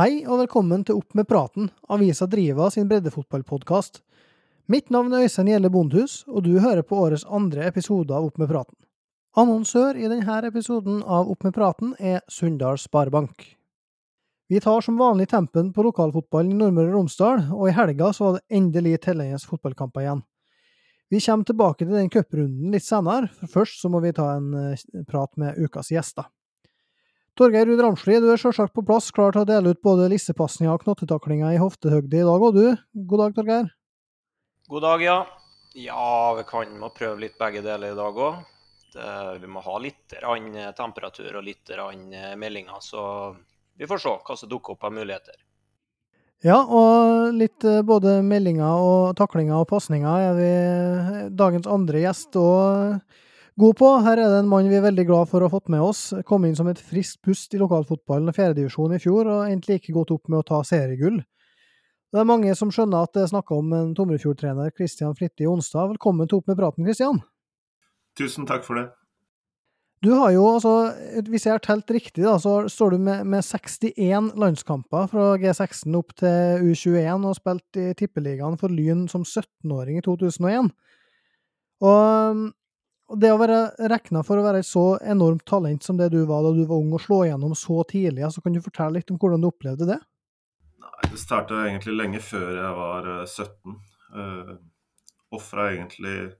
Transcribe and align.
Hei 0.00 0.22
og 0.24 0.38
velkommen 0.40 0.80
til 0.88 0.96
Opp 0.96 1.12
med 1.18 1.26
praten, 1.28 1.66
avisa 1.92 2.24
Driva 2.30 2.70
sin 2.72 2.86
breddefotballpodkast. 2.88 3.98
Mitt 4.72 4.88
navn 4.88 5.12
er 5.12 5.26
Øystein 5.26 5.50
Gjelle 5.50 5.68
Bondhus, 5.68 6.22
og 6.24 6.46
du 6.46 6.54
hører 6.56 6.80
på 6.88 6.96
årets 7.02 7.26
andre 7.28 7.66
episode 7.68 8.14
av 8.16 8.30
Opp 8.30 8.40
med 8.40 8.48
praten. 8.48 8.78
Annonsør 9.36 9.98
i 10.00 10.08
denne 10.08 10.38
episoden 10.48 11.02
av 11.02 11.28
Opp 11.28 11.44
med 11.44 11.52
praten 11.52 11.92
er 11.98 12.22
Sunndal 12.32 12.80
Sparebank. 12.80 13.44
Vi 14.48 14.64
tar 14.64 14.80
som 14.80 14.96
vanlig 14.96 15.28
tempen 15.34 15.68
på 15.76 15.84
lokalfotballen 15.90 16.54
i 16.54 16.60
Nordmøre 16.62 16.94
og 16.94 16.96
Romsdal, 17.02 17.44
og 17.52 17.68
i 17.68 17.76
helga 17.76 18.14
så 18.16 18.30
var 18.30 18.38
det 18.38 18.56
endelig 18.56 19.02
tellende 19.04 19.44
fotballkamper 19.52 20.06
igjen. 20.06 20.24
Vi 21.12 21.20
kommer 21.26 21.44
tilbake 21.44 21.84
til 21.84 21.92
den 21.98 22.08
cuprunden 22.08 22.72
litt 22.72 22.88
senere, 22.88 23.28
for 23.42 23.58
først 23.60 23.84
så 23.84 23.92
må 23.92 24.00
vi 24.00 24.16
ta 24.16 24.32
en 24.38 24.54
eh, 24.64 24.90
prat 25.10 25.36
med 25.36 25.60
ukas 25.60 25.92
gjester. 25.92 26.32
Torgeir 27.40 27.70
Ruud 27.70 27.80
Ramsli, 27.80 28.18
du 28.20 28.26
er 28.28 28.36
selvsagt 28.36 28.74
på 28.76 28.82
plass, 28.84 29.06
klar 29.16 29.32
til 29.32 29.46
å 29.46 29.48
dele 29.48 29.72
ut 29.72 29.78
både 29.80 30.10
lissepasninger 30.12 30.74
og 30.74 30.82
knottetaklinger 30.82 31.54
i 31.56 31.60
hoftehøgde 31.62 32.18
i 32.18 32.26
dag, 32.28 32.42
og 32.44 32.58
du? 32.58 32.66
God 33.08 33.22
dag, 33.22 33.36
Torgeir. 33.38 33.70
God 34.68 34.84
dag, 34.84 35.04
ja. 35.06 35.18
Ja, 35.80 36.34
vi 36.36 36.44
kan 36.50 36.74
må 36.76 36.90
prøve 36.92 37.16
litt 37.22 37.38
begge 37.40 37.62
deler 37.64 37.94
i 37.94 37.96
dag 37.96 38.20
òg. 38.26 38.42
Vi 39.40 39.48
må 39.48 39.62
ha 39.64 39.78
litt 39.80 40.18
temperatur 40.76 41.38
og 41.40 41.46
litt 41.46 41.72
meldinger, 42.36 42.82
så 42.84 43.04
vi 43.72 43.88
får 43.88 44.02
se 44.04 44.12
hva 44.20 44.36
som 44.36 44.50
dukker 44.50 44.76
opp 44.76 44.84
av 44.90 44.92
muligheter. 44.98 45.40
Ja, 46.44 46.58
og 46.60 47.34
litt 47.36 47.64
eh, 47.68 47.82
både 47.84 48.18
meldinger 48.24 48.84
og 48.84 49.16
taklinger 49.16 49.60
og 49.60 49.66
pasninger 49.68 50.28
er 50.28 50.36
vi 50.38 50.52
eh, 50.52 51.26
dagens 51.36 51.68
andre 51.68 52.00
gjest 52.00 52.36
og 52.40 53.00
god 53.58 53.76
på. 53.78 53.88
Her 54.04 54.20
er 54.20 54.28
det 54.32 54.42
en 54.42 54.50
mann 54.50 54.68
vi 54.70 54.78
er 54.78 54.84
veldig 54.84 55.06
glad 55.08 55.30
for 55.30 55.42
å 55.42 55.48
ha 55.48 55.54
fått 55.54 55.70
med 55.72 55.82
oss. 55.82 56.10
Kom 56.28 56.46
inn 56.46 56.56
som 56.58 56.68
et 56.70 56.80
friskt 56.80 57.20
pust 57.26 57.54
i 57.56 57.60
lokalfotballen 57.60 58.30
og 58.30 58.36
fjerdedivisjon 58.36 58.94
i 58.96 59.00
fjor, 59.02 59.30
og 59.30 59.50
endte 59.50 59.72
like 59.72 59.94
godt 59.96 60.14
opp 60.14 60.30
med 60.30 60.42
å 60.42 60.46
ta 60.52 60.62
seriegull. 60.66 61.20
Det 62.10 62.18
er 62.18 62.26
mange 62.26 62.54
som 62.58 62.72
skjønner 62.74 63.06
at 63.06 63.14
det 63.14 63.24
er 63.24 63.32
snakk 63.32 63.50
om 63.54 63.74
en 63.76 63.92
Tomrefjord-trener, 63.94 64.72
Kristian 64.74 65.14
Flittig 65.18 65.46
Onsdag. 65.50 65.92
Velkommen 65.92 66.30
til 66.30 66.40
Opp 66.40 66.48
med 66.50 66.58
praten, 66.58 66.86
Kristian. 66.86 67.20
Tusen 68.18 68.48
takk 68.50 68.66
for 68.66 68.80
det. 68.80 68.88
Du 70.00 70.14
har 70.16 70.30
jo, 70.32 70.46
altså, 70.56 70.72
hvis 71.28 71.44
jeg 71.44 71.52
har 71.52 71.60
telt 71.62 71.90
riktig, 71.92 72.24
da, 72.24 72.38
så 72.40 72.64
står 72.72 72.94
du 72.94 73.02
med, 73.04 73.26
med 73.28 73.44
61 73.44 74.30
landskamper 74.40 75.10
fra 75.12 75.26
G16 75.38 75.98
opp 75.98 76.14
til 76.18 76.70
U21 76.72 77.26
og 77.28 77.36
spilt 77.36 77.78
i 77.78 77.90
Tippeligaen 77.98 78.56
for 78.58 78.72
Lyn 78.72 79.04
som 79.12 79.26
17-åring 79.28 80.00
i 80.00 80.04
2001. 80.06 80.72
Og 81.84 82.00
og 82.30 82.40
det 83.18 83.30
å 83.32 83.38
være 83.40 83.88
regna 83.90 84.22
for 84.26 84.38
å 84.38 84.44
være 84.44 84.62
et 84.62 84.68
så 84.68 84.84
enormt 85.02 85.42
talent 85.48 85.82
som 85.84 85.98
det 85.98 86.10
du 86.12 86.20
var 86.28 86.44
da 86.46 86.52
du 86.54 86.62
var 86.62 86.78
ung, 86.78 86.92
og 86.94 87.02
slå 87.02 87.24
igjennom 87.26 87.56
så 87.58 87.82
tidlig, 87.88 88.24
altså 88.26 88.42
kan 88.44 88.54
du 88.54 88.62
fortelle 88.62 88.98
litt 88.98 89.10
om 89.10 89.18
hvordan 89.20 89.42
du 89.42 89.48
opplevde 89.50 89.88
det? 89.88 89.98
Nei, 90.80 91.10
Det 91.10 91.20
starta 91.20 91.64
egentlig 91.66 91.96
lenge 91.96 92.22
før 92.22 92.50
jeg 92.54 92.74
var 92.78 93.08
17. 93.24 93.78
Uh, 94.14 94.54
Ofra 95.30 95.68
egentlig 95.70 96.32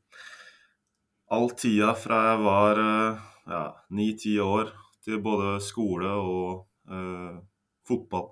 all 1.30 1.52
tida 1.54 1.92
fra 1.94 2.24
jeg 2.32 2.40
var 2.42 2.80
uh, 2.82 4.42
år, 4.42 4.72
til 5.04 5.20
både 5.22 5.60
skole 5.62 6.10
og 6.10 6.66
uh, 6.90 7.38
fotball. 7.86 8.28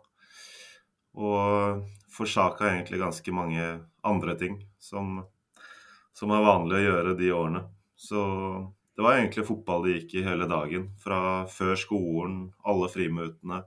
Og 1.18 1.86
forsaka 2.12 2.72
egentlig 2.72 3.00
ganske 3.00 3.32
mange 3.32 3.68
andre 4.06 4.34
ting 4.38 4.58
som, 4.78 5.22
som 6.14 6.34
er 6.34 6.46
vanlig 6.46 6.80
å 6.80 6.86
gjøre 6.86 7.18
de 7.18 7.32
årene. 7.34 7.64
Så 7.98 8.22
det 8.94 9.04
var 9.04 9.18
egentlig 9.18 9.46
fotball 9.46 9.84
det 9.84 9.96
gikk 9.96 10.16
i 10.18 10.24
hele 10.26 10.46
dagen. 10.50 10.88
Fra 11.02 11.20
før 11.50 11.74
skolen, 11.78 12.40
alle 12.66 12.88
friminuttene, 12.92 13.62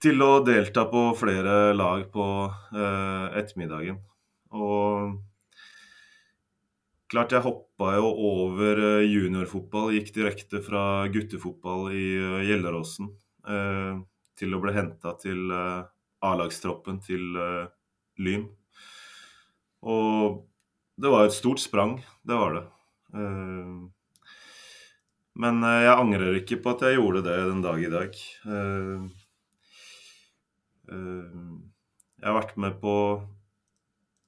til 0.00 0.22
å 0.24 0.40
delta 0.44 0.86
på 0.88 1.10
flere 1.18 1.74
lag 1.76 2.06
på 2.12 2.26
eh, 2.48 3.26
ettermiddagen. 3.40 3.98
Og 4.56 5.18
klart 7.10 7.34
jeg 7.34 7.44
hoppa 7.44 7.96
jo 7.98 8.12
over 8.30 8.80
eh, 8.86 9.08
juniorfotball, 9.10 9.92
gikk 9.98 10.14
direkte 10.16 10.62
fra 10.64 10.84
guttefotball 11.12 11.90
i 11.92 12.06
uh, 12.16 12.40
Gjelleråsen 12.46 13.10
eh, 13.44 14.00
til 14.40 14.56
å 14.56 14.62
bli 14.62 14.74
henta 14.74 15.14
til 15.20 15.50
eh, 15.52 15.82
A-lagstroppen 16.24 17.00
til 17.04 17.36
eh, 17.36 17.68
Lyn. 18.20 18.46
Og 19.84 20.44
det 21.00 21.12
var 21.12 21.26
et 21.26 21.36
stort 21.36 21.60
sprang, 21.62 21.98
det 22.24 22.36
var 22.36 22.56
det. 22.56 22.64
Eh, 23.14 23.72
men 25.40 25.64
eh, 25.64 25.82
jeg 25.86 25.96
angrer 25.96 26.38
ikke 26.40 26.60
på 26.62 26.74
at 26.74 26.86
jeg 26.86 26.98
gjorde 26.98 27.24
det 27.26 27.36
den 27.48 27.64
dag 27.64 27.82
i 27.82 27.90
dag. 27.92 28.20
Eh, 28.46 29.00
jeg 30.90 32.26
har 32.26 32.36
vært 32.36 32.56
med 32.60 32.80
på, 32.82 32.94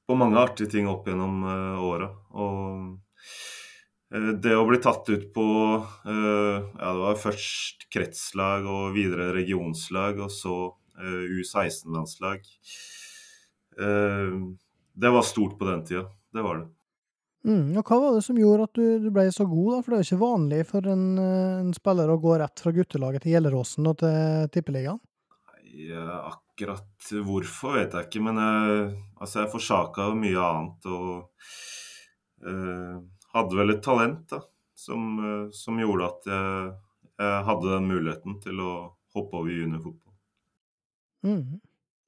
på 0.06 0.16
mange 0.18 0.38
artige 0.40 0.70
ting 0.70 0.86
opp 0.90 1.08
gjennom 1.10 1.42
åra. 1.82 2.06
Og 2.38 3.00
det 4.12 4.52
å 4.54 4.66
bli 4.68 4.78
tatt 4.84 5.08
ut 5.08 5.24
på 5.34 5.46
Ja, 6.04 6.60
det 6.92 7.00
var 7.00 7.18
først 7.18 7.88
kretslag 7.90 8.68
og 8.68 8.92
videre 8.94 9.32
regionslag, 9.34 10.20
og 10.22 10.30
så 10.30 10.56
U16-landslag. 11.02 12.46
Det 14.92 15.12
var 15.16 15.26
stort 15.26 15.58
på 15.58 15.66
den 15.66 15.82
tida. 15.88 16.06
Det 16.30 16.46
var 16.46 16.62
det. 16.62 16.68
Mm, 17.42 17.72
og 17.74 17.88
hva 17.88 17.96
var 17.98 18.12
det 18.14 18.22
som 18.22 18.38
gjorde 18.38 18.68
at 18.68 18.78
du, 18.78 18.84
du 19.02 19.08
ble 19.14 19.24
så 19.34 19.44
god, 19.50 19.70
da? 19.74 19.78
For 19.82 19.90
det 19.90 19.96
er 19.96 20.04
jo 20.04 20.08
ikke 20.08 20.20
vanlig 20.20 20.60
for 20.68 20.90
en, 20.92 21.06
eh, 21.18 21.56
en 21.64 21.72
spiller 21.74 22.12
å 22.12 22.20
gå 22.22 22.36
rett 22.38 22.62
fra 22.62 22.72
guttelaget 22.76 23.24
til 23.24 23.34
Gjelleråsen 23.34 23.88
og 23.90 23.96
til 24.04 24.52
Tippeligaen? 24.54 25.00
Akkurat 25.72 27.10
hvorfor 27.26 27.78
vet 27.78 27.96
jeg 27.96 28.06
ikke, 28.06 28.22
men 28.22 28.38
jeg, 28.38 28.86
altså 29.18 29.40
jeg 29.40 29.50
forsaka 29.54 30.10
mye 30.14 30.44
annet 30.46 30.88
og 30.92 31.10
eh, 32.46 32.96
hadde 33.32 33.58
vel 33.58 33.74
et 33.74 33.82
talent 33.82 34.22
da, 34.30 34.42
som, 34.78 35.10
eh, 35.18 35.44
som 35.56 35.80
gjorde 35.82 36.10
at 36.12 36.30
jeg, 36.30 36.70
jeg, 37.16 37.42
hadde 37.48 37.74
den 37.74 37.90
muligheten 37.90 38.38
til 38.44 38.62
å 38.62 38.72
hoppe 39.16 39.40
over 39.40 39.50
juniorfotball. 39.50 40.14
Mm 41.26 41.60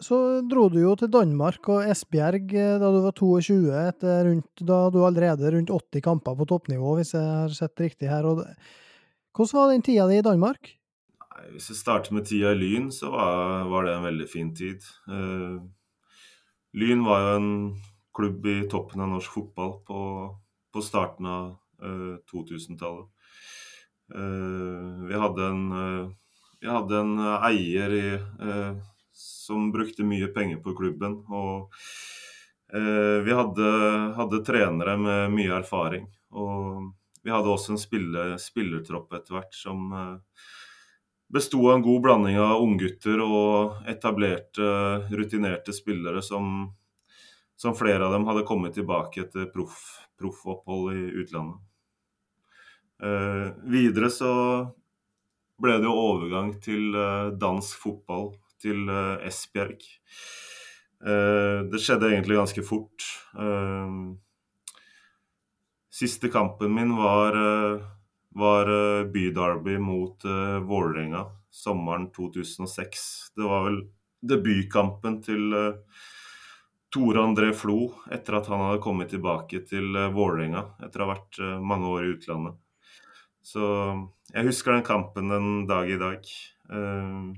så 0.03 0.17
dro 0.43 0.67
du 0.73 0.81
jo 0.81 0.95
til 0.99 1.11
Danmark 1.13 1.69
og 1.71 1.85
Esbjerg 1.87 2.55
eh, 2.59 2.77
da 2.83 2.91
du 2.91 3.01
var 3.05 3.15
22, 3.15 3.59
etter 3.79 4.25
rundt, 4.27 4.65
da 4.67 4.79
du 4.91 5.03
allerede 5.07 5.53
rundt 5.55 5.71
80 5.71 6.03
kamper 6.05 6.35
på 6.39 6.49
toppnivå, 6.51 6.97
hvis 6.99 7.15
jeg 7.15 7.23
har 7.23 7.55
sett 7.55 7.83
riktig 7.85 8.11
her. 8.11 8.27
Og 8.27 8.43
hvordan 9.35 9.61
var 9.61 9.71
den 9.71 9.85
tida 9.87 10.09
di 10.11 10.19
i 10.19 10.27
Danmark? 10.27 10.73
Hvis 11.53 11.71
jeg 11.71 11.79
starter 11.79 12.15
med 12.15 12.27
tida 12.27 12.53
i 12.55 12.59
Lyn, 12.59 12.91
så 12.95 13.11
var, 13.13 13.65
var, 13.71 13.87
det 13.87 13.95
en 13.95 14.07
veldig 14.07 14.29
fin 14.31 14.53
tid. 14.55 14.83
Uh, 15.11 15.63
Lyn 16.75 17.03
var 17.07 17.23
jo 17.23 17.33
en 17.39 17.51
klubb 18.15 18.47
i 18.47 18.61
toppen 18.71 19.03
av 19.03 19.11
norsk 19.11 19.35
fotball 19.35 19.73
på, 19.87 20.01
på 20.75 20.83
starten 20.83 21.27
av 21.27 21.49
uh, 21.83 22.15
2000-tallet. 22.31 23.11
Uh, 24.15 25.07
vi 25.11 25.19
hadde 25.19 25.51
en, 25.51 25.63
vi 26.63 26.71
hadde 26.71 27.03
en 27.03 27.15
eier 27.51 27.99
i 27.99 28.07
som 29.25 29.71
brukte 29.73 30.05
mye 30.05 30.29
penger 30.35 30.61
på 30.65 30.75
klubben. 30.77 31.21
Og 31.29 31.73
eh, 32.75 33.19
vi 33.25 33.33
hadde, 33.33 33.71
hadde, 34.19 34.45
trenere 34.47 34.97
med 35.01 35.35
mye 35.35 35.57
erfaring. 35.59 36.07
Og 36.35 36.93
vi 37.25 37.33
hadde 37.33 37.51
også 37.51 37.75
en 37.75 37.81
spille, 37.81 38.27
spillertropp 38.41 39.17
etter 39.17 39.39
hvert 39.39 39.57
som 39.57 39.91
eh, 39.93 40.47
besto 41.35 41.63
av 41.69 41.79
en 41.79 41.83
god 41.83 42.01
blanding 42.05 42.39
av 42.39 42.63
unggutter 42.63 43.23
og 43.25 43.89
etablerte, 43.91 44.67
rutinerte 45.11 45.73
spillere 45.73 46.23
som, 46.23 46.69
som, 47.57 47.75
flere 47.75 48.07
av 48.07 48.13
dem 48.15 48.27
hadde 48.29 48.47
kommet 48.47 48.77
tilbake 48.77 49.25
etter 49.25 49.49
proffopphold 49.51 50.93
i 50.95 51.05
utlandet. 51.25 51.63
Eh, 53.03 53.49
videre 53.67 54.11
så 54.13 54.33
ble 55.61 55.79
det 55.81 55.89
jo 55.89 55.97
overgang 55.99 56.55
til 56.63 56.95
eh, 56.95 57.33
dansk 57.41 57.81
fotball 57.83 58.31
til 58.65 58.89
eh, 58.91 59.27
Esbjerg. 59.29 59.85
Eh, 61.05 61.61
det 61.71 61.81
skjedde 61.83 62.11
egentlig 62.13 62.41
ganske 62.41 62.65
fort. 62.67 63.07
Eh, 63.39 63.99
siste 65.95 66.31
kampen 66.33 66.75
min 66.75 66.97
var 66.99 67.39
var 68.35 68.67
byderby 69.15 69.77
mot 69.79 70.25
Vålerenga 70.67 71.21
sommeren 71.55 72.09
2006. 72.11 73.05
Det 73.37 73.47
var 73.47 73.63
vel 73.69 73.77
debutkampen 74.27 75.21
til 75.23 75.55
Tore 76.91 77.23
André 77.23 77.53
Flo 77.55 77.93
etter 78.11 78.41
at 78.41 78.51
han 78.51 78.65
hadde 78.65 78.83
kommet 78.83 79.15
tilbake 79.15 79.63
til 79.71 79.95
Vålerenga 80.17 80.65
etter 80.83 81.05
å 81.05 81.07
ha 81.07 81.15
vært 81.15 81.39
mange 81.63 81.95
år 81.95 82.09
i 82.09 82.11
utlandet. 82.17 82.59
Så 83.47 83.63
jeg 84.33 84.49
husker 84.49 84.75
den 84.75 84.87
kampen 84.91 85.31
den 85.31 85.49
dag 85.71 85.91
i 85.95 86.01
dag. 86.01 86.27
Uh, 86.73 87.37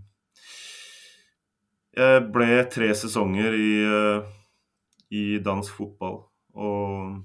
jeg 1.96 2.26
ble 2.34 2.48
tre 2.72 2.90
sesonger 2.98 3.56
i, 3.56 3.70
i 5.16 5.24
dansk 5.44 5.78
fotball 5.78 6.18
og 6.56 7.22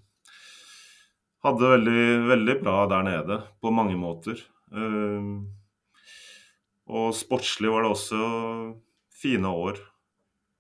hadde 1.46 1.72
veldig, 1.74 2.06
veldig 2.30 2.56
bra 2.62 2.86
der 2.92 3.06
nede 3.08 3.38
på 3.64 3.72
mange 3.76 3.98
måter. 4.00 4.40
Og 6.92 7.16
sportslig 7.16 7.72
var 7.72 7.86
det 7.86 7.94
også 7.94 8.20
fine 9.22 9.52
år. 9.52 9.80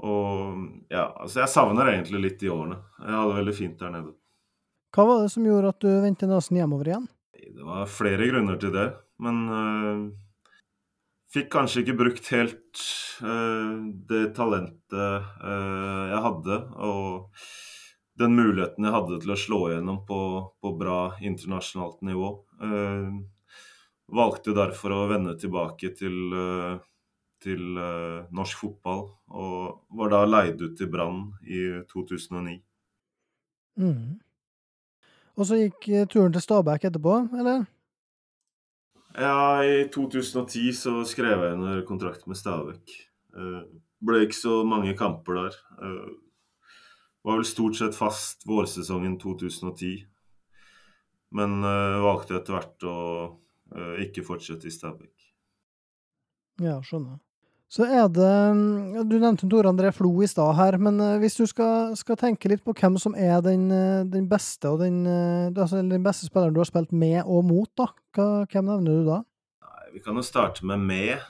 Og 0.02 0.88
ja, 0.90 1.12
altså 1.12 1.44
jeg 1.44 1.54
savner 1.54 1.92
egentlig 1.94 2.24
litt 2.24 2.40
de 2.42 2.50
årene. 2.54 2.80
Jeg 3.02 3.14
hadde 3.14 3.32
det 3.32 3.40
veldig 3.42 3.56
fint 3.58 3.82
der 3.82 3.94
nede. 3.94 4.14
Hva 4.92 5.06
var 5.08 5.22
det 5.24 5.32
som 5.32 5.46
gjorde 5.48 5.72
at 5.72 5.84
du 5.84 5.92
vendte 6.04 6.28
nesen 6.28 6.58
hjemover 6.60 6.90
igjen? 6.90 7.08
Det 7.38 7.68
var 7.68 7.92
flere 7.92 8.28
grunner 8.32 8.58
til 8.60 8.74
det. 8.76 8.88
Men 9.22 9.38
uh, 9.48 10.02
fikk 11.32 11.50
kanskje 11.54 11.84
ikke 11.84 11.98
brukt 12.00 12.30
helt 12.34 12.84
uh, 13.24 13.82
det 14.10 14.24
talentet 14.38 14.96
uh, 15.02 16.06
jeg 16.12 16.22
hadde. 16.28 16.62
Og 16.84 17.44
den 18.22 18.38
muligheten 18.38 18.86
jeg 18.86 18.96
hadde 18.96 19.20
til 19.24 19.34
å 19.34 19.40
slå 19.40 19.62
igjennom 19.70 20.02
på, 20.08 20.22
på 20.62 20.74
bra 20.78 21.02
internasjonalt 21.24 22.04
nivå. 22.06 22.36
valgte 24.12 24.54
derfor 24.54 24.94
å 24.94 25.06
vende 25.10 25.34
tilbake 25.40 25.90
til 25.98 26.34
til 27.42 27.78
uh, 27.78 28.28
norsk 28.34 28.60
fotball, 28.62 29.06
og 29.34 29.98
var 29.98 30.12
da 30.14 30.22
leid 30.28 30.62
ut 30.62 30.76
til 30.78 30.90
Brann 30.92 31.24
i 31.42 31.64
2009. 31.90 32.60
Mm. 33.82 34.20
Og 35.38 35.48
så 35.48 35.62
gikk 35.64 35.90
uh, 35.90 36.06
turen 36.12 36.34
til 36.36 36.44
Stabæk 36.44 36.90
etterpå, 36.92 37.18
eller? 37.42 37.66
Ja, 39.22 39.62
i 39.62 39.86
2010 39.94 40.72
så 40.74 40.94
skrev 41.06 41.44
jeg 41.46 41.58
under 41.60 41.84
kontrakt 41.86 42.26
med 42.30 42.40
Stabæk. 42.40 42.94
Uh, 43.38 43.62
ble 44.02 44.24
ikke 44.26 44.40
så 44.40 44.62
mange 44.66 44.96
kamper 44.98 45.38
der. 45.38 45.58
var 47.22 47.38
vel 47.38 47.46
stort 47.46 47.78
sett 47.78 47.94
fast 47.94 48.48
vårsesongen 48.50 49.20
2010. 49.22 50.08
Men 51.38 51.62
valgte 52.02 52.40
etter 52.40 52.58
hvert 52.58 52.86
å 52.90 52.96
ikke 54.02 54.26
fortsette 54.26 54.66
i 54.68 54.74
Stabæk. 54.74 55.14
Ja, 56.66 56.80
skjønner. 56.82 57.22
Så 57.72 57.88
er 57.88 58.10
det 58.12 59.08
Du 59.08 59.16
nevnte 59.16 59.48
Tore 59.48 59.72
André 59.72 59.94
Flo 59.96 60.12
i 60.24 60.28
stad 60.28 60.58
her, 60.58 60.76
men 60.82 61.00
eh, 61.00 61.18
hvis 61.24 61.38
du 61.40 61.46
skal, 61.48 61.94
skal, 61.96 62.20
tenke 62.20 62.52
litt 62.52 62.66
på 62.68 62.76
hvem 62.76 62.98
som 63.00 63.16
er 63.16 63.40
den, 63.46 63.70
eh, 63.72 64.04
den 64.12 64.28
beste 64.32 64.74
den, 64.82 65.06
eh, 65.08 65.48
altså 65.56 65.80
den 65.80 66.04
beste 66.04 66.28
spilleren 66.28 66.56
du 66.56 66.60
har 66.60 66.68
spilt 66.68 66.92
med 66.92 67.22
og 67.24 67.46
mot, 67.48 67.72
da, 67.80 67.88
hvem 68.52 68.68
nevner 68.68 68.98
du 69.00 69.08
da? 69.08 69.22
Nei, 69.64 69.86
vi 69.94 70.04
kan 70.04 70.20
jo 70.20 70.26
starte 70.26 70.68
med 70.68 70.84
med. 70.84 71.24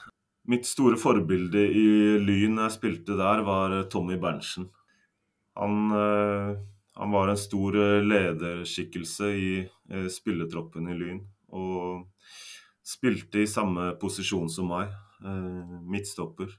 Mitt 0.50 0.66
store 0.66 0.98
forbilde 0.98 1.62
i 1.62 1.86
Lyn 2.26 2.58
jeg 2.64 2.74
spilte 2.74 3.20
der, 3.20 3.46
var 3.46 3.78
Tommy 3.94 4.18
Berntsen. 4.18 4.72
Han, 5.62 5.92
han 5.94 7.14
var 7.14 7.30
en 7.30 7.38
stor 7.38 7.76
lederskikkelse 8.02 9.30
i 9.38 9.52
spilletroppen 10.10 10.90
i 10.90 10.98
Lyn, 10.98 11.22
og 11.54 12.08
spilte 12.82 13.44
i 13.44 13.50
samme 13.52 13.92
posisjon 14.02 14.50
som 14.50 14.72
meg. 14.74 14.90
Eh, 15.25 15.81
midtstopper. 15.85 16.50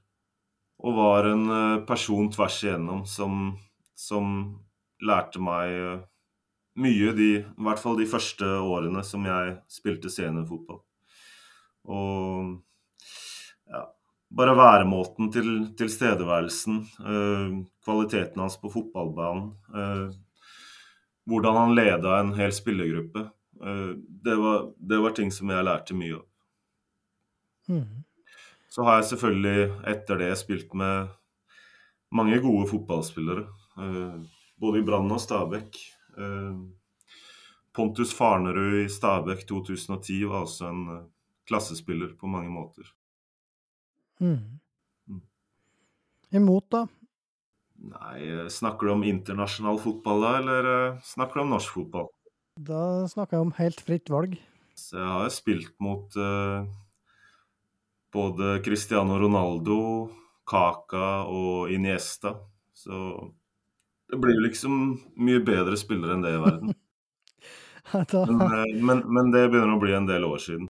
Og 0.83 0.95
var 0.95 1.27
en 1.27 1.43
eh, 1.51 1.83
person 1.87 2.29
tvers 2.31 2.61
igjennom 2.63 3.03
som, 3.09 3.53
som 3.95 4.29
lærte 5.03 5.41
meg 5.43 5.73
eh, 5.75 6.03
mye, 6.79 7.11
de, 7.17 7.29
i 7.43 7.65
hvert 7.67 7.81
fall 7.81 7.99
de 7.99 8.07
første 8.09 8.47
årene 8.63 9.03
som 9.05 9.25
jeg 9.27 9.57
spilte 9.71 10.11
seniorfotball. 10.11 10.79
Og 11.91 12.53
ja, 13.69 13.83
bare 14.33 14.55
væremåten 14.57 15.29
til 15.35 15.49
tilstedeværelsen, 15.77 16.79
øh, 17.03 17.59
kvaliteten 17.83 18.41
hans 18.41 18.57
på 18.61 18.71
fotballbanen, 18.71 19.51
øh, 19.75 20.15
hvordan 21.27 21.59
han 21.59 21.75
leda 21.75 22.15
en 22.21 22.33
hel 22.39 22.55
spillergruppe, 22.55 23.27
øh, 23.59 23.91
det, 24.23 24.39
var, 24.39 24.71
det, 24.79 25.03
var, 25.03 25.19
ting 25.19 25.35
som 25.35 25.51
jeg 25.51 25.67
lærte 25.67 25.99
mye 25.99 26.15
av. 26.15 26.25
Mm. 27.67 28.03
Så 28.73 28.85
har 28.87 28.97
jeg 28.99 29.11
selvfølgelig 29.11 29.67
etter 29.91 30.17
det 30.17 30.31
spilt 30.39 30.71
med 30.73 31.11
mange 32.13 32.39
gode 32.41 32.65
fotballspillere. 32.71 33.43
Eh, 33.77 34.15
både 34.57 34.81
i 34.81 34.85
Brann 34.87 35.11
og 35.13 35.21
Stabæk. 35.21 35.77
Eh, 36.17 36.55
Pontus 37.73 38.13
Farnerud 38.17 38.79
i 38.81 38.89
Stabæk 38.89 39.45
2010 39.49 40.23
var 40.29 40.47
også 40.47 40.71
en 40.71 40.81
eh, 40.95 41.05
klassespiller 41.49 42.15
på 42.17 42.29
mange 42.29 42.49
måter. 42.49 42.89
Mm. 44.19 44.57
mm. 45.09 45.21
Imot, 46.33 46.65
da? 46.73 46.85
Nei, 47.93 48.47
snakker 48.49 48.87
du 48.87 48.95
om 48.95 49.05
internasjonal 49.05 49.77
fotball 49.83 50.23
da, 50.23 50.35
eller 50.39 50.67
snakker 51.05 51.37
du 51.37 51.45
om 51.45 51.53
norsk 51.53 51.77
fotball? 51.77 52.07
Da 52.57 53.05
snakker 53.11 53.37
jeg 53.37 53.45
om 53.49 53.57
helt 53.57 53.81
fritt 53.85 54.09
valg. 54.13 54.37
Så 54.77 54.97
jeg 54.97 55.09
har 55.09 55.33
spilt 55.33 55.73
mot 55.83 56.15
uh, 56.17 56.63
både 58.13 58.59
Cristiano 58.65 59.17
Ronaldo, 59.19 60.09
Kaka 60.49 61.23
og 61.29 61.71
Iniesta. 61.71 62.35
Så 62.73 62.99
det 64.11 64.19
blir 64.21 64.41
liksom 64.43 64.99
mye 65.17 65.41
bedre 65.41 65.77
spillere 65.79 66.17
enn 66.17 66.25
det 66.25 66.35
i 66.35 66.41
verden. 66.43 66.73
Men, 67.93 68.41
eh, 68.41 68.69
men, 68.81 69.01
men, 69.11 69.27
det 69.33 69.41
begynner 69.51 69.75
å 69.75 69.81
bli 69.81 69.91
en 69.93 70.05
del 70.07 70.23
år 70.25 70.39
siden. 70.41 70.69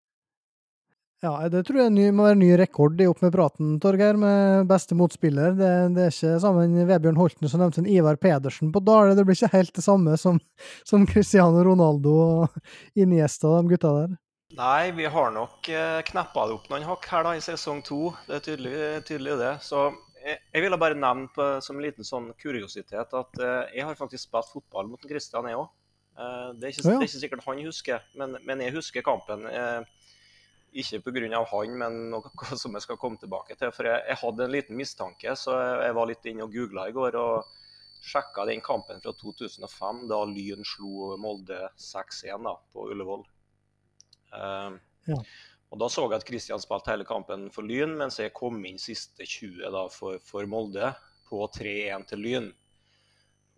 Ja, 1.22 1.36
det 1.52 1.60
tror 1.68 1.84
jeg 1.84 2.14
må 2.16 2.24
være 2.24 2.38
ny 2.40 2.48
rekord 2.58 2.98
i 2.98 3.06
Opp 3.06 3.20
med 3.22 3.30
praten, 3.34 3.76
Torgeir, 3.78 4.16
med 4.18 4.64
beste 4.66 4.96
motspiller. 4.98 5.52
Det, 5.54 5.68
det 5.94 6.06
er 6.08 6.10
ikke 6.10 6.40
sammen 6.42 6.74
Vebjørn 6.88 7.20
Holten 7.20 7.52
som 7.52 7.62
nevnte 7.62 7.78
en 7.84 7.90
Ivar 7.92 8.18
Pedersen 8.18 8.72
på 8.74 8.82
Dale. 8.82 9.14
Det 9.14 9.26
blir 9.28 9.38
ikke 9.38 9.52
helt 9.52 9.70
det 9.76 9.84
samme 9.84 10.16
som, 10.18 10.40
som 10.88 11.04
Cristiano 11.06 11.62
Ronaldo 11.62 12.16
og 12.24 12.58
Iniesta, 12.98 13.52
og 13.52 13.68
de 13.68 13.76
gutta 13.76 13.94
der. 14.00 14.16
Nei, 14.52 14.90
vi 14.92 15.06
har 15.08 15.30
nok 15.32 15.68
eh, 15.72 16.02
kneppa 16.04 16.42
det 16.44 16.56
opp 16.58 16.66
noen 16.68 16.84
hakk 16.84 17.06
her 17.08 17.24
da 17.24 17.30
i 17.36 17.44
sesong 17.44 17.80
to. 17.86 18.10
Det 18.26 18.36
er 18.36 18.42
tydelig, 18.44 18.74
tydelig 19.08 19.36
det. 19.40 19.52
Så 19.64 19.86
jeg, 20.20 20.42
jeg 20.52 20.64
ville 20.66 20.78
bare 20.80 20.98
nevne 20.98 21.30
på, 21.32 21.46
som 21.64 21.78
en 21.78 21.86
liten 21.86 22.04
sånn 22.04 22.28
kuriositet 22.42 23.16
at 23.16 23.40
eh, 23.40 23.78
jeg 23.78 23.86
har 23.88 23.96
faktisk 23.96 24.28
spilt 24.28 24.50
fotball 24.52 24.90
mot 24.92 25.08
Kristian, 25.08 25.48
jeg 25.48 25.56
òg. 25.56 25.72
Eh, 26.18 26.50
det, 26.58 26.68
er 26.68 26.74
ikke, 26.74 26.84
det 26.84 26.94
er 26.98 27.08
ikke 27.08 27.22
sikkert 27.24 27.48
han 27.48 27.64
husker, 27.64 28.06
men, 28.20 28.36
men 28.44 28.64
jeg 28.66 28.76
husker 28.76 29.08
kampen. 29.08 29.48
Eh, 29.48 29.80
ikke 30.84 31.00
pga. 31.08 31.42
han, 31.54 31.74
men 31.80 31.98
noe 32.12 32.32
som 32.62 32.76
jeg 32.76 32.84
skal 32.84 33.00
komme 33.00 33.20
tilbake 33.24 33.56
til. 33.56 33.72
For 33.72 33.88
jeg, 33.88 34.04
jeg 34.12 34.20
hadde 34.26 34.46
en 34.46 34.56
liten 34.58 34.76
mistanke, 34.76 35.36
så 35.36 35.56
jeg, 35.56 35.82
jeg 35.88 35.98
var 36.02 36.12
litt 36.12 36.28
inne 36.28 36.44
og 36.44 36.52
googla 36.52 36.90
i 36.92 36.96
går. 36.96 37.20
og 37.24 37.58
sjekka 38.02 38.44
den 38.48 38.60
kampen 38.60 39.00
fra 39.00 39.12
2005, 39.14 40.08
da 40.10 40.24
Lyn 40.26 40.66
slo 40.66 41.14
Molde 41.22 41.68
6-1 41.78 42.50
på 42.74 42.90
Ullevål. 42.90 43.22
Ehm, 44.36 44.78
ja. 45.08 45.18
Og 45.72 45.78
Da 45.80 45.88
så 45.88 46.04
jeg 46.04 46.18
at 46.20 46.26
Kristian 46.28 46.60
spilte 46.60 46.92
hele 46.92 47.06
kampen 47.08 47.46
for 47.52 47.64
Lyn, 47.64 47.94
mens 47.96 48.18
jeg 48.20 48.34
kom 48.36 48.58
inn 48.68 48.80
siste 48.80 49.24
20 49.24 49.70
da, 49.72 49.86
for, 49.88 50.18
for, 50.20 50.44
Molde 50.44 50.92
på 51.30 51.40
3-1 51.56 52.10
til 52.10 52.20
Lyn. 52.26 52.50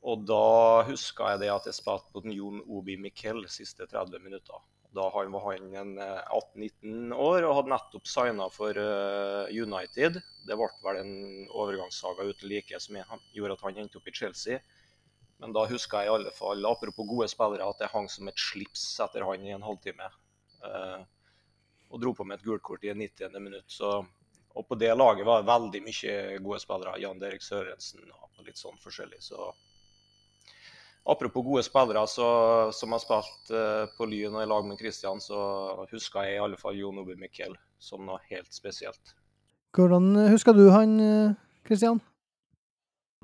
Og 0.04 0.22
da 0.28 0.84
huska 0.86 1.32
jeg 1.32 1.42
det 1.42 1.50
at 1.50 1.66
jeg 1.66 1.78
spilte 1.80 2.22
den 2.22 2.36
Jon 2.36 2.60
Obi 2.68 2.94
Mikkel 3.00 3.42
siste 3.50 3.88
30 3.90 4.22
minutter. 4.22 4.62
Da 4.94 5.08
han 5.10 5.32
var 5.34 5.48
han 5.48 5.72
18-19 5.74 6.70
eh, 7.10 7.16
år 7.18 7.48
og 7.48 7.56
hadde 7.58 7.72
nettopp 7.72 8.06
signa 8.06 8.46
for 8.52 8.78
uh, 8.78 9.50
United. 9.50 10.20
Det 10.46 10.58
ble 10.60 10.68
vel 10.84 11.00
en 11.00 11.14
overgangssaga 11.50 12.28
uten 12.28 12.52
like 12.52 12.78
som 12.78 13.00
gjorde 13.34 13.56
at 13.56 13.64
han 13.66 13.80
endte 13.82 13.98
opp 13.98 14.06
i 14.06 14.14
Chelsea. 14.14 14.60
Men 15.42 15.56
da 15.56 15.64
huska 15.66 16.04
jeg 16.04 16.12
i 16.12 16.14
alle 16.14 16.30
fall, 16.36 16.62
apropos 16.68 17.08
gode 17.10 17.26
spillere, 17.32 17.66
at 17.66 17.82
jeg 17.82 17.90
hang 17.90 18.06
som 18.12 18.30
et 18.30 18.38
slips 18.38 18.84
etter 19.02 19.26
han 19.26 19.42
i 19.42 19.56
en 19.56 19.66
halvtime. 19.66 20.12
Eh, 20.64 21.02
og 21.94 22.00
dro 22.02 22.14
på 22.16 22.26
med 22.26 22.40
et 22.40 22.46
gult 22.46 22.62
kort 22.64 22.84
i 22.84 22.92
90. 22.94 23.38
minutt. 23.40 23.68
Så, 23.70 23.90
og 24.54 24.66
på 24.68 24.78
det 24.80 24.90
laget 24.96 25.26
var 25.26 25.46
veldig 25.46 25.82
mye 25.84 26.14
gode 26.42 26.60
spillere. 26.62 26.98
Jan 27.02 27.20
Derek 27.20 27.44
Sørensen 27.44 28.02
og 28.10 28.42
litt 28.46 28.58
sånn 28.58 28.80
forskjellig. 28.82 29.20
Så 29.22 29.52
apropos 31.06 31.46
gode 31.46 31.62
spillere 31.66 32.02
så, 32.10 32.28
som 32.74 32.96
har 32.96 33.02
spilt 33.02 33.52
uh, 33.54 33.84
på 33.94 34.08
Lyn 34.10 34.34
og 34.34 34.42
i 34.42 34.48
lag 34.50 34.66
med 34.66 34.80
Kristian, 34.80 35.22
så 35.22 35.38
husker 35.92 36.26
jeg 36.26 36.38
i 36.38 36.42
alle 36.42 36.58
fall 36.58 36.76
Jon 36.80 36.98
Obi 37.04 37.14
Mikkel 37.20 37.54
som 37.78 38.02
noe 38.08 38.18
helt 38.32 38.50
spesielt. 38.56 39.14
Hvordan 39.74 40.16
husker 40.32 40.56
du 40.56 40.66
han, 40.72 40.98
Kristian? 41.66 42.02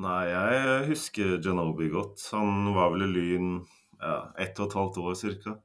Nei, 0.00 0.30
jeg 0.30 0.84
husker 0.88 1.34
Janobi 1.44 1.90
godt. 1.92 2.22
Han 2.32 2.70
var 2.72 2.94
vel 2.94 3.04
i 3.04 3.10
Lyn 3.12 3.50
ja, 4.00 4.30
ett 4.40 4.56
og 4.56 4.70
et 4.70 4.76
halvt 4.78 5.00
år 5.02 5.18
cirka. 5.18 5.58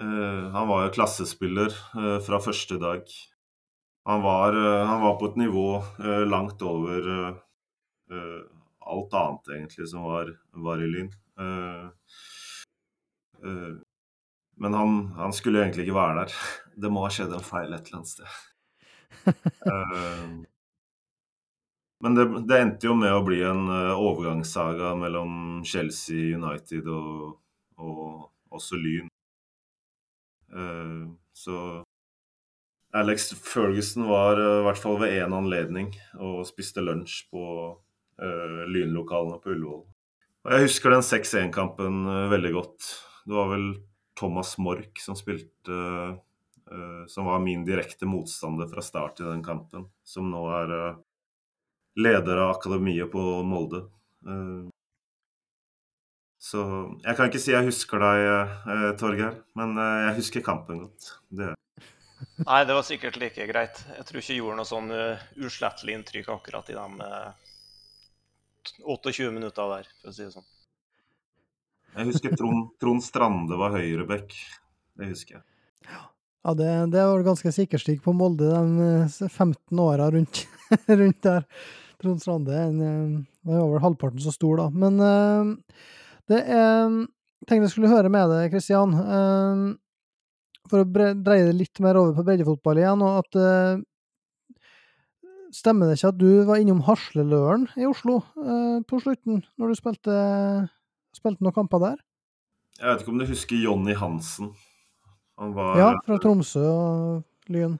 Eh, 0.00 0.50
han 0.50 0.68
var 0.68 0.84
jo 0.84 0.92
klassespiller 0.92 1.66
eh, 1.96 2.18
fra 2.26 2.40
første 2.42 2.78
dag. 2.82 3.02
Han 4.04 4.22
var, 4.22 4.52
eh, 4.52 4.86
han 4.86 5.02
var 5.02 5.18
på 5.20 5.26
et 5.30 5.36
nivå 5.36 5.82
langt 6.26 6.62
over 6.62 7.06
alt 8.84 9.14
annet, 9.16 9.48
egentlig, 9.48 9.88
som 9.88 10.02
var, 10.04 10.28
var 10.52 10.82
i 10.82 10.86
Lyn. 10.86 11.08
Men 14.56 14.74
han, 14.74 15.06
han, 15.16 15.32
skulle 15.32 15.62
egentlig 15.62 15.86
ikke 15.86 15.96
være 15.96 16.18
der. 16.20 16.34
Det 16.84 16.90
må 16.92 17.06
ha 17.06 17.10
skjedd 17.14 17.32
en 17.32 17.46
feil 17.46 17.72
et 17.72 17.88
eller 17.88 17.96
annet 18.02 18.12
sted. 18.12 18.28
Men 22.04 22.18
det, 22.18 22.24
det, 22.44 22.58
endte 22.60 22.90
jo 22.90 22.94
med 22.98 23.14
å 23.14 23.24
bli 23.24 23.40
en 23.46 23.64
overgangssaga 23.94 24.92
mellom 25.00 25.62
Chelsea, 25.64 26.36
United 26.36 26.90
og, 26.92 27.40
og 27.80 28.28
også 28.52 28.76
Lyn. 28.76 29.08
Så 31.34 31.56
Alex 32.94 33.32
Ferguson 33.42 34.06
var 34.06 34.38
i 34.38 34.62
hvert 34.62 34.78
fall 34.78 35.00
ved 35.00 35.16
én 35.16 35.34
anledning 35.34 35.88
og 36.22 36.44
spiste 36.46 36.82
lunsj 36.84 37.24
på 37.32 37.46
uh, 37.74 38.60
lynlokalene 38.70 39.40
på 39.42 39.50
Ullevål. 39.50 39.80
Og 40.44 40.54
Jeg 40.54 40.68
husker 40.68 40.94
den 40.94 41.02
6-1-kampen 41.02 42.04
uh, 42.06 42.28
veldig 42.30 42.52
godt. 42.54 42.92
Det 43.26 43.34
var 43.34 43.50
vel 43.50 43.66
Thomas 44.14 44.54
Mork 44.62 45.02
som 45.02 45.18
spilte 45.18 45.80
Som 47.10 47.26
var 47.28 47.42
min 47.42 47.64
direkte 47.66 48.06
motstander 48.08 48.68
fra 48.70 48.82
start 48.82 49.18
i 49.20 49.26
den 49.26 49.42
kampen. 49.44 49.88
Som 50.06 50.30
nå 50.30 50.44
er 50.54 50.70
leder 52.00 52.40
av 52.40 52.54
akademiet 52.54 53.10
på 53.12 53.20
Molde. 53.46 53.82
Så 56.44 56.60
jeg 57.00 57.16
kan 57.16 57.30
ikke 57.30 57.40
si 57.40 57.54
jeg 57.54 57.64
husker 57.70 58.02
deg, 58.02 58.96
Torgeir, 59.00 59.38
men 59.56 59.78
jeg 59.80 60.16
husker 60.18 60.44
kampen 60.44 60.82
godt. 60.84 61.14
Det 61.32 61.54
Nei, 62.44 62.64
det 62.66 62.74
var 62.74 62.84
sikkert 62.86 63.16
like 63.20 63.46
greit. 63.48 63.80
Jeg 63.96 64.06
tror 64.08 64.20
ikke 64.20 64.32
jeg 64.32 64.40
gjorde 64.40 64.58
noe 64.58 64.68
sånn 64.68 64.90
uh, 64.92 65.24
uslettelig 65.44 65.96
inntrykk 65.98 66.30
akkurat 66.34 66.70
i 66.72 66.76
de 66.76 66.84
uh, 67.04 67.44
28 68.82 69.30
minutter 69.34 69.70
der, 69.76 69.88
for 70.00 70.10
å 70.10 70.16
si 70.16 70.24
det 70.24 70.32
sånn. 70.34 70.46
Jeg 71.94 72.08
husker 72.10 72.34
Trond, 72.38 72.72
Trond 72.82 73.04
Strande 73.06 73.58
var 73.60 73.76
høyrebekk. 73.76 74.34
Det 74.98 75.10
husker 75.12 75.38
jeg. 75.38 75.44
Ja, 76.44 76.54
det, 76.58 76.70
det 76.92 77.04
var 77.06 77.26
ganske 77.26 77.52
sikkerstikk 77.54 78.02
på 78.04 78.14
Molde 78.16 78.50
de 78.50 79.28
15 79.28 79.54
eh, 79.54 79.82
åra 79.84 80.10
rundt, 80.12 80.44
rundt, 81.00 81.20
der. 81.24 81.46
Trond 82.02 82.20
Strande 82.22 82.56
en, 82.58 82.80
eh, 82.82 83.20
var 83.46 83.68
vel 83.76 83.84
halvparten 83.84 84.24
så 84.24 84.34
stor, 84.34 84.64
da. 84.64 84.66
Men 84.74 84.98
uh, 85.00 85.92
det 86.30 86.40
er 86.40 87.04
Tenkte 87.44 87.66
jeg 87.66 87.72
skulle 87.74 87.90
høre 87.92 88.08
med 88.08 88.30
deg, 88.32 88.46
Kristian. 88.54 88.94
Uh, 88.96 89.74
for 90.70 90.80
å 90.80 90.86
dreie 90.88 91.44
det 91.44 91.58
litt 91.58 91.80
mer 91.84 91.98
over 92.00 92.14
på 92.16 92.24
breddefotball 92.24 92.80
igjen, 92.80 93.02
og 93.04 93.18
at 93.20 93.36
uh, 93.36 93.82
Stemmer 95.54 95.86
det 95.86 95.98
ikke 95.98 96.08
at 96.10 96.16
du 96.18 96.30
var 96.48 96.58
innom 96.58 96.80
Hasleløren 96.82 97.68
i 97.78 97.84
Oslo 97.86 98.16
på 98.34 98.98
slutten, 98.98 99.44
når 99.54 99.70
du 99.70 99.78
spilte, 99.78 100.14
spilte 101.14 101.46
noen 101.46 101.54
kamper 101.54 101.78
der? 101.84 102.00
Jeg 102.80 102.88
vet 102.88 103.04
ikke 103.04 103.12
om 103.12 103.20
du 103.20 103.26
husker 103.28 103.60
Jonny 103.62 103.94
Hansen? 103.94 104.48
Han 105.38 105.54
var 105.54 105.78
Ja, 105.78 105.92
fra 106.02 106.18
Tromsø 106.18 106.64
og 106.64 107.52
Lyn. 107.54 107.78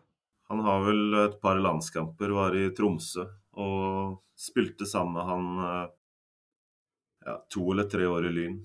Han 0.52 0.62
har 0.62 0.86
vel 0.86 1.18
et 1.24 1.34
par 1.42 1.58
landskamper, 1.58 2.30
var 2.36 2.54
i 2.54 2.68
Tromsø 2.78 3.26
og 3.58 4.20
spilte 4.38 4.86
sammen 4.86 5.18
med 5.18 5.28
han 5.32 5.90
ja, 7.25 7.38
to 7.49 7.73
eller 7.73 7.88
tre 7.90 8.07
år 8.07 8.28
i 8.28 8.33
Lyn. 8.33 8.59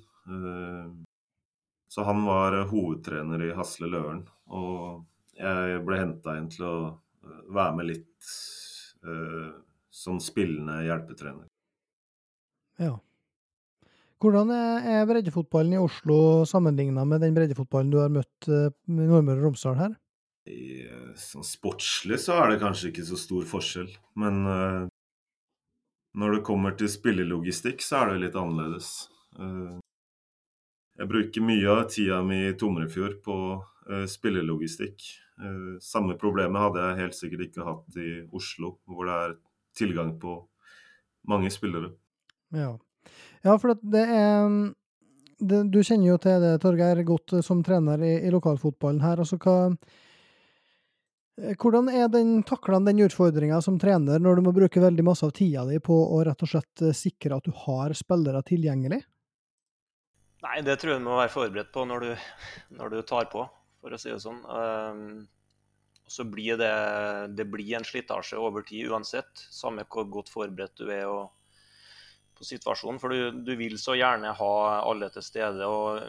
Så 1.89 2.03
han 2.03 2.25
var 2.25 2.53
eh, 2.53 2.67
hovedtrener 2.69 3.43
i 3.47 3.53
Hasle 3.57 3.89
Løren. 3.89 4.23
Og 4.53 5.05
jeg 5.39 5.83
ble 5.87 5.99
henta 5.99 6.35
inn 6.37 6.49
til 6.51 6.65
å 6.67 6.73
eh, 6.89 7.43
være 7.49 7.77
med 7.79 7.93
litt 7.93 8.07
som 9.95 10.17
spillende 10.19 10.81
hjelpetrener. 10.83 11.45
Ja. 12.83 12.97
Hvordan 14.19 14.51
er 14.51 15.05
breddefotballen 15.07 15.77
i 15.77 15.79
Oslo 15.79 16.17
sammenligna 16.43 17.05
med 17.07 17.23
den 17.23 17.37
breddefotballen 17.37 17.93
du 17.93 17.95
har 18.01 18.11
møtt 18.11 18.49
i 18.51 18.59
Nordmøre 18.91 19.39
og 19.39 19.45
Romsdal 19.47 19.79
her? 19.79 19.95
I, 20.51 20.83
sånn 21.15 21.47
sportslig 21.47 22.19
så 22.25 22.41
er 22.41 22.51
det 22.51 22.59
kanskje 22.65 22.91
ikke 22.91 23.07
så 23.07 23.21
stor 23.23 23.47
forskjell, 23.47 23.87
men 24.19 24.43
når 26.17 26.35
det 26.35 26.45
kommer 26.47 26.75
til 26.77 26.89
spillelogistikk, 26.91 27.83
så 27.85 28.01
er 28.01 28.13
det 28.13 28.23
litt 28.25 28.37
annerledes. 28.39 29.09
Uh, 29.37 29.77
jeg 30.99 31.09
bruker 31.11 31.45
mye 31.45 31.69
av 31.71 31.85
tida 31.93 32.21
mi 32.25 32.41
i 32.47 32.55
Tomrefjord 32.59 33.19
på 33.25 33.37
uh, 33.59 34.05
spillelogistikk. 34.09 35.05
Uh, 35.39 35.77
samme 35.83 36.17
problemet 36.19 36.61
hadde 36.65 36.87
jeg 36.87 36.99
helt 37.03 37.19
sikkert 37.19 37.45
ikke 37.47 37.67
hatt 37.67 38.01
i 38.01 38.09
Oslo, 38.35 38.77
hvor 38.89 39.07
det 39.07 39.19
er 39.27 39.37
tilgang 39.79 40.15
på 40.19 40.41
mange 41.29 41.51
spillere. 41.53 41.93
Ja, 42.55 42.73
ja 43.45 43.55
for 43.61 43.77
det 43.79 44.05
er 44.09 44.73
det, 45.39 45.63
Du 45.71 45.79
kjenner 45.83 46.11
jo 46.11 46.17
til 46.19 46.41
det, 46.43 46.57
Torgeir, 46.63 46.99
godt 47.07 47.37
eh, 47.37 47.45
som 47.45 47.63
trener 47.63 48.01
i, 48.03 48.13
i 48.27 48.31
lokalfotballen 48.33 49.01
her. 49.03 49.21
altså 49.23 49.39
hva 49.39 49.75
hvordan 51.59 51.87
er 51.93 52.09
den, 52.11 52.41
takler 52.47 52.81
den 52.83 52.99
utfordringa 53.05 53.61
som 53.63 53.77
trener, 53.79 54.19
når 54.19 54.39
du 54.39 54.45
må 54.47 54.53
bruke 54.55 54.81
veldig 54.83 55.05
masse 55.07 55.25
av 55.25 55.31
tida 55.37 55.63
di 55.69 55.79
på 55.83 55.95
å 55.95 56.19
rett 56.27 56.43
og 56.43 56.51
slett 56.51 56.83
sikre 56.97 57.37
at 57.37 57.47
du 57.47 57.55
har 57.65 57.95
spillere 57.97 58.41
tilgjengelig? 58.47 59.01
Nei, 60.43 60.61
det 60.63 60.77
tror 60.79 60.93
jeg 60.93 61.01
du 61.01 61.07
må 61.07 61.17
være 61.19 61.33
forberedt 61.33 61.71
på 61.75 61.83
når 61.87 62.05
du, 62.05 62.11
når 62.79 62.93
du 62.93 63.01
tar 63.07 63.27
på, 63.31 63.43
for 63.81 63.95
å 63.95 63.99
si 63.99 64.11
det 64.11 64.21
sånn. 64.23 64.39
Um, 64.47 65.27
så 66.09 66.25
blir 66.25 66.57
det, 66.57 66.71
det 67.37 67.45
blir 67.51 67.75
en 67.77 67.85
slitasje 67.85 68.39
over 68.39 68.63
tid 68.65 68.89
uansett, 68.89 69.43
samme 69.53 69.85
hvor 69.91 70.07
godt 70.09 70.31
forberedt 70.33 70.79
du 70.79 70.87
er 70.89 71.05
og, 71.11 71.29
på 72.37 72.47
situasjonen. 72.47 73.01
For 73.01 73.13
du, 73.13 73.43
du, 73.45 73.53
vil 73.59 73.77
så 73.81 73.97
gjerne 73.99 74.31
ha 74.39 74.53
alle 74.79 75.11
til 75.13 75.25
stede. 75.25 75.67
og 75.67 75.99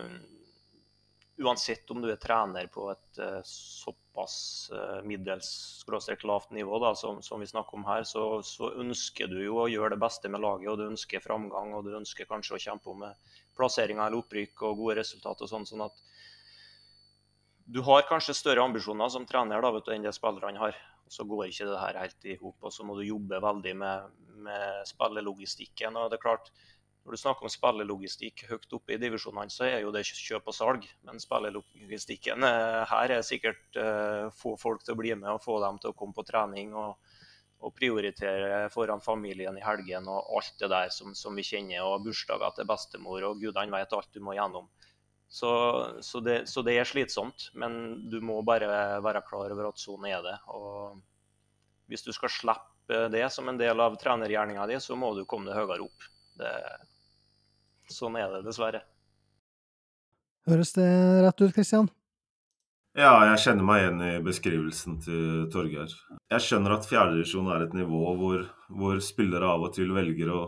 Uansett 1.40 1.90
om 1.90 2.00
du 2.02 2.08
er 2.12 2.20
trener 2.20 2.70
på 2.72 2.86
et 2.92 3.20
uh, 3.20 3.42
såpass 4.10 4.70
uh, 4.72 5.02
middels 5.02 5.84
lavt 6.24 6.50
nivå 6.50 6.78
da, 6.78 6.94
som, 6.94 7.22
som, 7.22 7.40
vi 7.40 7.46
snakker 7.46 7.74
om 7.74 7.84
her, 7.84 8.04
så, 8.04 8.42
så, 8.42 8.72
ønsker 8.80 9.26
du 9.26 9.42
jo 9.44 9.58
å 9.60 9.68
gjøre 9.68 9.94
det 9.94 10.00
beste 10.00 10.28
med 10.28 10.40
laget, 10.40 10.70
og 10.70 10.78
du 10.78 10.86
ønsker 10.86 11.20
framgang 11.20 11.74
og 11.74 11.84
du 11.84 11.96
ønsker 11.96 12.26
kanskje 12.26 12.54
å 12.54 12.58
kjempe 12.58 12.90
om 12.90 13.00
med 13.00 13.14
plasseringer 13.56 14.06
eller 14.06 14.18
opprykk 14.18 14.62
og 14.62 14.76
gode 14.76 14.98
resultater. 15.00 15.46
sånn, 15.46 15.66
sånn 15.66 15.86
at 15.86 15.96
Du 17.66 17.82
har 17.82 18.02
kanskje 18.02 18.34
større 18.34 18.64
ambisjoner 18.64 19.08
som 19.08 19.26
trener 19.26 19.62
da, 19.62 19.70
du, 19.70 19.92
enn 19.92 20.02
det 20.02 20.14
spillerne 20.14 20.58
har. 20.58 20.74
Så 21.10 21.24
går 21.24 21.48
ikke 21.48 21.66
det 21.66 21.78
her 21.78 21.98
helt 21.98 22.24
i 22.26 22.36
hop. 22.38 22.56
Og 22.62 22.72
så 22.72 22.84
må 22.86 22.96
du 22.96 23.02
jobbe 23.02 23.38
veldig 23.42 23.74
med, 23.76 24.10
med 24.42 24.86
spillelogistikken. 24.86 25.96
og 25.96 26.10
det 26.10 26.18
er 26.18 26.22
klart, 26.22 26.50
når 27.04 27.16
du 27.16 27.20
snakker 27.20 27.46
om 27.46 27.52
spillelogistikk 27.52 28.44
høyt 28.50 28.74
oppe 28.76 28.94
i 28.94 29.00
divisjonene, 29.00 29.52
så 29.52 29.64
er 29.66 29.78
jo 29.80 29.92
det 29.94 30.04
kjøp 30.06 30.50
og 30.52 30.56
salg. 30.56 30.84
Men 31.08 31.22
spillelogistikken 31.22 32.44
eh, 32.46 32.82
her 32.90 33.14
er 33.16 33.24
sikkert 33.26 33.80
uh, 33.80 34.28
få 34.36 34.52
folk 34.60 34.84
til 34.84 34.94
å 34.94 35.00
bli 35.00 35.14
med 35.16 35.30
og 35.32 35.42
få 35.42 35.56
dem 35.64 35.80
til 35.80 35.94
å 35.94 35.96
komme 35.96 36.16
på 36.16 36.26
trening. 36.28 36.76
og 36.76 36.96
og 37.60 37.74
prioritere 37.76 38.68
foran 38.72 39.02
familien 39.04 39.56
i 39.58 39.64
helgen 39.64 40.06
og 40.08 40.30
alt 40.38 40.54
det 40.62 40.70
der 40.72 40.92
som, 40.94 41.12
som 41.12 41.36
vi 41.36 41.44
kjenner, 41.44 41.84
og 41.84 42.06
bursdager 42.06 42.54
til 42.56 42.68
bestemor 42.68 43.26
og 43.28 43.42
gudene 43.42 43.76
vet 43.76 43.92
alt 43.96 44.08
du 44.14 44.22
må 44.24 44.32
gjennom. 44.36 44.70
Så, 45.30 45.50
så, 46.02 46.22
det, 46.24 46.38
så, 46.50 46.64
det, 46.66 46.74
er 46.80 46.88
slitsomt, 46.88 47.50
men 47.54 48.08
du 48.10 48.18
må 48.24 48.40
bare 48.42 48.66
være 49.04 49.22
klar 49.28 49.52
over 49.52 49.68
at 49.68 49.78
sånn 49.78 50.08
er 50.08 50.24
det. 50.24 50.34
Og 50.50 50.96
hvis 51.92 52.02
du 52.02 52.10
skal 52.16 52.32
slippe 52.34 53.04
det 53.12 53.26
som 53.30 53.46
en 53.46 53.60
del 53.60 53.78
av 53.78 53.94
trenergjerninga 54.00 54.66
di, 54.66 54.80
så 54.82 54.96
må 54.98 55.12
du 55.14 55.22
komme 55.28 55.52
deg 55.52 55.60
høyere 55.60 55.84
opp. 55.86 56.08
Det, 56.40 56.50
sånn 57.92 58.18
er 58.20 58.30
det 58.36 58.44
dessverre. 58.46 58.84
Høres 60.48 60.72
det 60.76 60.90
rett 61.24 61.42
ut, 61.42 61.54
Kristian? 61.54 61.90
Ja, 62.98 63.12
jeg 63.28 63.42
kjenner 63.44 63.66
meg 63.66 63.84
igjen 63.84 64.00
i 64.02 64.14
beskrivelsen 64.24 64.96
til 65.04 65.44
Torgeir. 65.52 65.92
Jeg 66.32 66.42
skjønner 66.42 66.74
at 66.74 66.88
fjerdedivisjon 66.90 67.50
er 67.54 67.68
et 67.68 67.76
nivå 67.76 68.14
hvor, 68.18 68.48
hvor, 68.66 68.98
spillere 69.04 69.46
av 69.46 69.68
og 69.68 69.76
til 69.76 69.92
velger 69.94 70.32
å 70.34 70.40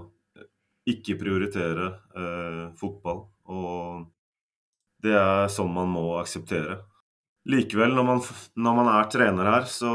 ikke 0.90 1.20
prioritere 1.20 1.92
eh, 2.18 2.64
fotball. 2.80 3.22
Og 3.46 4.08
det 5.06 5.14
er 5.14 5.52
sånn 5.54 5.70
man 5.70 5.92
må 5.94 6.16
akseptere. 6.18 6.80
Likevel, 7.46 7.94
når 7.94 8.06
man, 8.06 8.20
når 8.66 8.74
man 8.78 8.90
er 8.90 9.06
trener 9.10 9.50
her, 9.50 9.64
så, 9.70 9.92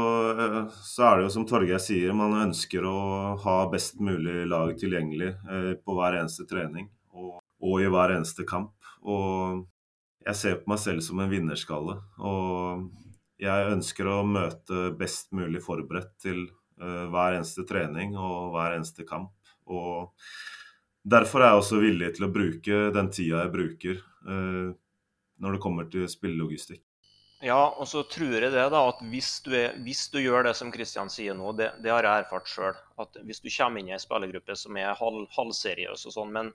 så, 0.72 1.04
er 1.04 1.18
det 1.18 1.26
jo 1.26 1.34
som 1.36 1.46
Torgeir 1.48 1.80
sier, 1.80 2.16
man 2.16 2.36
ønsker 2.46 2.84
å 2.84 2.98
ha 3.44 3.58
best 3.72 4.00
mulig 4.04 4.46
lag 4.48 4.72
tilgjengelig 4.80 5.34
eh, 5.36 5.74
på 5.84 6.00
hver 6.00 6.22
eneste 6.22 6.48
trening 6.48 6.88
og, 7.60 7.80
i 7.82 7.90
hver 7.90 8.14
eneste 8.16 8.46
kamp. 8.48 8.74
Og 9.02 9.64
jeg 10.26 10.38
ser 10.38 10.58
på 10.60 10.72
meg 10.72 10.82
selv 10.82 11.04
som 11.04 11.20
en 11.22 11.30
vinnerskalle. 11.30 11.98
Og 12.18 12.88
jeg 13.42 13.72
ønsker 13.72 14.10
å 14.10 14.20
møte 14.26 14.88
best 14.98 15.32
mulig 15.36 15.62
forberedt 15.64 16.14
til 16.22 16.44
uh, 16.82 17.06
hver 17.12 17.38
eneste 17.38 17.64
trening 17.68 18.16
og 18.18 18.54
hver 18.56 18.76
eneste 18.78 19.06
kamp. 19.08 19.34
Og 19.68 20.10
derfor 21.06 21.44
er 21.44 21.52
jeg 21.52 21.62
også 21.62 21.80
villig 21.82 22.12
til 22.16 22.28
å 22.28 22.34
bruke 22.34 22.82
den 22.94 23.10
tida 23.14 23.44
jeg 23.44 23.54
bruker 23.54 24.02
uh, 24.26 24.74
når 25.38 25.54
det 25.54 25.62
kommer 25.62 25.88
til 25.90 26.08
spillelogistikk. 26.10 26.82
Ja, 27.40 27.68
og 27.70 27.86
så 27.86 28.02
tror 28.10 28.32
jeg 28.34 28.50
det 28.50 28.64
da, 28.72 28.80
at 28.90 29.02
hvis 29.12 29.36
du, 29.44 29.52
er, 29.54 29.76
hvis 29.86 30.08
du 30.10 30.18
gjør 30.18 30.48
det 30.48 30.56
som 30.58 30.72
Kristian 30.74 31.10
sier 31.12 31.36
nå, 31.38 31.52
det, 31.54 31.68
det 31.84 31.92
har 31.94 32.02
jeg 32.02 32.24
erfart 32.24 32.50
sjøl, 32.50 32.80
at 32.98 33.20
hvis 33.22 33.38
du 33.44 33.46
kommer 33.54 33.78
inn 33.78 33.92
i 33.92 33.94
en 33.94 34.02
spillergruppe 34.02 34.56
som 34.58 34.74
er 34.80 34.98
halv, 34.98 35.28
halvseriøs 35.36 36.08
og 36.10 36.16
sånn, 36.16 36.32
men 36.34 36.50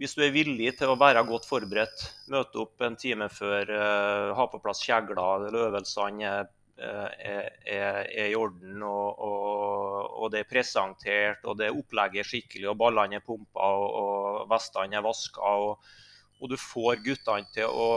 hvis 0.00 0.16
du 0.16 0.24
er 0.26 0.34
villig 0.34 0.72
til 0.78 0.90
å 0.90 0.98
være 0.98 1.22
godt 1.28 1.46
forberedt, 1.46 2.02
møte 2.32 2.60
opp 2.64 2.82
en 2.82 2.96
time 2.98 3.28
før, 3.30 3.70
uh, 3.70 4.34
ha 4.34 4.46
på 4.50 4.60
plass 4.62 4.82
kjegler, 4.82 5.46
øvelsene 5.54 6.26
er, 6.26 6.48
er, 6.74 7.12
er, 7.22 8.00
er, 8.02 8.30
i 8.32 8.34
orden, 8.34 8.82
og, 8.82 9.20
og, 9.22 10.08
og, 10.18 10.26
det 10.34 10.42
er 10.42 10.50
presentert, 10.50 11.46
og 11.46 11.60
det 11.60 11.70
opplegget 11.70 12.24
er 12.24 12.30
skikkelig, 12.30 12.66
og 12.72 12.80
ballene 12.80 13.20
er 13.20 13.26
pumpa, 13.26 13.70
og, 13.70 13.86
og 14.00 14.50
vestene 14.50 14.98
er 14.98 15.06
vaska, 15.06 15.54
og, 15.68 15.94
og, 16.40 16.48
du 16.50 16.58
får 16.58 16.98
guttene 17.04 17.54
til 17.54 17.70
å 17.70 17.88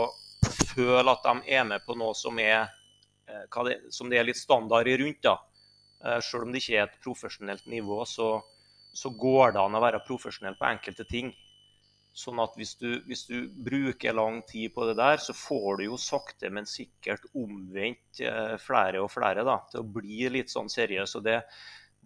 føle 0.75 1.09
at 1.09 1.25
de 1.25 1.57
er 1.57 1.65
med 1.65 1.81
på 1.87 1.97
noe 1.97 2.13
som 2.17 2.37
er, 2.43 2.69
uh, 3.25 3.63
det, 3.65 3.79
som 3.89 4.13
det 4.13 4.21
er 4.21 4.29
litt 4.29 4.41
standard 4.41 4.93
rundt. 5.01 5.23
da. 5.25 5.39
Selv 6.21 6.45
om 6.45 6.51
det 6.53 6.59
ikke 6.61 6.75
er 6.77 6.83
et 6.85 6.99
profesjonelt 7.01 7.65
nivå, 7.65 8.03
så, 8.05 8.35
så 8.93 9.09
går 9.17 9.55
det 9.55 9.63
an 9.63 9.75
å 9.75 9.81
være 9.81 10.03
profesjonell 10.05 10.53
på 10.59 10.67
enkelte 10.69 11.07
ting. 11.09 11.31
Sånn 12.17 12.39
at 12.41 12.55
hvis 12.57 12.71
du, 12.79 12.87
hvis 13.05 13.27
du, 13.29 13.35
bruker 13.67 14.15
lang 14.17 14.39
tid 14.49 14.73
på 14.73 14.87
det 14.89 14.95
der, 14.97 15.19
så 15.21 15.35
får 15.37 15.77
du 15.77 15.83
jo 15.85 15.99
sakte, 16.01 16.49
men 16.49 16.65
sikkert 16.65 17.27
omvendt 17.37 18.23
eh, 18.25 18.55
flere 18.61 19.03
og 19.03 19.11
flere 19.13 19.43
da, 19.45 19.59
til 19.69 19.83
å 19.83 19.91
bli 19.99 20.23
litt 20.33 20.49
sånn 20.49 20.71
seriøs. 20.73 21.13
Og 21.19 21.27
det, 21.27 21.35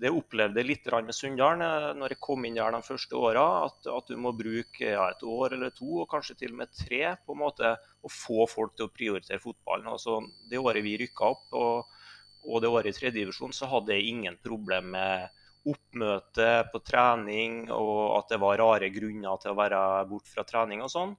det 0.04 0.12
opplevde 0.12 0.60
jeg 0.60 0.68
litt 0.68 0.92
med 0.98 1.16
Sunndalen 1.16 1.64
eh, 1.64 1.88
når 1.96 2.18
jeg 2.18 2.24
kom 2.28 2.44
inn 2.44 2.60
der 2.60 2.76
de 2.76 2.84
første 2.84 3.16
åra. 3.16 3.46
At, 3.70 3.88
at, 3.88 4.12
du 4.12 4.20
må 4.20 4.36
bruke 4.36 4.84
ja, 4.84 5.08
et 5.14 5.24
år 5.24 5.56
eller 5.56 5.72
to, 5.78 6.02
og 6.04 6.12
kanskje 6.12 6.42
til 6.44 6.58
og 6.58 6.60
med 6.66 6.76
tre, 6.76 7.04
på 7.24 7.38
en 7.38 7.44
måte, 7.46 7.76
å 8.04 8.12
få 8.12 8.50
folk 8.52 8.76
til 8.76 8.90
å 8.90 8.92
prioritere 8.92 9.40
fotballen. 9.40 9.94
Altså, 9.96 10.20
det 10.52 10.60
året 10.60 10.84
vi 10.84 10.98
rykka 11.06 11.32
opp, 11.38 11.48
og, 11.56 12.02
og 12.50 12.60
det 12.60 12.74
året 12.74 12.92
i 12.92 13.00
tredjedivisjon, 13.00 13.56
så 13.56 13.72
hadde 13.72 13.96
jeg 13.96 14.12
ingen 14.12 14.42
problem 14.44 14.92
med 14.98 15.40
oppmøte 15.68 16.50
på 16.72 16.82
trening, 16.86 17.68
og 17.74 18.18
at 18.18 18.34
det 18.34 18.40
var 18.42 18.60
rare 18.62 18.90
grunner 18.94 19.42
til 19.42 19.54
å 19.54 19.60
være 19.60 19.82
bort 20.10 20.30
fra 20.32 20.46
trening 20.48 20.82
og 20.82 20.92
sånn. 20.94 21.14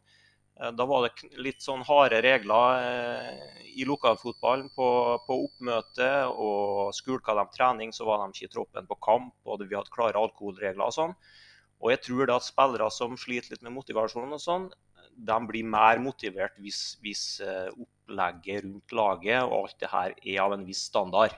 Eh, 0.60 0.72
da 0.76 0.86
var 0.88 1.06
det 1.06 1.30
litt 1.42 1.62
sånn 1.64 1.84
harde 1.88 2.20
regler 2.24 2.82
eh, 2.82 3.62
i 3.78 3.86
lokalfotballen 3.88 4.68
på, 4.76 4.88
på 5.26 5.38
oppmøte. 5.46 6.10
Og 6.32 6.92
skulka 6.96 7.36
de 7.38 7.46
trening, 7.54 7.94
så 7.94 8.06
var 8.08 8.22
de 8.22 8.34
ikke 8.34 8.50
i 8.50 8.54
troppen 8.56 8.88
på 8.90 9.00
kamp, 9.04 9.34
og 9.46 9.64
vi 9.64 9.76
hadde 9.76 9.94
klare 9.94 10.20
alkoholregler 10.20 10.88
og 10.88 10.96
sånn. 10.98 11.16
Og 11.82 11.90
jeg 11.90 12.02
tror 12.04 12.28
da 12.30 12.38
at 12.38 12.46
spillere 12.46 12.90
som 12.94 13.18
sliter 13.18 13.54
litt 13.54 13.64
med 13.66 13.74
motivasjon 13.74 14.36
og 14.36 14.42
sånn, 14.42 14.68
de 15.12 15.38
blir 15.44 15.66
mer 15.68 15.98
motivert 16.00 16.54
hvis, 16.62 16.96
hvis 17.04 17.24
eh, 17.44 17.68
opplegget 17.74 18.62
rundt 18.64 18.94
laget 18.96 19.42
og 19.44 19.56
alt 19.58 19.80
det 19.82 19.90
her 19.92 20.14
er 20.16 20.38
av 20.40 20.54
en 20.56 20.64
viss 20.64 20.86
standard 20.88 21.34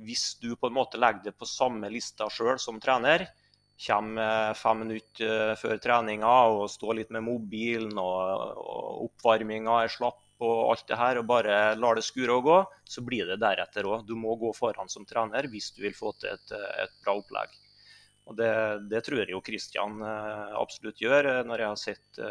hvis 0.00 0.36
du 0.40 0.54
på 0.56 0.68
en 0.68 0.76
måte 0.76 1.00
legger 1.00 1.30
det 1.30 1.38
på 1.38 1.48
samme 1.48 1.90
lista 1.92 2.28
sjøl 2.32 2.58
som 2.60 2.80
trener, 2.80 3.26
kommer 3.82 4.54
fem 4.54 4.84
minutter 4.84 5.52
eh, 5.52 5.56
før 5.58 5.80
treninga 5.82 6.32
og 6.52 6.68
står 6.70 7.00
litt 7.00 7.10
med 7.14 7.24
mobilen, 7.26 7.96
og, 7.98 8.60
oppvarminga 9.08 9.82
er 9.82 9.92
slapp 9.92 10.20
og 10.42 10.72
alt 10.72 10.88
det 10.88 10.98
her, 10.98 11.20
og 11.20 11.28
bare 11.30 11.56
lar 11.78 11.98
det 11.98 12.02
skure 12.06 12.34
og 12.34 12.46
gå, 12.48 12.56
så 12.88 13.02
blir 13.06 13.28
det 13.30 13.38
deretter 13.42 13.86
òg. 13.86 14.02
Du 14.06 14.16
må 14.18 14.34
gå 14.40 14.50
foran 14.56 14.90
som 14.90 15.06
trener 15.06 15.46
hvis 15.50 15.70
du 15.76 15.84
vil 15.84 15.94
få 15.94 16.14
til 16.18 16.32
et, 16.34 16.54
et 16.82 16.96
bra 17.04 17.14
opplegg. 17.20 17.54
Og 18.30 18.36
det, 18.38 18.50
det, 18.90 19.02
tror 19.06 19.22
jeg 19.22 19.34
jo 19.34 19.42
Kristian 19.44 20.02
eh, 20.06 20.58
absolutt 20.58 21.02
gjør, 21.02 21.30
eh, 21.30 21.42
når 21.46 21.64
jeg 21.64 21.72
har 21.72 21.80
sett 21.80 22.22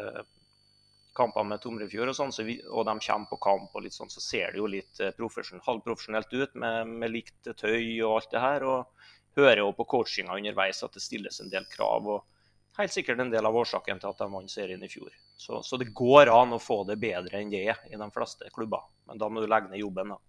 kamper 1.15 1.43
med 1.43 1.61
Tomrefjord 1.63 2.11
og 2.11 2.15
sånn, 2.15 2.33
så 2.35 2.45
vi, 2.47 2.57
og 2.69 2.85
de 2.87 2.95
kommer 3.03 3.29
på 3.29 3.39
kamp, 3.43 3.71
og 3.75 3.83
litt 3.85 3.95
sånn, 3.95 4.11
så 4.11 4.23
ser 4.23 4.53
det 4.53 4.61
jo 4.61 4.69
litt 4.71 5.01
eh, 5.03 5.15
halvprofesjonelt 5.15 6.33
ut 6.33 6.55
med, 6.55 6.93
med, 7.01 7.11
likt 7.11 7.51
tøy 7.59 7.99
og 8.05 8.21
alt 8.21 8.31
det 8.31 8.43
her. 8.43 8.67
Og 8.67 9.39
hører 9.39 9.63
jo 9.63 9.71
på 9.75 9.87
coachinga 9.95 10.37
underveis 10.37 10.83
at 10.83 10.95
det 10.95 11.03
stilles 11.03 11.41
en 11.43 11.51
del 11.51 11.67
krav. 11.71 12.07
og 12.07 12.79
Helt 12.79 12.93
sikkert 12.93 13.19
en 13.19 13.31
del 13.31 13.45
av 13.45 13.55
årsaken 13.55 13.99
til 13.99 14.11
at 14.11 14.19
de 14.23 14.27
vant 14.31 14.51
serien 14.51 14.83
i 14.83 14.89
fjor. 14.91 15.11
Så, 15.35 15.59
så, 15.63 15.79
det 15.79 15.91
går 15.95 16.31
an 16.31 16.55
å 16.55 16.61
få 16.61 16.81
det 16.87 16.99
bedre 17.01 17.41
enn 17.41 17.51
det 17.51 17.67
i 17.67 17.99
de 17.99 18.11
fleste 18.15 18.47
klubber. 18.55 18.87
Men 19.09 19.19
da 19.19 19.27
må 19.27 19.43
du 19.43 19.49
legge 19.51 19.71
ned 19.71 19.83
jobben, 19.83 20.15
da. 20.15 20.21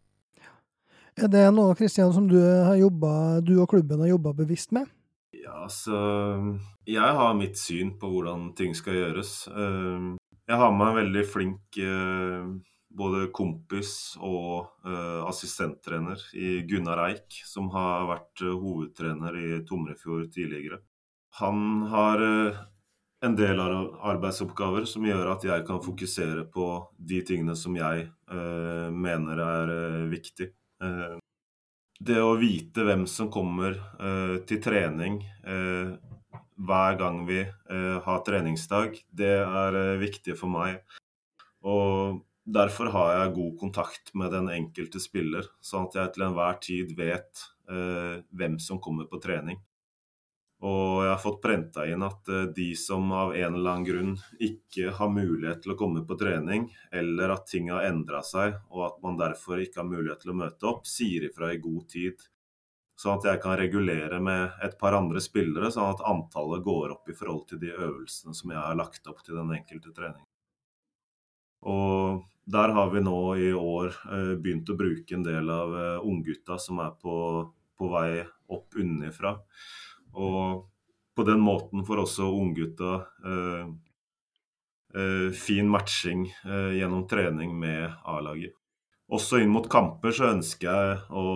Er 1.12 1.28
det 1.28 1.44
noe 1.52 1.76
Kristian, 1.76 2.12
som 2.14 2.24
du, 2.24 2.38
jobbet, 2.80 3.44
du 3.44 3.58
og 3.60 3.68
klubben 3.68 4.00
har 4.00 4.14
jobba 4.14 4.32
bevisst 4.38 4.72
med? 4.72 4.88
Ja, 5.36 5.64
altså 5.66 5.98
Jeg 6.88 7.14
har 7.18 7.34
mitt 7.36 7.58
syn 7.60 7.92
på 8.00 8.08
hvordan 8.14 8.52
ting 8.56 8.72
skal 8.76 8.96
gjøres. 8.96 9.32
Jeg 10.50 10.58
har 10.58 10.72
med 10.74 10.88
en 10.90 10.96
veldig 10.98 11.22
flink 11.30 11.78
eh, 11.78 12.46
både 12.92 13.28
kompis 13.34 14.16
og 14.18 14.72
eh, 14.84 15.20
assistenttrener 15.28 16.20
i 16.34 16.56
Gunnar 16.66 17.04
Eik, 17.06 17.38
som 17.46 17.70
har 17.74 18.08
vært 18.10 18.42
eh, 18.42 18.50
hovedtrener 18.50 19.38
i 19.38 19.50
Tomrefjord 19.68 20.26
tidligere. 20.34 20.80
Han 21.38 21.86
har 21.88 22.20
en 23.24 23.36
del 23.38 23.62
arbeidsoppgaver 23.62 24.84
som 24.90 25.06
gjør 25.06 25.30
at 25.32 25.46
jeg 25.46 25.64
kan 25.64 25.78
fokusere 25.80 26.44
på 26.52 26.66
de 26.98 27.22
tingene 27.24 27.54
som 27.56 27.78
jeg 27.78 28.10
mener 28.92 29.40
er 29.40 29.72
viktig. 30.10 30.50
det 32.00 32.18
å 32.20 32.34
vite 32.36 32.84
hvem 32.84 33.06
som 33.08 33.30
kommer 33.32 33.78
til 34.44 34.60
trening, 34.60 35.22
hver 36.56 36.98
gang 37.00 37.22
vi 37.26 37.40
eh, 37.40 37.98
har 38.04 38.20
treningsdag, 38.26 38.98
det 39.10 39.34
er 39.40 39.78
eh, 39.78 40.00
viktig 40.02 40.36
for 40.38 40.52
meg. 40.52 40.82
Og 41.62 42.22
derfor 42.44 42.90
har 42.94 43.12
jeg 43.16 43.34
god 43.38 43.58
kontakt 43.60 44.14
med 44.18 44.32
den 44.34 44.50
enkelte 44.52 45.02
spiller, 45.02 45.48
sånn 45.62 45.88
at 45.88 45.98
jeg 45.98 46.14
til 46.14 46.26
enhver 46.28 46.58
tid 46.62 46.96
vet 46.98 47.44
eh, 47.70 48.22
hvem 48.30 48.58
som 48.62 48.82
kommer 48.82 49.08
på 49.10 49.20
trening. 49.22 49.60
Og 50.62 51.02
jeg 51.02 51.10
har 51.10 51.18
fått 51.18 51.40
prenta 51.42 51.84
inn 51.90 52.04
at 52.06 52.28
de 52.54 52.68
som 52.78 53.08
av 53.18 53.32
en 53.34 53.56
eller 53.56 53.72
annen 53.72 53.86
grunn 53.86 54.12
ikke 54.38 54.92
har 54.94 55.10
mulighet 55.10 55.64
til 55.64 55.72
å 55.74 55.78
komme 55.80 56.04
på 56.06 56.14
trening, 56.20 56.68
eller 56.94 57.34
at 57.34 57.48
ting 57.50 57.72
har 57.74 57.88
endra 57.88 58.20
seg, 58.22 58.60
og 58.70 58.84
at 58.86 59.00
man 59.02 59.18
derfor 59.18 59.58
ikke 59.58 59.80
har 59.80 59.88
mulighet 59.90 60.22
til 60.22 60.30
å 60.30 60.36
møte 60.38 60.68
opp, 60.70 60.86
sier 60.86 61.26
ifra 61.26 61.50
i 61.50 61.58
god 61.64 61.88
tid. 61.90 62.22
Sånn 63.02 63.18
at 63.18 63.24
jeg 63.26 63.40
kan 63.42 63.56
regulere 63.58 64.20
med 64.22 64.60
et 64.62 64.76
par 64.78 64.94
andre 64.94 65.18
spillere, 65.22 65.72
sånn 65.74 65.90
at 65.90 66.04
antallet 66.06 66.62
går 66.62 66.92
opp 66.94 67.08
i 67.10 67.16
forhold 67.18 67.48
til 67.50 67.58
de 67.58 67.72
øvelsene 67.74 68.36
som 68.38 68.52
jeg 68.54 68.62
har 68.62 68.78
lagt 68.78 69.08
opp 69.10 69.24
til 69.26 69.40
den 69.40 69.50
enkelte 69.56 69.90
trening. 69.96 70.22
Og 71.66 72.22
der 72.54 72.74
har 72.76 72.92
vi 72.94 73.02
nå 73.02 73.18
i 73.38 73.48
år 73.54 73.90
eh, 73.90 74.34
begynt 74.38 74.70
å 74.70 74.78
bruke 74.78 75.16
en 75.16 75.26
del 75.26 75.50
av 75.50 75.74
eh, 75.78 76.06
unggutta 76.06 76.58
som 76.62 76.78
er 76.82 76.94
på, 77.02 77.16
på 77.78 77.90
vei 77.90 78.22
opp 78.54 78.78
unnifra. 78.78 79.34
Og 80.14 80.68
på 81.16 81.26
den 81.26 81.42
måten 81.42 81.82
får 81.86 82.04
også 82.04 82.30
unggutta 82.38 82.94
eh, 83.26 83.66
eh, 84.94 85.28
fin 85.42 85.70
matching 85.70 86.28
eh, 86.30 86.72
gjennom 86.78 87.06
trening 87.10 87.54
med 87.58 87.90
A-laget. 88.04 88.54
Også 89.12 89.42
inn 89.42 89.52
mot 89.52 89.66
kamper 89.70 90.14
så 90.14 90.30
ønsker 90.32 90.70
jeg 90.70 90.98
å 91.10 91.26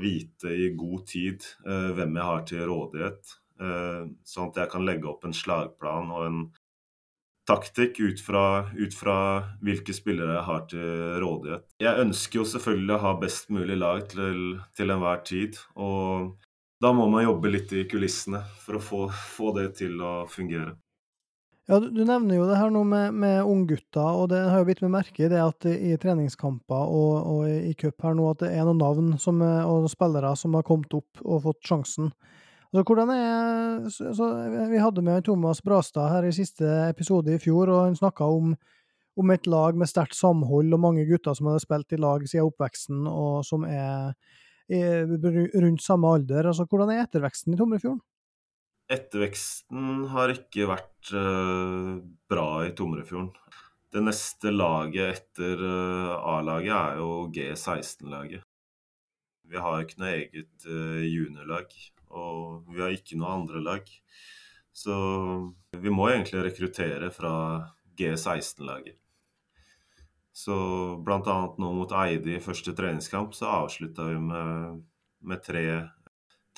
vite 0.00 0.54
i 0.54 0.70
god 0.78 1.06
tid 1.10 1.46
eh, 1.66 1.90
hvem 1.96 2.16
jeg 2.18 2.28
har 2.30 2.42
til 2.48 2.66
rådighet. 2.70 3.36
Eh, 3.60 4.02
sånn 4.24 4.50
at 4.50 4.60
jeg 4.62 4.72
kan 4.72 4.86
legge 4.86 5.08
opp 5.10 5.26
en 5.26 5.36
slagplan 5.36 6.12
og 6.14 6.26
en 6.26 6.42
taktikk 7.50 7.98
ut 8.00 8.20
fra, 8.22 8.44
ut 8.72 8.94
fra, 8.94 9.16
hvilke 9.64 9.94
spillere 9.96 10.36
jeg 10.36 10.46
har 10.46 10.60
til 10.70 11.16
rådighet. 11.24 11.66
Jeg 11.82 12.04
ønsker 12.04 12.40
jo 12.40 12.46
selvfølgelig 12.52 12.94
å 12.94 13.02
ha 13.06 13.16
best 13.20 13.50
mulig 13.50 13.80
lag 13.80 14.04
til, 14.12 14.60
til 14.76 14.94
enhver 14.94 15.24
tid. 15.26 15.58
Og 15.74 16.36
da 16.80 16.92
må 16.96 17.08
man 17.10 17.26
jobbe 17.26 17.50
litt 17.52 17.74
i 17.74 17.88
kulissene 17.90 18.44
for 18.62 18.78
å 18.78 18.84
få, 18.84 19.02
få 19.34 19.50
det 19.58 19.66
til 19.82 19.98
å 20.04 20.14
fungere. 20.30 20.76
Ja, 21.70 21.76
du, 21.78 21.86
du, 21.94 22.00
nevner 22.02 22.34
jo 22.34 22.48
det 22.48 22.56
her 22.58 22.70
nå 22.74 22.80
med, 22.82 23.14
med 23.14 23.44
unggutter, 23.46 24.16
og 24.18 24.24
det 24.32 24.40
har 24.42 24.58
jo 24.58 24.66
blitt 24.66 24.80
med 24.82 24.90
merke 24.90 25.22
i 25.22 25.28
det 25.30 25.38
at 25.38 25.66
i 25.70 25.92
treningskamper 26.02 26.88
og, 26.90 27.12
og 27.30 27.44
i 27.46 27.70
cup 27.78 28.02
her 28.02 28.16
nå 28.18 28.24
at 28.32 28.40
det 28.42 28.48
er 28.56 28.66
noen 28.66 28.80
navn 28.82 29.12
som, 29.22 29.38
og 29.38 29.86
spillere 29.92 30.32
som 30.34 30.56
har 30.58 30.66
kommet 30.66 30.96
opp 30.98 31.22
og 31.22 31.44
fått 31.44 31.62
sjansen. 31.70 32.10
Altså, 32.72 32.82
hvordan 32.86 33.14
er, 33.14 33.86
så, 33.90 34.32
Vi 34.72 34.82
hadde 34.82 35.06
med 35.06 35.24
Thomas 35.30 35.62
Brastad 35.62 36.10
her 36.10 36.26
i 36.26 36.34
siste 36.34 36.66
episode 36.88 37.34
i 37.36 37.38
fjor, 37.38 37.70
og 37.70 37.84
han 37.84 37.98
snakka 37.98 38.26
om, 38.26 38.56
om, 39.14 39.30
et 39.30 39.46
lag 39.46 39.78
med 39.78 39.90
sterkt 39.90 40.18
samhold 40.18 40.74
og 40.74 40.82
mange 40.82 41.06
gutter 41.06 41.38
som 41.38 41.52
hadde 41.52 41.62
spilt 41.62 41.94
i 41.94 42.02
lag 42.02 42.26
siden 42.26 42.50
oppveksten, 42.50 43.06
og 43.06 43.46
som 43.46 43.62
er, 43.70 44.10
er 44.66 45.06
rundt 45.06 45.86
samme 45.86 46.18
alder. 46.18 46.50
Altså, 46.50 46.66
hvordan 46.66 46.90
er 46.96 47.06
etterveksten 47.06 47.54
i 47.54 47.62
Tomrefjorden? 47.62 48.02
Etterveksten 48.90 50.08
har 50.10 50.32
ikke 50.34 50.66
vært 50.66 51.12
uh, 51.14 52.00
bra 52.30 52.46
i 52.66 52.72
Tomrefjorden. 52.74 53.28
Det 53.90 54.02
neste 54.02 54.50
laget 54.50 55.20
etter 55.20 55.62
uh, 55.62 56.16
A-laget 56.32 56.74
er 56.74 56.98
jo 56.98 57.10
G16-laget. 57.30 58.42
Vi 59.50 59.62
har 59.62 59.84
ikke 59.84 60.02
noe 60.02 60.10
eget 60.16 60.66
uh, 60.66 60.98
juniorlag, 61.06 61.70
og 62.10 62.66
vi 62.74 62.82
har 62.82 62.96
ikke 62.96 63.20
noe 63.20 63.36
andre 63.38 63.62
lag. 63.62 63.94
Så 64.74 64.98
vi 65.78 65.94
må 65.94 66.10
egentlig 66.10 66.42
rekruttere 66.48 67.12
fra 67.14 67.32
G16-laget. 67.94 68.98
Så 70.34 70.58
bl.a. 70.98 71.38
nå 71.58 71.72
mot 71.78 71.98
Eide 72.02 72.34
i 72.34 72.42
første 72.42 72.74
treningskamp 72.74 73.38
så 73.38 73.50
avslutta 73.62 74.10
vi 74.10 74.18
med, 74.18 74.84
med 75.26 75.42
tre, 75.46 75.66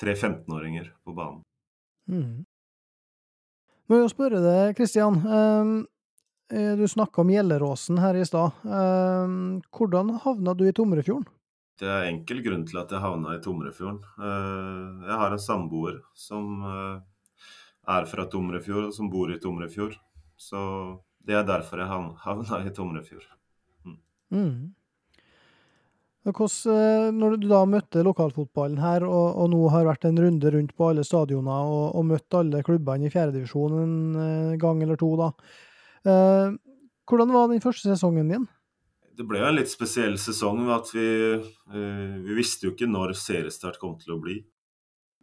tre 0.01 0.17
15-åringer 0.17 0.95
på 1.05 1.13
banen. 1.17 1.43
Mm. 2.11 2.43
Må 3.91 3.99
jo 3.99 4.09
spørre 4.11 4.41
deg, 4.43 4.75
Kristian. 4.77 5.19
Um, 5.23 5.73
du 6.53 6.83
snakka 6.87 7.23
om 7.23 7.31
Gjelleråsen 7.33 7.99
her 8.01 8.17
i 8.19 8.25
stad. 8.27 8.59
Um, 8.63 9.61
hvordan 9.73 10.15
havna 10.23 10.53
du 10.57 10.67
i 10.67 10.75
Tomrefjorden? 10.75 11.25
Det 11.79 11.89
er 11.89 12.05
enkel 12.07 12.43
grunn 12.45 12.67
til 12.69 12.77
at 12.83 12.91
jeg 12.93 13.01
havna 13.01 13.33
i 13.35 13.41
Tomrefjorden. 13.43 14.03
Uh, 14.19 15.03
jeg 15.07 15.17
har 15.23 15.33
en 15.33 15.41
samboer 15.41 15.97
som 16.15 16.61
uh, 16.61 17.01
er 17.89 18.05
fra 18.09 18.27
Tomrefjord, 18.29 18.91
og 18.91 18.95
som 18.95 19.09
bor 19.11 19.33
i 19.33 19.39
Tomrefjord. 19.41 19.97
Så 20.39 20.61
det 21.25 21.39
er 21.39 21.47
derfor 21.47 21.81
jeg 21.81 21.89
havna 22.27 22.61
i 22.67 22.73
Tomrefjord. 22.75 23.25
Mm. 23.83 23.97
Mm. 24.31 24.55
Hvordan, 26.23 27.17
når 27.19 27.35
du 27.35 27.49
da 27.51 27.65
møtte 27.67 28.03
lokalfotballen 28.05 28.79
her, 28.79 29.03
og, 29.03 29.25
og, 29.35 29.49
nå 29.51 29.61
har 29.73 29.89
vært 29.89 30.05
en 30.07 30.21
runde 30.23 30.51
rundt 30.55 30.71
på 30.77 30.87
alle 30.87 31.03
stadioner 31.03 31.67
og, 31.67 31.89
og 31.99 32.05
møtt 32.13 32.37
alle 32.39 32.61
klubbene 32.63 33.09
i 33.09 33.11
fjerdedivisjon 33.11 33.75
en 33.81 34.59
gang 34.61 34.83
eller 34.85 34.99
to, 34.99 35.09
da. 35.19 35.33
Eh, 36.07 36.55
hvordan 37.09 37.33
var 37.35 37.49
den 37.51 37.63
første 37.63 37.89
sesongen 37.91 38.31
din? 38.31 38.47
Det 39.13 39.25
ble 39.29 39.43
jo 39.43 39.49
en 39.49 39.57
litt 39.59 39.69
spesiell 39.69 40.15
sesong 40.17 40.63
ved 40.63 40.73
at 40.77 40.89
vi, 40.95 41.09
eh, 41.75 42.15
vi 42.23 42.37
visste 42.37 42.67
jo 42.67 42.73
ikke 42.73 42.89
når 42.89 43.13
seriestart 43.19 43.77
kom 43.81 43.97
til 43.99 44.15
å 44.15 44.21
bli. 44.23 44.39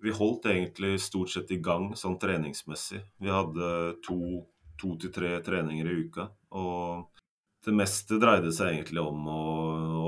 Vi 0.00 0.14
holdt 0.16 0.48
egentlig 0.48 0.94
stort 1.02 1.32
sett 1.32 1.50
i 1.52 1.60
gang 1.60 1.90
sånn 1.98 2.18
treningsmessig. 2.20 3.00
Vi 3.20 3.32
hadde 3.32 3.96
to, 4.04 4.44
to 4.80 4.94
til 5.00 5.12
tre 5.12 5.34
treninger 5.44 5.88
i 5.88 5.96
uka. 6.06 6.30
Og 6.56 7.19
det 7.64 7.74
meste 7.76 8.16
dreide 8.20 8.52
seg 8.56 8.72
egentlig 8.72 9.02
om 9.04 9.26
å, 9.28 9.42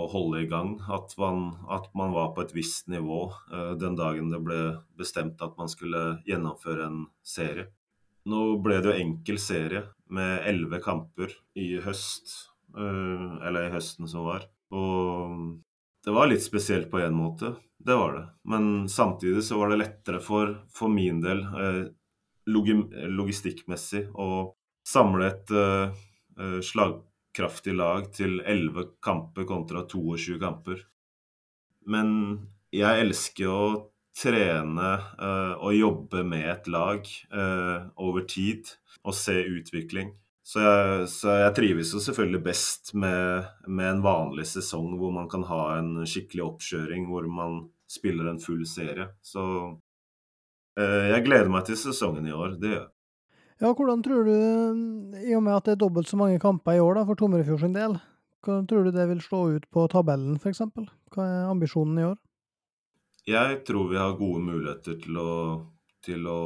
å 0.03 0.05
holde 0.13 0.43
i 0.43 0.49
gang. 0.49 0.75
At 0.93 1.13
man, 1.21 1.51
at 1.71 1.91
man, 1.99 2.15
var 2.15 2.33
på 2.37 2.47
et 2.47 2.55
visst 2.57 2.89
nivå 2.93 3.27
uh, 3.53 3.75
den 3.81 3.97
dagen 3.99 4.31
det 4.33 4.41
ble 4.45 4.61
bestemt 4.99 5.43
at 5.45 5.59
man 5.61 5.71
skulle 5.71 6.23
gjennomføre 6.29 6.89
en 6.89 7.03
serie. 7.25 7.69
Nå 8.29 8.57
ble 8.63 8.79
det 8.81 8.93
jo 8.93 9.03
enkel 9.05 9.41
serie 9.43 9.85
med 10.13 10.47
elleve 10.49 10.81
kamper 10.85 11.35
i 11.59 11.75
høst, 11.85 12.33
uh, 12.79 13.37
eller 13.45 13.69
i 13.69 13.75
høsten 13.75 14.09
som 14.09 14.31
var. 14.31 14.49
Og 14.73 15.61
det 16.03 16.17
var 16.17 16.31
litt 16.31 16.45
spesielt 16.45 16.89
på 16.91 17.03
én 17.05 17.15
måte, 17.15 17.53
det 17.83 17.99
var 17.99 18.17
det. 18.17 18.27
Men 18.49 18.89
samtidig 18.89 19.45
så 19.45 19.61
var 19.61 19.73
det 19.73 19.83
lettere 19.83 20.23
for, 20.25 20.57
for 20.73 20.93
min 20.93 21.21
del, 21.21 21.45
uh, 21.53 21.85
logistikkmessig, 22.49 24.09
å 24.19 24.55
samle 24.89 25.29
et 25.29 25.53
slag 26.67 26.97
kraftig 27.37 27.75
lag 27.79 28.09
til 28.15 28.41
11 28.41 28.97
kamper 29.05 29.47
kontra 29.49 29.87
22 29.89 30.39
kamper. 30.43 30.83
Men 31.89 32.13
jeg 32.73 33.05
elsker 33.07 33.51
å 33.51 33.65
trene 34.17 34.89
uh, 35.19 35.55
og 35.59 35.75
jobbe 35.75 36.23
med 36.29 36.49
et 36.53 36.69
lag 36.73 37.07
uh, 37.33 37.89
over 37.97 38.27
tid 38.29 38.69
og 39.03 39.17
se 39.17 39.39
utvikling. 39.41 40.13
Så 40.45 40.61
jeg, 40.61 41.05
så 41.13 41.37
jeg, 41.39 41.55
trives 41.57 41.93
jo 41.95 42.01
selvfølgelig 42.03 42.43
best 42.45 42.93
med, 42.99 43.47
med, 43.69 43.87
en 43.89 44.03
vanlig 44.05 44.49
sesong 44.51 44.97
hvor 44.99 45.13
man 45.15 45.29
kan 45.31 45.47
ha 45.47 45.63
en 45.79 46.03
skikkelig 46.09 46.45
oppkjøring, 46.49 47.07
hvor 47.09 47.29
man 47.31 47.61
spiller 47.91 48.29
en 48.29 48.43
full 48.43 48.65
serie. 48.69 49.09
Så 49.25 49.45
uh, 49.73 51.05
jeg 51.13 51.25
gleder 51.29 51.53
meg 51.53 51.69
til 51.69 51.79
sesongen 51.81 52.29
i 52.29 52.37
år, 52.37 52.59
det 52.61 52.75
gjør 52.75 52.83
jeg. 52.83 52.93
Ja, 53.63 53.69
hvordan 53.79 54.01
tror 54.03 54.27
du, 54.27 54.33
i 55.23 55.37
og 55.39 55.45
med 55.47 55.55
at 55.55 55.69
det 55.69 55.77
er 55.77 55.85
dobbelt 55.85 56.09
så 56.11 56.17
mange 56.19 56.41
kamper 56.43 56.75
i 56.75 56.81
år 56.83 56.97
da, 56.99 57.05
for 57.07 57.19
Tomrefjord 57.19 57.61
sin 57.63 57.77
del, 57.77 57.95
hvordan 58.43 58.65
tror 58.67 58.89
du 58.89 58.91
det 58.91 59.05
vil 59.07 59.21
slå 59.23 59.43
ut 59.55 59.69
på 59.71 59.85
tabellen 59.93 60.35
f.eks.? 60.35 60.65
Hva 61.15 61.27
er 61.29 61.51
ambisjonen 61.53 62.01
i 62.01 62.09
år? 62.09 62.17
Jeg 63.31 63.61
tror 63.69 63.87
vi 63.93 64.01
har 64.01 64.17
gode 64.19 64.43
muligheter 64.43 64.99
til 64.99 65.21
å, 65.23 65.35
til 66.03 66.27
å 66.27 66.41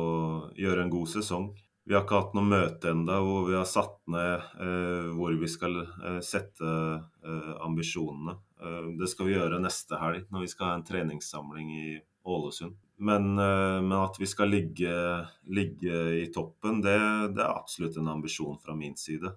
gjøre 0.61 0.85
en 0.85 0.93
god 0.93 1.09
sesong. 1.15 1.47
Vi 1.89 1.97
har 1.97 2.05
ikke 2.05 2.21
hatt 2.21 2.37
noe 2.37 2.51
møte 2.51 2.93
ennå 2.93 3.17
hvor 3.25 3.49
vi 3.49 3.57
har 3.57 3.69
satt 3.71 3.97
ned 4.13 4.45
eh, 4.67 5.09
hvor 5.17 5.41
vi 5.41 5.49
skal 5.49 5.79
eh, 5.87 6.21
sette 6.21 6.69
eh, 6.69 7.53
ambisjonene. 7.65 8.37
Eh, 8.61 8.91
det 9.01 9.09
skal 9.09 9.31
vi 9.31 9.39
gjøre 9.39 9.63
neste 9.65 10.03
helg, 10.03 10.29
når 10.29 10.45
vi 10.45 10.53
skal 10.53 10.69
ha 10.69 10.77
en 10.77 10.85
treningssamling 10.85 11.73
i 11.79 11.87
Ålesund. 12.29 12.77
Men, 12.99 13.39
eh, 13.39 13.83
men, 13.83 13.93
at 13.93 14.17
vi 14.19 14.27
skal 14.27 14.49
ligge, 14.49 15.27
ligge 15.43 15.97
i 16.23 16.27
toppen, 16.33 16.81
det, 16.81 16.99
det, 17.37 17.43
er 17.43 17.59
absolutt 17.59 17.97
en 18.01 18.09
ambisjon 18.09 18.57
fra 18.63 18.75
min 18.75 18.97
side. 18.97 19.33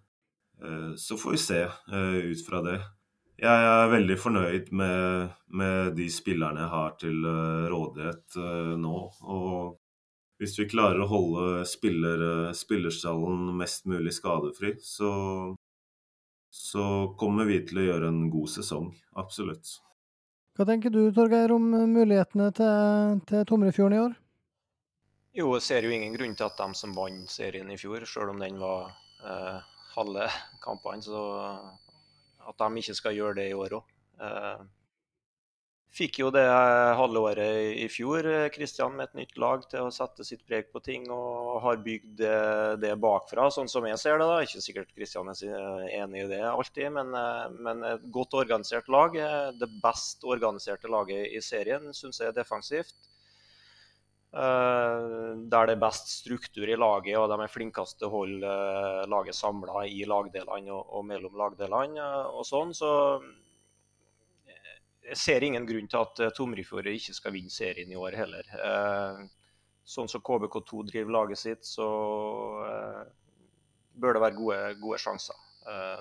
Eh, 0.64 0.94
så 0.96 1.18
får 1.18 1.36
vi 1.36 1.42
se 1.44 1.60
eh, 1.64 2.16
ut 2.32 2.46
fra 2.48 2.64
det. 2.64 2.80
Jeg 3.40 3.68
er 3.72 3.92
veldig 3.92 4.16
fornøyd 4.20 4.72
med, 4.76 5.36
med 5.56 5.94
de 5.96 6.10
spillerne 6.12 6.66
jeg 6.66 6.72
har 6.74 6.96
til 7.00 7.28
rådighet 7.72 8.36
nå. 8.76 8.96
Og 9.32 9.78
hvis 10.44 10.58
vi 10.60 10.68
klarer 10.68 11.00
å 11.06 11.08
holde 11.08 11.62
spiller, 11.68 12.52
spillerstallen 12.52 13.54
mest 13.56 13.88
mulig 13.88 14.12
skadefri, 14.18 14.74
så, 14.84 15.14
så 16.52 16.90
kommer 17.20 17.48
vi 17.48 17.62
til 17.64 17.80
å 17.80 17.88
gjøre 17.94 18.12
en 18.12 18.26
god 18.34 18.52
sesong. 18.60 18.92
Absolutt. 19.24 19.78
Hva 20.60 20.66
tenker 20.68 20.92
du 20.92 21.06
Torgeir 21.16 21.54
om 21.56 21.70
mulighetene 21.72 22.50
til, 22.52 23.20
til 23.30 23.46
Tomrefjorden 23.48 23.94
i 23.96 24.00
år? 24.04 24.16
Jo, 25.40 25.54
jeg 25.56 25.64
ser 25.64 25.86
jo 25.88 25.94
ingen 25.96 26.18
grunn 26.18 26.34
til 26.36 26.50
at 26.50 26.58
de 26.60 26.76
som 26.76 26.92
vant 26.98 27.32
serien 27.32 27.70
i 27.72 27.78
fjor, 27.80 28.04
selv 28.04 28.34
om 28.34 28.42
den 28.44 28.58
var 28.60 28.90
eh, 29.24 29.70
halve 29.94 30.26
kampene, 30.60 31.00
så 31.06 31.22
at 32.44 32.60
de 32.60 32.84
ikke 32.84 32.98
skal 32.98 33.16
gjøre 33.16 33.38
det 33.38 33.46
i 33.54 33.56
år 33.56 33.78
òg. 33.78 33.96
Eh, 34.20 34.68
Fikk 35.90 36.20
jo 36.22 36.28
det 36.30 36.44
halve 36.46 37.22
året 37.32 37.80
i 37.82 37.88
fjor, 37.90 38.28
Kristian, 38.54 38.94
med 38.94 39.10
et 39.10 39.18
nytt 39.24 39.40
lag 39.42 39.64
til 39.72 39.88
å 39.88 39.94
sette 39.94 40.24
sitt 40.28 40.44
preg 40.46 40.68
på 40.70 40.82
ting, 40.86 41.08
og 41.10 41.58
har 41.64 41.82
bygd 41.82 42.12
det, 42.22 42.36
det 42.84 42.92
bakfra, 43.02 43.48
sånn 43.52 43.72
som 43.72 43.88
jeg 43.90 43.98
ser 43.98 44.22
det. 44.22 44.28
da. 44.30 44.38
Ikke 44.46 44.62
sikkert 44.62 44.94
Kristian 44.94 45.32
er 45.34 45.90
enig 45.98 46.28
i 46.28 46.30
det 46.30 46.44
alltid, 46.46 46.92
men, 46.94 47.10
men, 47.58 47.82
et 47.90 48.06
godt 48.14 48.38
organisert 48.38 48.88
lag. 48.94 49.18
Det 49.58 49.72
best 49.82 50.24
organiserte 50.30 50.94
laget 50.94 51.34
i 51.34 51.42
serien, 51.42 51.90
syns 51.98 52.22
jeg 52.22 52.30
er 52.30 52.38
defensivt. 52.38 52.94
Der 54.30 55.42
det 55.50 55.74
er 55.74 55.82
best 55.82 56.14
struktur 56.20 56.70
i 56.70 56.78
laget, 56.78 57.18
og 57.18 57.34
de 57.34 57.42
er 57.42 57.50
flinkest 57.50 57.98
til 57.98 58.12
å 58.12 58.18
holde 58.20 58.56
laget 59.10 59.42
samla 59.42 59.88
i 59.90 60.04
lagdelene 60.06 60.70
og, 60.70 60.86
og 60.86 61.06
mellom 61.10 61.34
lagdelene. 61.34 62.12
og 62.30 62.46
sånn, 62.46 62.78
så 62.78 62.92
jeg 65.10 65.18
ser 65.18 65.46
ingen 65.46 65.66
grunn 65.68 65.90
til 65.90 66.02
at 66.04 66.22
eh, 66.24 66.34
Tomrefjord 66.36 66.90
ikke 66.92 67.16
skal 67.18 67.34
vinne 67.36 67.54
serien 67.54 67.92
i 67.92 67.98
år 68.00 68.18
heller. 68.20 68.50
Eh, 68.70 69.22
sånn 69.90 70.10
som 70.12 70.24
KBK2 70.26 70.86
driver 70.92 71.16
laget 71.16 71.42
sitt, 71.42 71.66
så 71.66 71.90
eh, 72.68 73.04
bør 74.00 74.18
det 74.18 74.24
være 74.26 74.38
gode, 74.38 74.60
gode 74.84 75.00
sjanser. 75.02 75.46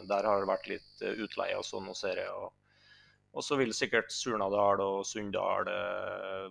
Der 0.08 0.24
har 0.24 0.38
det 0.40 0.48
vært 0.48 0.68
litt 0.70 1.00
utleie 1.20 1.56
og 1.58 1.64
sånn, 1.66 1.88
og 1.90 1.96
ser 1.98 2.20
jeg. 2.22 2.44
Og 3.36 3.44
så 3.44 3.58
vil 3.58 3.74
sikkert 3.76 4.14
Surnadal 4.14 4.80
og 4.80 5.02
Sunndal 5.04 5.68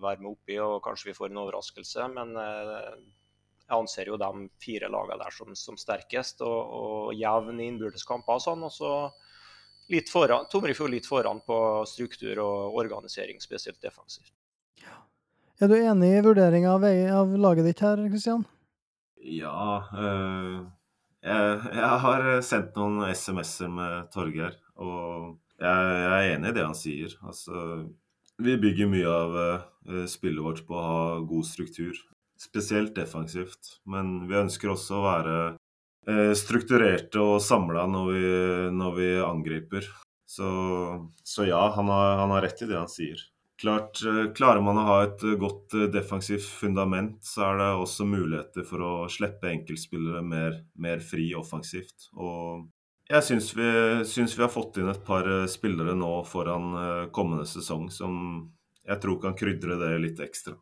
være 0.04 0.20
med 0.20 0.28
oppi, 0.30 0.58
og 0.62 0.84
kanskje 0.86 1.08
vi 1.10 1.16
får 1.18 1.32
en 1.32 1.40
overraskelse. 1.42 2.10
Men 2.14 2.36
jeg 2.36 3.74
anser 3.80 4.12
jo 4.12 4.20
de 4.22 4.44
fire 4.62 4.92
lagene 4.92 5.18
der 5.24 5.34
som, 5.34 5.56
som 5.58 5.80
sterkest, 5.80 6.44
og, 6.46 6.76
og 6.78 7.16
jevn 7.18 7.64
innbyrdes 7.64 8.06
kamper 8.06 8.38
og 8.38 8.44
sånn. 8.44 8.68
Og 8.68 8.76
så 8.76 8.92
litt 9.92 10.10
foran, 10.12 10.48
Tomrefjord 10.52 10.92
litt 10.94 11.08
foran 11.08 11.40
på 11.48 11.58
struktur 11.88 12.40
og 12.44 12.78
organisering, 12.80 13.40
spesielt 13.44 13.82
defensivt. 13.84 14.34
Er 15.58 15.72
du 15.72 15.78
enig 15.78 16.12
i 16.14 16.22
vurderinga 16.22 16.76
av, 16.76 16.84
av, 17.18 17.32
laget 17.42 17.66
ditt 17.66 17.80
her, 17.82 18.02
Kristian? 18.12 18.44
Ja. 19.18 19.88
Øh, 19.98 20.60
jeg, 21.26 21.56
jeg, 21.74 21.94
har 22.04 22.28
sendt 22.46 22.78
noen 22.78 23.08
SMS-er 23.10 23.72
med 23.74 24.12
Torgeir, 24.14 24.60
og 24.78 25.40
jeg, 25.58 25.96
jeg, 26.04 26.12
er 26.12 26.36
enig 26.36 26.52
i 26.52 26.58
det 26.60 26.68
han 26.68 26.78
sier. 26.78 27.16
Altså, 27.26 27.64
vi 28.38 28.54
bygger 28.62 28.92
mye 28.92 29.10
av 29.10 29.40
øh, 29.42 30.06
spillet 30.06 30.46
vårt 30.46 30.62
på 30.68 30.78
å 30.78 30.86
ha 30.86 31.02
god 31.26 31.50
struktur, 31.50 31.98
spesielt 32.38 32.94
defensivt. 32.94 33.80
Men 33.90 34.28
vi 34.30 34.38
ønsker 34.38 34.76
også 34.76 35.00
å 35.00 35.08
være 35.08 35.38
strukturerte 36.40 37.20
og 37.20 37.42
samla 37.44 37.84
når, 37.92 38.14
når, 38.72 38.94
vi 38.96 39.08
angriper. 39.20 39.88
Så, 40.28 40.48
så 41.24 41.48
ja, 41.48 41.60
han 41.76 41.90
har, 41.92 42.18
han 42.22 42.32
har, 42.36 42.42
rett 42.44 42.62
i 42.62 42.68
det 42.70 42.78
han 42.78 42.92
sier. 42.92 43.20
Klart, 43.58 44.02
eh, 44.06 44.28
Klarer 44.38 44.62
man 44.62 44.78
å 44.78 44.86
ha 44.86 44.98
et 45.06 45.24
godt 45.42 45.74
eh, 45.74 45.88
defensivt 45.92 46.46
fundament, 46.60 47.18
så 47.26 47.48
er 47.48 47.62
det 47.62 47.70
også 47.82 48.06
muligheter 48.06 48.68
for 48.68 48.84
å 48.86 48.92
slippe 49.10 49.50
enkeltspillere 49.50 50.22
mer, 50.22 50.60
mer 50.78 51.02
fri 51.02 51.32
offensivt. 51.36 52.12
Og 52.14 52.68
jeg 53.10 53.24
syns 53.24 53.50
vi, 53.56 53.72
syns 54.06 54.36
vi, 54.36 54.44
har 54.44 54.52
fått 54.52 54.78
inn 54.82 54.92
et 54.92 55.04
par 55.08 55.26
spillere 55.50 55.96
nå 55.96 56.12
foran 56.28 57.08
kommende 57.16 57.48
sesong 57.48 57.88
som 57.88 58.18
jeg 58.84 59.00
tror 59.04 59.22
kan 59.24 59.36
krydre 59.40 59.80
det 59.80 59.94
litt 60.04 60.20
ekstra. 60.24 60.58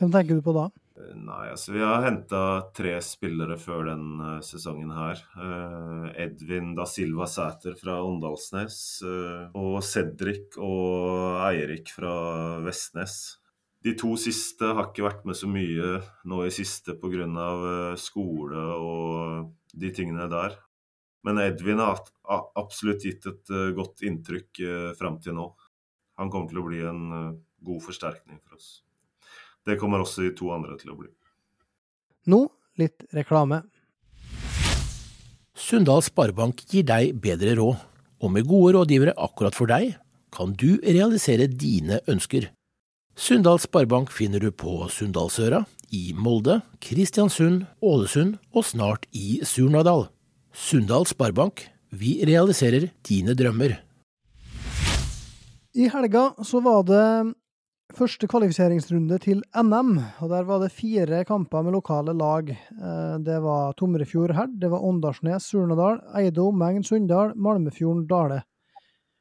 Hvem 0.00 0.12
tenker 0.12 0.40
du 0.40 0.44
på 0.44 0.56
da? 0.56 0.70
Nei, 1.18 1.48
altså 1.50 1.72
vi 1.74 1.82
har 1.82 2.04
henta 2.04 2.40
tre 2.76 2.94
spillere 3.04 3.56
før 3.60 3.88
den 3.90 4.06
uh, 4.22 4.40
sesongen 4.44 4.92
her. 4.94 5.20
Uh, 5.36 6.08
Edvin 6.20 6.72
da 6.78 6.86
Silva 6.88 7.26
Sæter 7.30 7.74
fra 7.78 7.98
Åndalsnes. 8.06 8.76
Uh, 9.04 9.48
og 9.58 9.80
Cedric 9.86 10.58
og 10.62 11.40
Eirik 11.48 11.92
fra 11.96 12.12
Vestnes. 12.64 13.16
De 13.82 13.96
to 13.98 14.14
siste 14.20 14.68
har 14.68 14.90
ikke 14.90 15.06
vært 15.08 15.24
med 15.26 15.38
så 15.38 15.50
mye 15.50 15.96
nå 16.30 16.44
i 16.46 16.52
siste 16.54 16.94
pga. 17.00 17.48
Skole 17.98 18.62
og 18.76 19.50
de 19.74 19.90
tingene 19.94 20.28
der. 20.30 20.54
Men 21.26 21.42
Edvin 21.42 21.82
har 21.82 22.02
absolutt 22.58 23.02
gitt 23.06 23.26
et 23.30 23.52
godt 23.74 24.04
inntrykk 24.06 24.62
fram 24.98 25.18
til 25.22 25.38
nå. 25.38 25.50
Han 26.18 26.30
kommer 26.30 26.50
til 26.50 26.62
å 26.62 26.66
bli 26.66 26.82
en 26.86 27.04
god 27.62 27.82
forsterkning 27.82 28.38
for 28.42 28.58
oss. 28.58 28.72
Det 29.66 29.78
kommer 29.80 30.02
også 30.02 30.24
de 30.24 30.32
to 30.36 30.50
andre 30.54 30.76
til 30.80 30.92
å 30.92 30.98
bli. 30.98 31.10
Nå 32.30 32.46
litt 32.80 33.04
reklame. 33.14 33.62
Sunndal 35.52 36.02
Sparebank 36.02 36.64
gir 36.70 36.86
deg 36.88 37.18
bedre 37.22 37.54
råd, 37.58 37.76
og 38.22 38.32
med 38.32 38.48
gode 38.48 38.76
rådgivere 38.78 39.14
akkurat 39.20 39.56
for 39.56 39.70
deg 39.70 39.94
kan 40.32 40.54
du 40.56 40.80
realisere 40.80 41.46
dine 41.46 42.00
ønsker. 42.08 42.48
Sunndal 43.12 43.60
Sparebank 43.60 44.10
finner 44.14 44.40
du 44.40 44.48
på 44.50 44.86
Sunndalsøra, 44.88 45.66
i 45.92 46.14
Molde, 46.16 46.62
Kristiansund, 46.80 47.66
Ålesund 47.84 48.38
og 48.56 48.64
snart 48.64 49.04
i 49.12 49.42
Surnadal. 49.44 50.06
Sunndal 50.56 51.04
Sparebank, 51.10 51.66
vi 51.92 52.16
realiserer 52.24 52.88
dine 53.04 53.36
drømmer. 53.36 53.76
I 55.76 55.88
helga 55.92 56.30
så 56.44 56.60
var 56.64 56.82
det 56.88 57.04
Første 57.92 58.24
kvalifiseringsrunde 58.24 59.18
til 59.20 59.42
NM, 59.52 59.90
og 60.24 60.30
der 60.32 60.46
var 60.48 60.62
det 60.62 60.70
fire 60.72 61.18
kamper 61.28 61.64
med 61.66 61.74
lokale 61.74 62.14
lag. 62.16 62.48
Eh, 62.48 63.18
det 63.20 63.36
var 63.44 63.74
Tomrefjord 63.76 64.32
Herd, 64.32 64.54
det 64.62 64.70
var 64.72 64.84
Åndalsnes 64.88 65.50
Surnadal, 65.50 65.98
Eido, 66.16 66.46
omegn 66.48 66.86
Sunndal, 66.88 67.34
Malmefjorden 67.36 68.06
Dale. 68.08 68.40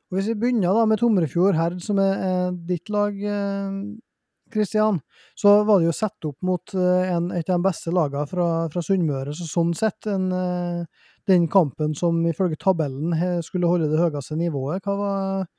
Og 0.08 0.16
Hvis 0.16 0.30
vi 0.32 0.38
begynner 0.40 0.78
da 0.78 0.86
med 0.88 1.02
Tomrefjord 1.04 1.60
Herd, 1.60 1.82
som 1.84 2.00
er 2.00 2.56
ditt 2.68 2.88
lag, 2.90 3.18
Kristian, 4.54 5.02
eh, 5.04 5.24
så 5.36 5.58
var 5.68 5.80
det 5.80 5.90
jo 5.90 6.00
satt 6.00 6.32
opp 6.32 6.40
mot 6.42 6.76
eh, 6.76 7.12
en, 7.12 7.32
et 7.36 7.50
av 7.50 7.60
de 7.60 7.68
beste 7.68 7.92
lagene 7.92 8.28
fra, 8.28 8.50
fra 8.72 8.86
Sunnmøre. 8.88 9.36
Så 9.36 9.52
sånn 9.52 9.76
sett 9.76 10.08
en, 10.08 10.30
den 11.28 11.52
kampen 11.52 11.92
som 11.96 12.24
ifølge 12.24 12.56
tabellen 12.56 13.20
skulle 13.44 13.68
holde 13.68 13.92
det 13.92 14.00
høyeste 14.00 14.40
nivået. 14.40 14.88
Hva 14.88 14.96
var 14.96 15.50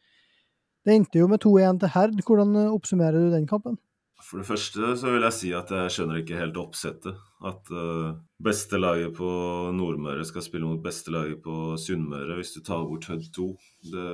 det 0.83 0.95
endte 0.97 1.21
jo 1.21 1.29
med 1.31 1.43
2-1 1.43 1.81
til 1.83 1.93
Herd. 1.95 2.21
Hvordan 2.27 2.57
eh, 2.59 2.75
oppsummerer 2.75 3.23
du 3.23 3.35
den 3.35 3.47
kampen? 3.51 3.79
For 4.23 4.39
det 4.39 4.47
første 4.47 4.95
så 4.99 5.11
vil 5.11 5.25
jeg 5.27 5.35
si 5.35 5.51
at 5.55 5.71
jeg 5.75 5.95
skjønner 5.95 6.21
ikke 6.23 6.39
helt 6.39 6.59
oppsettet. 6.59 7.19
At 7.43 7.71
uh, 7.75 8.15
beste 8.43 8.79
laget 8.79 9.17
på 9.17 9.29
Nordmøre 9.75 10.25
skal 10.27 10.45
spille 10.47 10.69
mot 10.69 10.83
beste 10.83 11.11
laget 11.11 11.41
på 11.43 11.75
Sunnmøre 11.81 12.39
hvis 12.39 12.55
du 12.55 12.61
tar 12.63 12.85
bort 12.87 13.09
Hødd 13.11 13.27
2. 13.35 13.49
Det, 13.91 14.13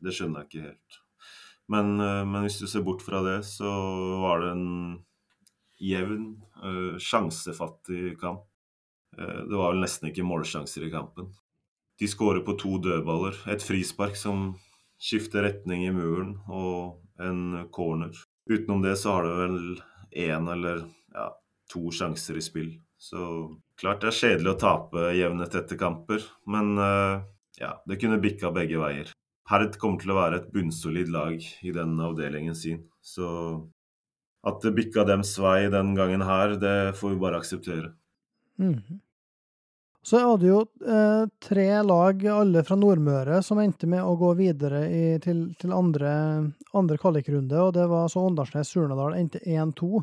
det, 0.00 0.14
skjønner 0.16 0.40
jeg 0.40 0.48
ikke 0.48 0.70
helt. 0.70 1.00
Men, 1.70 1.92
uh, 2.00 2.24
men, 2.24 2.46
hvis 2.46 2.58
du 2.62 2.66
ser 2.68 2.84
bort 2.86 3.04
fra 3.04 3.20
det, 3.26 3.42
så 3.48 3.68
var 4.24 4.40
det 4.44 4.54
en 4.54 4.70
jevn, 5.84 6.24
uh, 6.64 6.96
sjansefattig 7.00 8.16
kamp. 8.20 8.46
det 9.20 9.56
var 9.58 9.72
vel 9.72 9.80
nesten 9.82 10.08
ikke 10.08 10.24
målsjanser 10.24 10.84
i 10.86 10.90
kampen. 10.92 11.32
De 12.00 12.08
skårer 12.08 12.40
på 12.46 12.54
to 12.56 12.78
dødballer. 12.80 13.36
Et 13.52 13.62
frispark 13.64 14.14
som 14.16 14.52
skifte 15.00 15.42
retning 15.42 15.86
i 15.86 15.94
muren 15.94 16.34
og 16.48 17.00
en 17.20 17.66
corner. 17.72 18.12
Utenom 18.50 18.82
det 18.84 18.96
så 19.00 19.16
har 19.16 19.26
du 19.26 19.32
vel 19.38 19.58
én 20.10 20.48
eller 20.52 20.84
ja, 21.14 21.30
to 21.72 21.90
sjanser 21.94 22.36
i 22.36 22.44
spill. 22.44 22.70
Så 23.00 23.22
klart 23.80 24.02
det 24.02 24.10
er 24.10 24.18
kjedelig 24.18 24.52
å 24.52 24.60
tape 24.60 25.10
jevne, 25.16 25.48
tette 25.48 25.78
kamper, 25.80 26.24
men 26.50 26.74
uh, 26.76 27.22
ja, 27.60 27.74
det 27.88 28.00
kunne 28.02 28.20
bikka 28.20 28.52
begge 28.52 28.80
veier. 28.80 29.12
Herd 29.50 29.78
kommer 29.80 30.02
til 30.02 30.12
å 30.12 30.18
være 30.20 30.42
et 30.42 30.50
bunnsolid 30.52 31.08
lag 31.10 31.40
i 31.40 31.72
den 31.74 31.96
avdelingen 32.04 32.56
sin, 32.56 32.84
så 33.00 33.28
at 34.46 34.60
det 34.64 34.76
bikka 34.76 35.04
dems 35.08 35.32
vei 35.40 35.68
den 35.72 35.94
gangen 35.96 36.22
her, 36.24 36.54
det 36.60 36.92
får 37.00 37.14
vi 37.14 37.22
bare 37.24 37.40
akseptere. 37.40 37.94
Mm. 38.60 39.00
Så 40.00 40.16
er 40.16 40.38
det 40.40 40.48
jo 40.48 40.60
eh, 40.88 41.26
tre 41.44 41.66
lag, 41.84 42.22
alle 42.32 42.62
fra 42.64 42.76
Nordmøre, 42.80 43.42
som 43.44 43.60
endte 43.60 43.88
med 43.90 44.00
å 44.00 44.14
gå 44.16 44.32
videre 44.38 44.86
i, 44.88 45.02
til, 45.20 45.50
til, 45.60 45.74
andre, 45.76 46.12
andre 46.76 46.96
kvalikrunde. 47.00 47.58
Og 47.60 47.74
det 47.76 47.84
var 47.90 48.08
så 48.08 48.24
Åndalsnes 48.30 48.72
Surnadal 48.72 49.18
endte 49.18 49.42
1-2. 49.44 50.00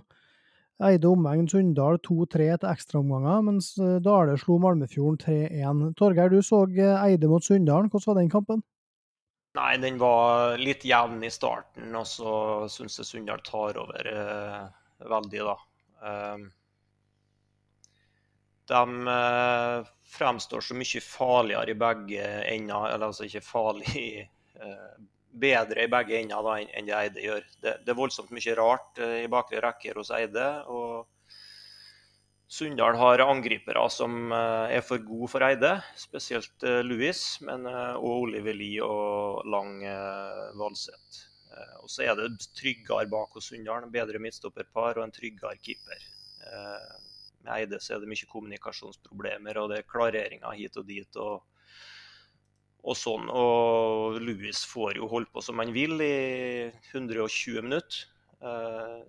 Eide 0.85 1.09
omegn 1.09 1.47
Sunndal 1.49 1.97
2-3 2.05 2.51
etter 2.53 2.69
ekstraomganger, 2.69 3.41
mens 3.47 3.71
eh, 3.81 3.97
Dale 4.05 4.35
slo 4.37 4.59
Malmefjorden 4.61 5.17
3-1. 5.23 5.79
Torgeir, 5.97 6.29
du 6.29 6.45
så 6.45 6.61
eh, 6.69 6.93
Eide 7.07 7.29
mot 7.31 7.45
Sunndalen. 7.45 7.89
Hvordan 7.89 8.11
var 8.11 8.19
den 8.21 8.29
kampen? 8.33 8.61
Nei, 9.57 9.71
den 9.81 9.97
var 9.97 10.59
litt 10.61 10.85
jevn 10.85 11.23
i 11.25 11.33
starten, 11.33 11.89
og 11.97 12.05
så 12.05 12.35
syns 12.69 12.99
jeg 13.01 13.09
Sunndal 13.09 13.41
tar 13.47 13.81
over 13.81 14.11
eh, 14.13 14.61
veldig, 15.09 15.41
da. 15.49 15.57
Um, 15.97 16.45
de 18.67 19.07
eh, 19.07 19.85
fremstår 20.03 20.61
så 20.61 20.75
mye 20.75 21.03
farligere 21.03 21.71
i 21.71 21.79
begge 21.79 22.31
ender, 22.53 22.89
eller 22.93 23.09
altså 23.09 23.27
ikke 23.27 23.43
farlig 23.45 24.07
eh, 24.61 24.89
bedre 25.37 25.85
i 25.85 25.91
begge 25.91 26.17
ender 26.19 26.49
enn 26.65 26.89
det 26.89 26.97
Eide 26.97 27.23
gjør. 27.23 27.45
Det, 27.61 27.75
det, 27.83 27.93
er 27.93 27.99
voldsomt 27.99 28.33
mye 28.35 28.57
rart 28.59 29.03
eh, 29.03 29.21
i 29.25 29.29
bakre 29.31 29.61
rekker 29.63 30.01
hos 30.01 30.11
Eide. 30.15 30.49
og 30.67 31.07
Sunndal 32.47 32.95
har 32.95 33.19
angripere 33.25 33.81
som 33.91 34.31
er 34.31 34.79
for 34.79 35.01
gode 35.03 35.27
for 35.33 35.43
Eide, 35.43 35.73
spesielt 35.99 36.63
Louis, 36.87 37.19
men 37.43 37.67
også 37.67 38.13
Oliver 38.23 38.55
Lie 38.55 38.85
og 38.85 39.41
Lang 39.51 39.81
Valseth. 40.55 41.25
Og 41.83 41.91
så 41.91 42.05
er 42.05 42.15
det 42.15 42.47
tryggere 42.55 43.03
bak 43.11 43.35
hos 43.35 43.49
Sunndal, 43.51 43.89
bedre 43.91 44.23
midtstopperpar 44.23 44.95
og 44.95 45.09
en 45.09 45.11
tryggere 45.11 45.59
keeper. 45.59 46.07
Eide 47.55 47.79
så 47.83 47.95
er 47.95 48.03
det 48.03 48.09
mye 48.11 48.29
kommunikasjonsproblemer, 48.31 49.59
og 49.61 49.71
det 49.71 49.81
er 49.81 49.91
klareringer 49.91 50.57
hit 50.57 50.79
og 50.79 50.87
dit. 50.89 51.21
og, 51.21 51.45
og 52.87 52.97
sånn. 52.97 53.29
Og 53.33 54.19
Louis 54.23 54.63
får 54.71 54.99
jo 55.01 55.09
holde 55.11 55.31
på 55.33 55.43
som 55.43 55.59
han 55.63 55.73
vil 55.75 55.99
i 56.03 56.17
120 56.93 57.65
minutter. 57.65 58.03
Eh, 58.41 58.99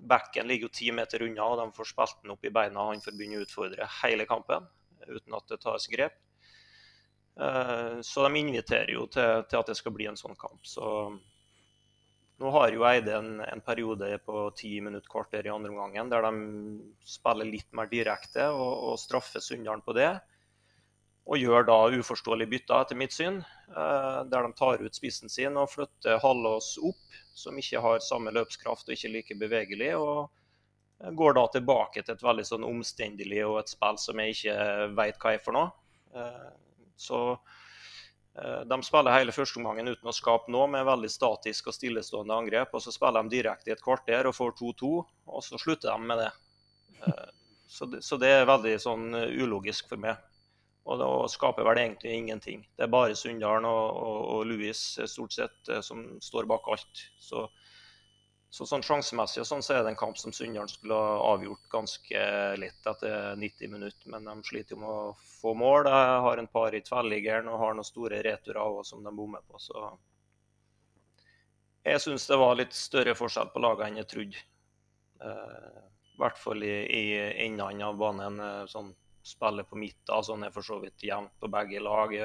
Backen 0.00 0.48
ligger 0.48 0.68
jo 0.68 0.76
ti 0.78 0.88
meter 0.96 1.26
unna, 1.26 1.44
og 1.44 1.58
de 1.60 1.76
får 1.76 1.90
spilt 1.90 2.22
den 2.22 2.32
opp 2.32 2.46
i 2.46 2.52
beina. 2.54 2.88
Han 2.88 3.02
får 3.04 3.16
begynne 3.16 3.42
å 3.42 3.44
utfordre 3.44 3.88
hele 4.00 4.26
kampen 4.28 4.68
uten 5.08 5.36
at 5.36 5.52
det 5.52 5.60
tas 5.60 5.88
grep. 5.92 6.16
Eh, 7.40 8.00
så 8.06 8.24
de 8.26 8.40
inviterer 8.40 8.94
jo 8.94 9.06
til, 9.12 9.44
til, 9.48 9.60
at 9.60 9.68
det 9.70 9.76
skal 9.78 9.94
bli 9.96 10.08
en 10.10 10.18
sånn 10.18 10.38
kamp. 10.40 10.62
Så 10.66 10.86
nå 12.40 12.50
har 12.54 12.72
jo 12.72 12.84
Eide 12.88 13.12
en, 13.18 13.32
en 13.44 13.60
periode 13.60 14.08
på 14.24 14.42
ti 14.56 14.72
minutter, 14.80 15.08
kvarter 15.12 15.46
i 15.46 15.52
andre 15.52 15.72
omgangen 15.74 16.08
der 16.08 16.24
de 16.24 16.32
spiller 17.04 17.48
litt 17.48 17.68
mer 17.76 17.90
direkte 17.90 18.46
og, 18.54 18.70
og 18.90 19.00
straffer 19.02 19.44
Sunndalen 19.44 19.84
på 19.84 19.96
det. 19.98 20.14
Og 21.30 21.38
gjør 21.38 21.66
da 21.68 21.76
uforståelige 21.92 22.50
bytter, 22.54 22.80
etter 22.80 22.98
mitt 22.98 23.14
syn, 23.14 23.42
eh, 23.68 24.20
der 24.32 24.46
de 24.46 24.56
tar 24.56 24.80
ut 24.80 24.96
spissen 24.96 25.30
sin 25.30 25.58
og 25.60 25.68
flytter 25.74 26.18
Hallås 26.24 26.72
opp, 26.80 27.20
som 27.36 27.60
ikke 27.60 27.82
har 27.84 28.00
samme 28.02 28.32
løpskraft 28.34 28.88
og 28.88 28.96
ikke 28.96 29.12
like 29.12 29.36
bevegelig. 29.38 29.92
og 30.00 31.12
Går 31.16 31.36
da 31.36 31.44
tilbake 31.52 32.02
til 32.02 32.16
et 32.16 32.24
veldig 32.24 32.46
sånn 32.48 32.66
omstendelig 32.66 33.44
og 33.46 33.60
et 33.60 33.70
spill 33.72 34.00
som 34.00 34.20
jeg 34.20 34.36
ikke 34.36 34.56
veit 34.96 35.20
hva 35.20 35.36
er 35.36 35.44
for 35.44 35.56
noe. 35.56 35.70
Eh, 36.16 36.50
så 36.96 37.20
de 38.70 38.76
spiller 38.86 39.16
hele 39.16 39.34
førsteomgangen 39.34 39.90
uten 39.90 40.08
å 40.08 40.14
skape 40.14 40.52
noe, 40.54 40.68
med 40.70 40.86
veldig 40.86 41.10
statisk 41.10 41.66
og 41.70 41.74
stillestående 41.74 42.36
angrep. 42.36 42.74
og 42.74 42.84
Så 42.84 42.94
spiller 42.94 43.24
de 43.26 43.34
direkte 43.34 43.72
i 43.72 43.74
et 43.74 43.82
kvarter 43.82 44.28
og 44.30 44.36
får 44.36 44.54
2-2, 44.60 44.90
og 45.26 45.44
så 45.44 45.58
slutter 45.58 45.90
de 45.90 46.10
med 46.12 46.22
det. 46.22 46.30
Eh, 47.00 47.30
så 47.66 48.20
det 48.22 48.30
er 48.30 48.48
veldig 48.48 48.76
sånn 48.82 49.08
eh, 49.18 49.34
ulogisk 49.42 49.90
for 49.90 50.00
meg. 50.00 50.22
Og 50.90 50.98
da 51.02 51.08
skaper 51.30 51.66
vel 51.66 51.82
egentlig 51.82 52.14
ingenting. 52.16 52.62
Det 52.78 52.86
er 52.86 52.92
bare 52.92 53.18
Sunndalen 53.18 53.66
og, 53.68 53.98
og, 53.98 54.20
og 54.36 54.46
Louis 54.48 54.78
stort 55.10 55.34
sett 55.34 55.72
som 55.84 56.06
står 56.24 56.48
bak 56.50 56.70
alt. 56.72 57.02
Så 57.20 57.44
så 58.50 58.66
sånn 58.66 58.82
Sjansemessig 58.82 59.44
og 59.44 59.46
sånn, 59.46 59.62
så 59.62 59.76
er 59.76 59.84
det 59.86 59.92
en 59.92 59.98
kamp 59.98 60.18
som 60.18 60.32
Sunndal 60.34 60.68
skulle 60.68 60.96
ha 60.98 61.18
avgjort 61.36 61.68
ganske 61.70 62.22
lett 62.58 62.86
etter 62.92 63.36
90 63.38 63.70
minutter. 63.70 64.10
Men 64.10 64.26
de 64.26 64.34
sliter 64.48 64.74
jo 64.74 64.80
med 64.82 64.90
å 64.90 65.12
få 65.40 65.52
mål. 65.54 65.84
De 65.86 65.92
har 66.26 66.42
en 66.42 66.50
par 66.50 66.74
i 66.74 66.82
tverrliggeren 66.82 67.50
og 67.50 67.60
har 67.62 67.76
noen 67.78 67.86
store 67.86 68.18
returer 68.26 68.58
òg 68.64 68.80
som 68.88 69.06
de 69.06 69.12
bommer 69.14 69.44
på. 69.46 69.60
Så 69.62 69.84
jeg 71.86 72.02
syns 72.02 72.26
det 72.26 72.40
var 72.42 72.58
litt 72.58 72.74
større 72.74 73.14
forskjell 73.14 73.54
på 73.54 73.62
lagene 73.62 73.92
enn 73.92 74.02
jeg 74.02 74.10
trodde. 74.10 74.42
Eh, 75.22 75.78
I 76.16 76.18
hvert 76.18 76.42
fall 76.42 76.66
i, 76.66 76.74
i 76.90 77.04
endene 77.46 77.86
av 77.86 78.02
banen. 78.02 78.42
Eh, 78.42 78.64
sånn 78.72 78.90
spillet 79.22 79.70
på 79.70 79.78
midten 79.78 80.26
sånn 80.26 80.42
er 80.48 80.50
for 80.50 80.66
så 80.66 80.80
vidt 80.82 81.06
jevnt 81.06 81.38
på 81.38 81.54
begge 81.54 81.86
lag. 81.86 82.18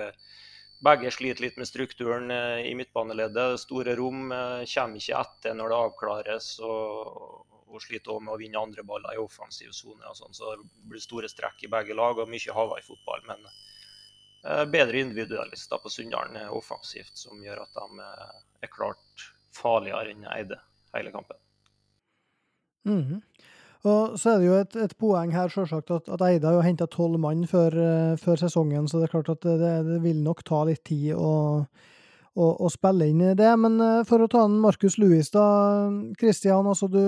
Begge 0.84 1.12
sliter 1.12 1.42
litt 1.42 1.58
med 1.58 1.68
strukturen 1.68 2.32
eh, 2.32 2.68
i 2.70 2.76
midtbaneleddet. 2.76 3.60
Store 3.60 3.96
rom 3.96 4.32
eh, 4.32 4.64
kommer 4.68 5.00
ikke 5.00 5.20
etter 5.22 5.56
når 5.56 5.72
det 5.72 5.78
avklares. 5.88 6.50
Og, 6.66 7.46
og 7.66 7.84
sliter 7.84 8.14
også 8.14 8.26
med 8.26 8.36
å 8.36 8.40
vinne 8.40 8.62
andre 8.62 8.84
baller 8.88 9.16
i 9.16 9.22
offensiv 9.22 9.72
sone. 9.76 10.12
Sånn, 10.18 10.36
så 10.36 10.56
det 10.56 10.90
blir 10.92 11.04
store 11.04 11.32
strekk 11.32 11.66
i 11.66 11.72
begge 11.72 11.98
lag 11.98 12.20
og 12.20 12.30
mye 12.32 12.58
Hawaii-fotball. 12.60 13.24
Men 13.32 13.48
eh, 13.48 14.66
bedre 14.72 15.02
individualister 15.06 15.82
på 15.82 15.94
Sunndalen 15.94 16.52
offensivt, 16.52 17.16
som 17.18 17.42
gjør 17.44 17.64
at 17.66 17.80
de 17.80 18.12
er 18.68 18.74
klart 18.74 19.32
farligere 19.56 20.12
enn 20.12 20.28
Eide 20.36 20.60
hele 20.96 21.12
kampen. 21.16 21.40
Mm 22.86 23.04
-hmm. 23.04 23.22
Og 23.86 24.16
så 24.18 24.34
er 24.34 24.40
det 24.42 24.48
jo 24.48 24.60
et, 24.60 24.78
et 24.82 24.96
poeng 24.98 25.34
her, 25.36 25.52
selvsagt, 25.54 25.92
at, 25.94 26.08
at 26.10 26.24
Eida 26.26 26.56
har 26.56 26.66
henta 26.66 26.88
tolv 26.90 27.20
mann 27.22 27.44
før, 27.50 27.76
før, 28.18 28.40
sesongen, 28.42 28.88
så 28.90 28.98
det 28.98 29.10
er 29.10 29.14
klart 29.14 29.30
at 29.36 29.46
det, 29.46 29.74
det 29.86 30.00
vil 30.02 30.24
nok 30.26 30.42
ta 30.48 30.64
litt 30.66 30.82
tid 30.90 31.14
å 31.14 31.34
å, 32.36 32.48
å, 32.60 32.70
spille 32.72 33.08
inn 33.10 33.24
det. 33.38 33.52
Men 33.60 33.80
eh, 33.82 34.02
for 34.08 34.24
å 34.24 34.30
ta 34.32 34.46
en 34.46 34.58
Markus 34.64 34.98
Louis, 35.02 35.28
da. 35.34 35.46
Kristian, 36.20 36.68
altså 36.68 36.90
du 36.92 37.02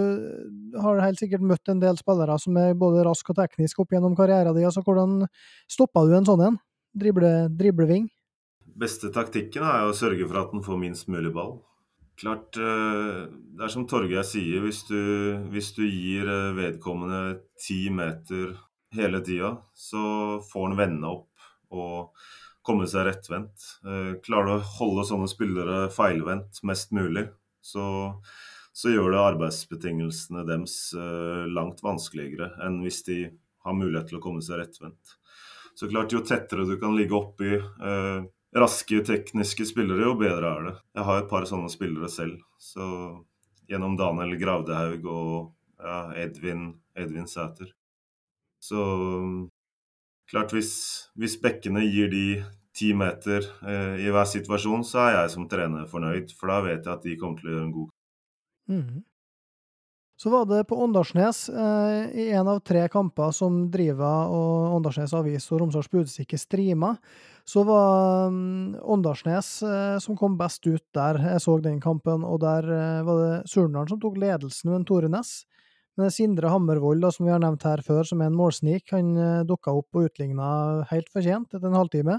har 0.79 1.03
helt 1.03 1.21
sikkert 1.21 1.45
møtt 1.45 1.71
en 1.71 1.83
del 1.83 1.99
spillere 1.99 2.37
som 2.41 2.57
er 2.61 2.77
både 2.79 3.05
rask 3.07 3.33
og 3.33 3.39
teknisk 3.39 3.83
opp 3.83 3.95
gjennom 3.95 4.15
karrieren 4.17 4.55
din. 4.55 4.67
Altså, 4.69 4.83
hvordan 4.85 5.25
stoppa 5.69 6.05
du 6.07 6.15
en 6.17 6.27
sånn 6.27 6.45
en? 6.49 6.61
Drible, 6.97 7.33
dribleving? 7.59 8.07
Beste 8.77 9.11
taktikken 9.13 9.65
er 9.65 9.87
å 9.87 9.95
sørge 9.95 10.25
for 10.27 10.39
at 10.41 10.53
den 10.53 10.63
får 10.65 10.79
minst 10.81 11.11
mulig 11.11 11.33
ball. 11.35 11.57
Klart, 12.17 12.57
eh, 12.57 13.27
Det 13.57 13.65
er 13.65 13.69
som 13.73 13.85
Torgeir 13.89 14.25
sier, 14.25 14.61
hvis 14.65 14.83
du, 14.89 14.97
hvis 15.53 15.69
du 15.75 15.83
gir 15.85 16.25
eh, 16.25 16.55
vedkommende 16.57 17.43
ti 17.61 17.91
meter 17.93 18.55
hele 18.97 19.21
tida, 19.21 19.51
så 19.77 20.41
får 20.45 20.69
han 20.69 20.77
vende 20.79 21.13
opp. 21.13 21.29
og 21.69 22.13
komme 22.63 22.85
seg 22.87 23.05
rettvendt. 23.07 23.63
Eh, 23.87 24.13
klarer 24.23 24.47
du 24.47 24.53
å 24.57 24.69
holde 24.79 25.03
sånne 25.07 25.27
spillere 25.31 25.87
feilvendt 25.91 26.61
mest 26.67 26.91
mulig, 26.95 27.25
så, 27.63 27.85
så 28.75 28.91
gjør 28.91 29.13
det 29.13 29.21
arbeidsbetingelsene 29.23 30.43
deres 30.47 30.75
langt 31.51 31.79
vanskeligere 31.83 32.49
enn 32.63 32.81
hvis 32.83 33.01
de 33.07 33.17
har 33.63 33.75
mulighet 33.75 34.11
til 34.11 34.19
å 34.19 34.23
komme 34.23 34.43
seg 34.43 34.59
rettvendt. 34.59 35.15
Så 35.79 35.87
klart, 35.91 36.11
jo 36.11 36.23
tettere 36.23 36.67
du 36.67 36.75
kan 36.79 36.95
ligge 36.95 37.15
oppi 37.15 37.55
raske, 38.59 39.01
tekniske 39.05 39.65
spillere, 39.69 40.05
jo 40.07 40.15
bedre 40.19 40.51
er 40.51 40.67
det. 40.67 40.75
Jeg 40.97 41.07
har 41.09 41.21
et 41.21 41.29
par 41.31 41.47
sånne 41.49 41.69
spillere 41.71 42.09
selv. 42.11 42.41
Så 42.61 42.85
gjennom 43.69 43.97
Daniel 43.99 44.37
Gravdehaug 44.39 45.07
og 45.11 45.33
ja, 45.83 45.99
Edvin, 46.23 46.71
Edvin 46.97 47.27
Sæter. 47.29 47.69
Så 48.63 48.79
klart, 50.29 50.53
hvis, 50.55 50.71
hvis 51.15 51.37
bekkene 51.41 51.85
gir 51.85 52.09
de 52.11 52.25
ti 52.77 52.93
meter 52.97 53.45
eh, 53.65 54.01
i 54.05 54.09
hver 54.13 54.27
situasjon, 54.29 54.85
så 54.85 55.07
er 55.07 55.13
jeg 55.21 55.35
som 55.35 55.45
trener 55.49 55.87
fornøyd. 55.89 56.33
For 56.37 56.51
da 56.51 56.63
vet 56.65 56.81
jeg 56.85 56.93
at 56.93 57.05
de 57.05 57.19
kommer 57.19 57.41
til 57.41 57.51
å 57.51 57.55
gjøre 57.55 57.67
en 57.67 57.77
god 57.77 57.93
mm. 58.73 59.05
Så 60.17 60.31
var 60.33 60.47
det 60.49 60.63
på 60.65 60.79
Åndalsnes, 60.81 61.43
eh, 61.49 62.07
i 62.17 62.29
en 62.33 62.47
av 62.49 62.63
tre 62.65 62.87
kamper 62.89 63.33
som 63.37 63.67
Driva 63.73 64.25
og 64.33 64.77
Åndalsnes 64.79 65.13
Avis 65.13 65.45
og 65.51 65.61
Romsdals 65.61 65.91
Budstikke 65.93 66.39
streama, 66.41 66.95
så 67.47 67.63
var 67.63 68.27
um, 68.27 68.75
Åndalsnes 68.83 69.49
eh, 69.63 69.97
som 70.03 70.17
kom 70.19 70.35
best 70.39 70.65
ut 70.67 70.83
der. 70.95 71.19
Jeg 71.31 71.43
så 71.43 71.55
den 71.63 71.79
kampen, 71.79 72.25
og 72.27 72.41
der 72.43 72.65
eh, 72.67 73.05
var 73.07 73.21
det 73.21 73.35
Surnadal 73.47 73.93
som 73.93 74.01
tok 74.03 74.17
ledelsen 74.19 74.73
med 74.73 74.87
Tore 74.89 75.07
Næss. 75.11 75.45
Men 75.97 76.11
Sindre 76.13 76.51
Hammervold, 76.51 76.99
da, 77.01 77.09
som 77.13 77.25
vi 77.25 77.31
har 77.31 77.39
nevnt 77.41 77.63
her 77.65 77.81
før, 77.85 78.03
som 78.05 78.19
er 78.21 78.29
en 78.29 78.35
målsnik, 78.37 78.91
han 78.91 79.13
eh, 79.15 79.45
dukka 79.47 79.71
opp 79.79 79.95
og 79.95 80.09
utligna 80.09 80.49
helt 80.91 81.07
fortjent 81.13 81.55
etter 81.55 81.71
en 81.71 81.79
halvtime. 81.79 82.17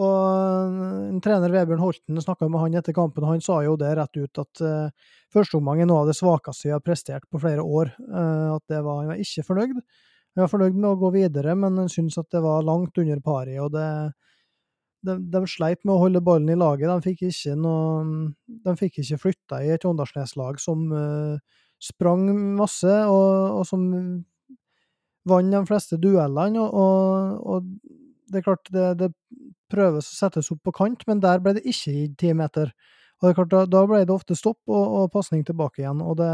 Og 0.00 0.78
en 1.10 1.18
trener 1.20 1.52
Vebjørn 1.52 1.82
Holten 1.82 2.22
snakka 2.22 2.46
med 2.48 2.62
han 2.62 2.78
etter 2.78 2.94
kampen, 2.96 3.26
og 3.26 3.34
han 3.34 3.42
sa 3.44 3.58
jo 3.66 3.74
det 3.76 3.90
rett 3.98 4.16
ut 4.16 4.40
at 4.40 4.62
uh, 4.64 5.10
førsteomgang 5.34 5.82
er 5.82 5.90
noe 5.90 6.06
av 6.06 6.08
det 6.08 6.16
svakeste 6.16 6.70
vi 6.70 6.72
har 6.72 6.80
prestert 6.80 7.26
på 7.28 7.42
flere 7.42 7.60
år. 7.60 7.90
Uh, 8.06 8.54
at 8.54 8.72
var, 8.72 9.02
Han 9.02 9.10
var 9.10 9.20
ikke 9.20 9.44
fornøyd. 9.50 9.82
Han 10.32 10.46
var 10.46 10.50
fornøyd 10.52 10.76
med 10.78 10.90
å 10.90 10.98
gå 11.00 11.12
videre, 11.14 11.54
men 11.58 11.76
jeg 11.82 11.94
syntes 11.96 12.20
at 12.22 12.30
det 12.32 12.40
var 12.44 12.64
langt 12.64 12.98
under 12.98 13.20
pari. 13.24 13.58
og 13.60 13.72
det 13.74 13.88
de, 15.02 15.16
de, 15.32 15.42
sleit 15.50 15.82
med 15.84 15.94
å 15.96 16.02
holde 16.04 16.22
ballen 16.24 16.52
i 16.52 16.58
laget. 16.58 16.90
De 16.90 17.10
fikk 17.10 17.24
ikke, 17.28 17.56
noe, 17.58 18.32
de 18.46 18.74
fikk 18.78 19.00
ikke 19.02 19.20
flytta 19.24 19.62
i 19.64 19.72
et 19.74 19.86
Åndalsnes-lag 19.88 20.60
som 20.62 20.84
uh, 20.94 21.40
sprang 21.82 22.28
masse, 22.58 22.92
og, 23.10 23.58
og 23.58 23.66
som 23.68 23.88
vant 25.28 25.54
de 25.54 25.62
fleste 25.68 25.98
duellene. 26.02 26.62
Og, 26.62 27.42
og, 27.42 27.72
det 28.32 28.40
er 28.40 28.46
klart, 28.46 28.70
det, 28.72 28.86
det 29.02 29.10
prøves 29.72 30.08
å 30.08 30.16
settes 30.16 30.52
opp 30.54 30.62
på 30.68 30.76
kant, 30.76 31.02
men 31.08 31.20
der 31.22 31.42
ble 31.42 31.56
det 31.58 31.66
ikke 31.66 31.96
gitt 31.96 32.16
ti 32.22 32.32
meter. 32.36 32.72
Og 33.18 33.26
det 33.26 33.32
er 33.32 33.40
klart, 33.40 33.52
da, 33.52 33.66
da 33.70 33.82
ble 33.88 34.04
det 34.06 34.14
ofte 34.14 34.38
stopp 34.38 34.60
og, 34.70 34.96
og 35.02 35.10
pasning 35.14 35.44
tilbake 35.46 35.82
igjen. 35.82 36.00
og 36.02 36.16
det 36.22 36.32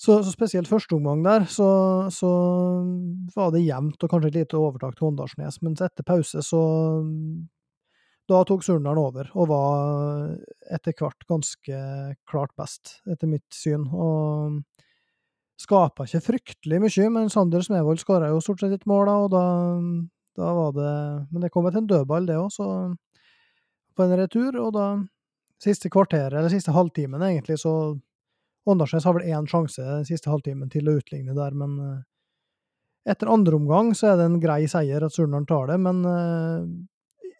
så, 0.00 0.16
så 0.24 0.32
spesielt 0.32 0.68
første 0.70 0.96
omgang 0.96 1.22
der, 1.26 1.44
så, 1.50 1.68
så, 2.14 2.30
var 3.36 3.50
det 3.52 3.66
jevnt 3.66 4.00
og 4.00 4.12
kanskje 4.12 4.30
et 4.32 4.38
lite 4.38 4.60
overtak 4.60 4.96
til 4.96 5.10
Åndalsnes, 5.10 5.60
mens 5.64 5.82
etter 5.84 6.06
pause 6.06 6.44
så 6.44 6.62
Da 8.30 8.44
tok 8.46 8.62
Surndalen 8.62 9.00
over, 9.02 9.26
og 9.34 9.48
var 9.50 10.28
etter 10.70 10.94
hvert 10.94 11.26
ganske 11.28 11.78
klart 12.30 12.52
best, 12.56 13.00
etter 13.10 13.26
mitt 13.26 13.48
syn. 13.50 13.88
Og 13.90 14.60
skapa 15.58 16.06
ikke 16.06 16.22
fryktelig 16.28 16.78
mye, 16.84 17.08
men 17.10 17.32
Sander 17.32 17.64
Smevold 17.66 17.98
skåra 17.98 18.30
jo 18.30 18.38
stort 18.40 18.62
sett 18.62 18.76
et 18.76 18.86
mål, 18.86 19.10
da, 19.10 19.16
og 19.24 19.32
da 19.34 19.44
da 20.38 20.52
var 20.54 20.72
det 20.72 20.92
Men 21.32 21.42
det 21.42 21.50
kom 21.52 21.66
et 21.66 21.76
en 21.76 21.88
dødball, 21.90 22.26
det 22.26 22.38
òg, 22.38 22.50
så 22.54 22.66
På 23.96 24.06
en 24.06 24.16
retur, 24.16 24.56
og 24.56 24.72
da 24.74 24.86
Siste 25.60 25.90
kvarteret, 25.92 26.32
eller 26.32 26.48
siste 26.48 26.72
halvtimen, 26.72 27.20
egentlig, 27.20 27.58
så 27.60 27.98
Åndalsnes 28.68 29.06
har 29.08 29.16
vel 29.16 29.30
én 29.30 29.48
sjanse 29.48 29.82
den 29.82 30.06
siste 30.08 30.30
halvtimen 30.30 30.68
til 30.72 30.88
å 30.90 30.98
utligne 31.00 31.34
der, 31.36 31.56
men 31.56 31.76
uh, 31.80 32.00
etter 33.08 33.30
andre 33.32 33.56
omgang 33.56 33.94
så 33.96 34.10
er 34.10 34.20
det 34.20 34.26
en 34.28 34.40
grei 34.42 34.62
seier 34.68 35.04
at 35.06 35.14
Surnadal 35.14 35.48
tar 35.48 35.70
det, 35.72 35.78
men 35.80 36.02
uh, 36.04 36.66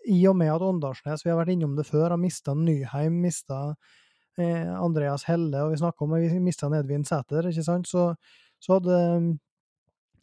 i 0.09 0.21
og 0.29 0.37
med 0.41 0.53
at 0.53 0.65
Åndalsnes, 0.65 1.25
vi 1.25 1.33
har 1.33 1.39
vært 1.41 1.53
innom 1.55 1.77
det 1.77 1.87
før, 1.89 2.11
har 2.15 2.21
mista 2.21 2.55
Nyheim, 2.57 3.21
mista 3.23 3.61
eh, 4.41 4.69
Andreas 4.73 5.27
Helle, 5.29 5.65
og 5.65 5.75
vi 5.75 5.81
snakka 5.83 6.07
om 6.07 6.17
at 6.17 6.25
vi 6.25 6.41
mista 6.43 6.71
Edvin 6.79 7.05
Sæter, 7.07 7.51
ikke 7.51 7.67
sant, 7.67 7.91
så, 7.91 8.09
så 8.63 8.79
hadde 8.79 9.01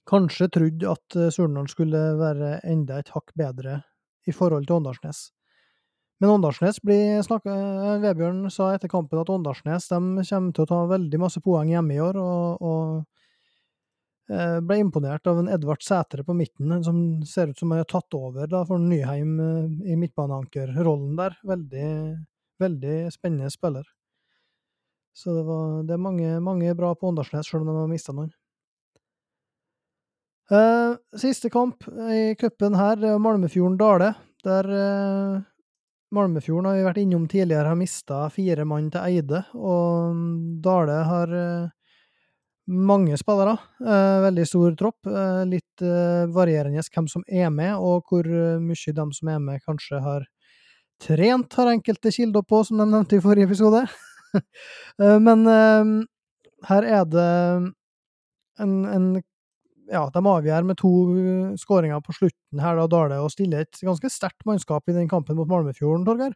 kanskje 0.09 0.49
trodd 0.53 0.85
at 0.95 1.19
eh, 1.19 1.31
Surnadal 1.33 1.69
skulle 1.71 2.03
være 2.19 2.57
enda 2.67 3.01
et 3.01 3.13
hakk 3.13 3.35
bedre 3.37 3.81
i 4.27 4.35
forhold 4.35 4.67
til 4.67 4.79
Åndalsnes. 4.81 5.27
Men 6.19 6.29
Åndalsnes 6.29 6.79
blir 6.81 7.21
snakket, 7.21 7.53
eh, 7.53 7.99
Vebjørn 8.01 8.49
sa 8.49 8.71
etter 8.73 8.89
kampen 8.89 9.19
at 9.21 9.29
Åndalsnes 9.29 9.89
kommer 9.91 10.53
til 10.55 10.65
å 10.65 10.69
ta 10.71 10.79
veldig 10.89 11.19
masse 11.21 11.41
poeng 11.45 11.69
hjemme 11.69 11.93
i 11.93 11.99
år, 12.01 12.17
og, 12.17 12.63
og 12.65 14.31
eh, 14.33 14.57
ble 14.65 14.79
imponert 14.81 15.29
av 15.29 15.43
en 15.43 15.51
Edvard 15.53 15.85
Sætre 15.85 16.25
på 16.25 16.33
midten, 16.33 16.79
som 16.83 17.03
ser 17.21 17.51
ut 17.51 17.61
som 17.61 17.71
han 17.71 17.83
har 17.83 17.89
tatt 17.91 18.17
over 18.17 18.49
da, 18.49 18.63
for 18.65 18.81
Nyheim 18.81 19.37
i 19.85 19.97
midtbaneankerrollen 19.99 21.13
der. 21.19 21.37
Veldig, 21.45 21.89
veldig 22.65 22.95
spennende 23.13 23.53
spiller. 23.53 23.85
Så 25.17 25.35
det, 25.37 25.43
var, 25.45 25.83
det 25.85 25.93
er 25.93 26.01
mange, 26.01 26.31
mange 26.41 26.73
bra 26.77 26.95
på 26.97 27.11
Åndalsnes, 27.11 27.45
selv 27.49 27.61
om 27.61 27.69
de 27.69 27.77
har 27.77 27.93
mista 27.93 28.13
noen. 28.13 28.33
Siste 31.17 31.49
kamp 31.51 31.83
i 32.13 32.33
cupen 32.39 32.77
her, 32.79 33.01
er 33.03 33.21
Malmefjorden-Dale. 33.21 34.13
Der 34.45 34.69
Malmefjorden 36.15 36.69
har 36.69 36.77
vi 36.77 36.85
vært 36.85 36.99
innom 37.01 37.25
tidligere, 37.27 37.67
har 37.67 37.79
mista 37.79 38.21
fire 38.31 38.63
mann 38.67 38.87
til 38.93 39.03
Eide. 39.03 39.41
Og 39.55 40.13
mm, 40.15 40.37
Dale 40.63 40.95
har 41.09 41.33
uh, 41.33 41.69
mange 42.67 43.17
spillere. 43.19 43.57
veldig 43.79 44.45
stor 44.47 44.75
tropp. 44.75 45.07
litt 45.47 45.83
varierende 46.35 46.83
hvem 46.83 47.07
som 47.07 47.23
er 47.27 47.49
med, 47.49 47.75
og 47.75 48.03
hvor 48.09 48.27
mye 48.59 48.93
de 48.97 49.05
som 49.15 49.29
er 49.31 49.39
med, 49.39 49.61
kanskje 49.63 50.01
har 50.03 50.25
trent, 50.99 51.53
har 51.53 51.71
enkelte 51.71 52.11
kilder 52.11 52.43
på, 52.43 52.63
som 52.63 52.77
de 52.77 52.89
nevnte 52.91 53.15
i 53.15 53.23
forrige 53.23 53.47
episode. 53.47 53.85
Men 55.27 55.47
her 56.67 56.83
er 56.83 57.05
det 57.07 57.31
en, 58.59 58.85
en 58.85 59.07
ja, 59.91 60.03
de 60.13 60.21
avgjør 60.33 60.67
med 60.67 60.79
to 60.79 60.91
uh, 61.09 61.55
skåringer 61.59 62.03
på 62.03 62.15
slutten 62.15 62.61
her, 62.63 62.77
da, 62.79 62.87
Dale, 62.91 63.19
og 63.23 63.31
stiller 63.33 63.65
et 63.65 63.81
ganske 63.81 64.11
sterkt 64.11 64.45
mannskap 64.49 64.87
i 64.89 64.95
den 64.95 65.09
kampen 65.11 65.39
mot 65.39 65.49
Malmefjorden, 65.49 66.05
Torgeir? 66.07 66.35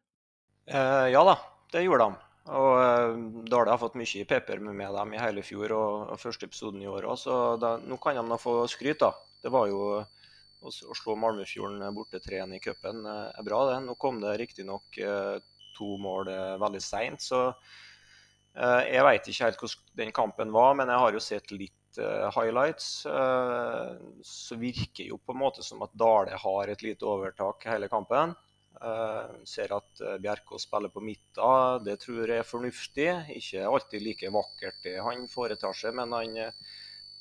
Eh, 0.72 1.08
ja 1.12 1.24
da, 1.28 1.38
det 1.74 1.86
gjorde 1.86 2.08
de. 2.08 2.28
Og 2.52 2.72
eh, 2.82 3.20
Dale 3.52 3.74
har 3.74 3.82
fått 3.82 4.00
mye 4.00 4.26
pepper 4.28 4.64
med 4.64 4.82
dem 4.82 5.14
i 5.14 5.22
hele 5.22 5.44
fjor 5.46 5.76
og, 5.78 5.94
og 6.14 6.22
første 6.22 6.48
episoden 6.50 6.82
i 6.82 6.90
år 6.90 7.08
òg, 7.12 7.20
så 7.20 7.38
da, 7.62 7.76
nå 7.84 8.00
kan 8.02 8.18
de 8.18 8.26
da 8.32 8.40
få 8.42 8.62
skryt. 8.72 9.04
da. 9.04 9.14
Det 9.42 9.52
var 9.54 9.70
jo 9.70 9.84
å, 10.00 10.70
å 10.70 10.98
slå 10.98 11.18
Malmefjorden 11.20 11.84
borte 11.96 12.22
3-1 12.24 12.58
i 12.58 12.64
cupen 12.64 13.06
eh, 13.06 13.30
er 13.36 13.48
bra, 13.48 13.66
det. 13.72 13.80
Nå 13.86 13.98
kom 14.02 14.22
det 14.24 14.38
riktignok 14.42 15.02
eh, 15.02 15.38
to 15.78 15.98
mål 16.02 16.32
eh, 16.32 16.56
veldig 16.62 16.84
seint, 16.84 17.24
så 17.24 17.48
eh, 17.52 18.82
jeg 18.92 19.06
veit 19.08 19.28
ikke 19.28 19.48
helt 19.48 19.62
hvordan 19.62 20.02
den 20.04 20.16
kampen 20.16 20.56
var, 20.56 20.76
men 20.80 20.92
jeg 20.92 21.06
har 21.06 21.16
jo 21.18 21.24
sett 21.24 21.54
litt 21.56 21.78
highlights, 21.98 23.06
uh, 23.06 23.98
så 24.24 24.58
virker 24.60 25.10
jo 25.10 25.18
på 25.20 25.36
en 25.36 25.42
måte 25.42 25.66
som 25.66 25.82
at 25.86 25.94
Dale 25.98 26.38
har 26.40 26.72
et 26.72 26.86
lite 26.86 27.08
overtak 27.08 27.68
hele 27.72 27.92
kampen. 27.92 28.36
Jeg 28.82 29.46
ser 29.46 29.74
at 29.76 30.00
Bjerkås 30.24 30.64
spiller 30.66 30.90
på 30.90 31.04
midten. 31.06 31.84
Det 31.86 32.00
tror 32.02 32.24
jeg 32.24 32.40
er 32.42 32.48
fornuftig. 32.48 33.10
Ikke 33.36 33.68
alltid 33.68 34.02
like 34.02 34.32
vakkert 34.34 34.80
det 34.88 34.96
han 35.06 35.28
foretar 35.30 35.76
seg, 35.78 35.94
men 36.00 36.16
han 36.16 36.40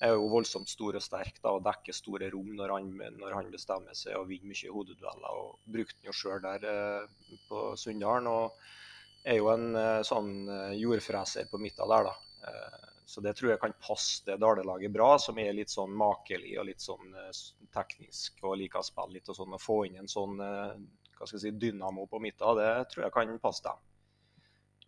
er 0.00 0.14
jo 0.16 0.28
voldsomt 0.32 0.70
stor 0.70 0.96
og 0.96 1.04
sterk 1.04 1.40
da, 1.42 1.52
og 1.52 1.64
dekker 1.64 1.96
store 1.96 2.30
rom 2.32 2.54
når 2.56 2.72
han, 2.72 2.90
når 3.20 3.36
han 3.36 3.50
bestemmer 3.52 3.96
seg 3.96 4.16
og 4.16 4.28
vinner 4.30 4.54
mye 4.54 4.72
hodedueller. 4.72 5.40
og 5.42 5.72
Brukte 5.74 5.98
han 6.00 6.08
jo 6.08 6.16
sjøl 6.16 6.40
der 6.44 6.68
eh, 6.70 7.34
på 7.48 7.64
Sunndalen. 7.76 8.30
og 8.30 8.56
er 9.28 9.36
jo 9.36 9.50
en 9.52 9.74
eh, 9.76 10.00
sånn 10.06 10.32
eh, 10.48 10.78
jordfreser 10.80 11.50
på 11.50 11.60
midten 11.60 11.92
der, 11.92 12.08
da. 12.08 12.14
Så 13.10 13.20
det 13.20 13.32
tror 13.34 13.50
jeg 13.50 13.58
kan 13.58 13.72
passe 13.82 14.22
det 14.22 14.36
Dale-laget 14.38 14.92
bra, 14.94 15.16
som 15.18 15.38
er 15.42 15.50
litt 15.56 15.72
sånn 15.72 15.90
makelig 15.98 16.52
og 16.60 16.66
litt 16.68 16.82
sånn 16.84 17.08
eh, 17.18 17.38
teknisk 17.74 18.44
og 18.44 18.54
liker 18.60 18.78
å 18.78 18.86
spille 18.86 19.16
litt 19.16 19.30
og 19.32 19.34
sånn. 19.34 19.56
Å 19.56 19.58
få 19.58 19.78
inn 19.88 19.96
en 19.98 20.10
sånn 20.10 20.38
eh, 20.44 20.76
hva 21.16 21.26
skal 21.26 21.40
jeg 21.40 21.42
si, 21.42 21.50
dynamo 21.64 22.04
på 22.06 22.20
midten, 22.22 22.60
det 22.60 22.68
tror 22.92 23.08
jeg 23.08 23.14
kan 23.16 23.32
passe 23.42 23.64
dem. 23.66 23.80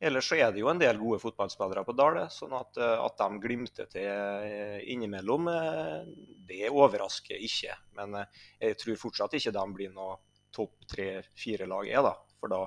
Ellers 0.06 0.28
så 0.30 0.38
er 0.38 0.54
det 0.54 0.62
jo 0.62 0.70
en 0.70 0.78
del 0.78 1.00
gode 1.02 1.18
fotballspillere 1.22 1.82
på 1.86 1.96
Dale, 1.98 2.28
sånn 2.30 2.54
at, 2.60 2.78
eh, 2.78 3.02
at 3.08 3.18
de 3.24 3.42
glimter 3.42 3.90
til 3.90 4.86
innimellom, 4.94 5.50
det 6.46 6.70
overrasker 6.70 7.42
ikke. 7.50 7.74
Men 7.98 8.20
jeg 8.22 8.78
tror 8.84 9.02
fortsatt 9.02 9.34
ikke 9.40 9.56
de 9.58 9.66
blir 9.74 9.90
noe 9.98 10.20
topp 10.54 10.86
tre-fire 10.94 11.66
lag 11.66 11.90
er, 11.90 12.06
da. 12.06 12.14
For 12.38 12.54
da 12.54 12.62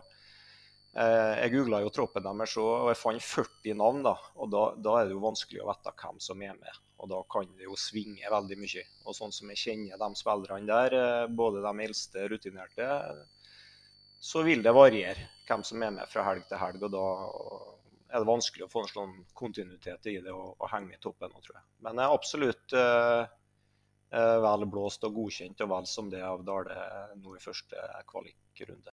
Jeg 0.95 1.51
googla 1.51 1.81
jo 1.83 1.89
troppen 1.91 2.23
deres 2.23 2.53
og 2.61 2.87
jeg 2.87 2.99
fant 3.01 3.23
40 3.23 3.73
navn, 3.81 3.97
da. 4.05 4.13
Og 4.39 4.47
da, 4.53 4.61
da, 4.79 4.93
er 4.95 5.09
det 5.09 5.15
jo 5.17 5.25
vanskelig 5.25 5.59
å 5.59 5.67
vite 5.67 5.91
hvem 5.99 6.21
som 6.23 6.43
er 6.45 6.55
med. 6.55 6.81
Og 7.03 7.09
da 7.11 7.19
kan 7.27 7.49
det 7.57 7.67
jo 7.67 7.75
svinge 7.75 8.31
veldig 8.31 8.57
mye. 8.61 8.83
Og 9.03 9.17
sånn 9.17 9.35
som 9.35 9.51
jeg 9.51 9.59
kjenner 9.59 9.99
de 9.99 10.09
spillerne 10.15 10.69
der, 10.69 11.27
både 11.35 11.65
de 11.65 11.73
eldste 11.83 12.29
rutinerte, 12.31 12.87
så 14.23 14.41
vil 14.47 14.63
det 14.63 14.73
variere 14.73 15.27
hvem 15.45 15.63
som 15.67 15.83
er 15.83 15.93
med 15.99 16.09
fra 16.09 16.23
helg 16.29 16.47
til 16.49 16.63
helg. 16.63 16.87
og 16.87 16.93
Da 16.95 17.05
er 18.15 18.23
det 18.23 18.29
vanskelig 18.31 18.65
å 18.65 18.71
få 18.71 18.85
en 18.85 18.93
sånn 18.93 19.15
kontinuitet 19.37 20.07
i 20.11 20.19
det 20.23 20.33
og, 20.33 20.55
og 20.55 20.69
henge 20.71 20.93
med 20.93 20.99
i 20.99 21.03
toppen 21.03 21.33
nå, 21.33 21.41
tror 21.43 21.59
jeg. 21.59 21.67
Men 21.85 21.99
jeg 21.99 22.07
er 22.07 22.19
absolutt 22.19 22.75
eh, 22.79 23.33
vel 24.47 24.67
blåst 24.71 25.03
og 25.07 25.17
godkjent 25.19 25.65
og 25.65 25.73
vel 25.73 25.89
som 25.91 26.09
det 26.13 26.23
av 26.23 26.45
Dale 26.47 26.79
nå 27.19 27.35
i 27.35 27.43
første 27.43 27.89
kvalikrunde. 28.09 28.94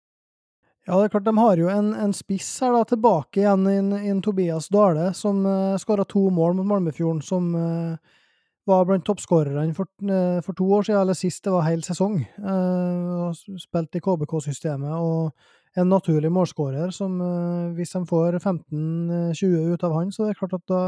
Ja, 0.89 0.97
det 0.97 1.05
er 1.05 1.11
klart 1.13 1.25
de 1.27 1.37
har 1.37 1.59
jo 1.61 1.67
en, 1.69 1.89
en 2.01 2.13
spiss 2.17 2.47
her 2.63 2.73
da, 2.73 2.79
tilbake 2.89 3.43
igjen 3.43 3.67
i 3.93 4.13
Tobias 4.25 4.71
Dale, 4.73 5.11
som 5.13 5.43
uh, 5.45 5.77
skåra 5.77 6.01
to 6.09 6.23
mål 6.33 6.55
mot 6.57 6.65
Malmefjorden, 6.65 7.19
som 7.21 7.51
uh, 7.53 8.17
var 8.65 8.87
blant 8.89 9.05
toppskårerne 9.05 9.67
for, 9.77 9.85
uh, 10.09 10.39
for, 10.41 10.57
to 10.57 10.65
år 10.79 10.87
siden, 10.87 11.03
eller 11.03 11.19
sist 11.19 11.45
det 11.45 11.53
var 11.53 11.67
hel 11.67 11.85
sesong. 11.85 12.17
Uh, 12.41 13.29
og 13.29 13.61
Spilte 13.61 14.01
i 14.01 14.03
KBK-systemet 14.07 14.95
og 14.97 15.77
en 15.77 15.93
naturlig 15.93 16.33
målskårer 16.33 16.89
som 16.95 17.21
uh, 17.21 17.69
hvis 17.77 17.93
de 17.93 18.01
får 18.09 18.39
15-20 18.39 19.75
ut 19.75 19.85
av 19.85 19.93
han, 19.99 20.09
så 20.09 20.25
det 20.25 20.33
er 20.33 20.41
klart 20.41 20.57
at 20.57 20.65
da, 20.73 20.83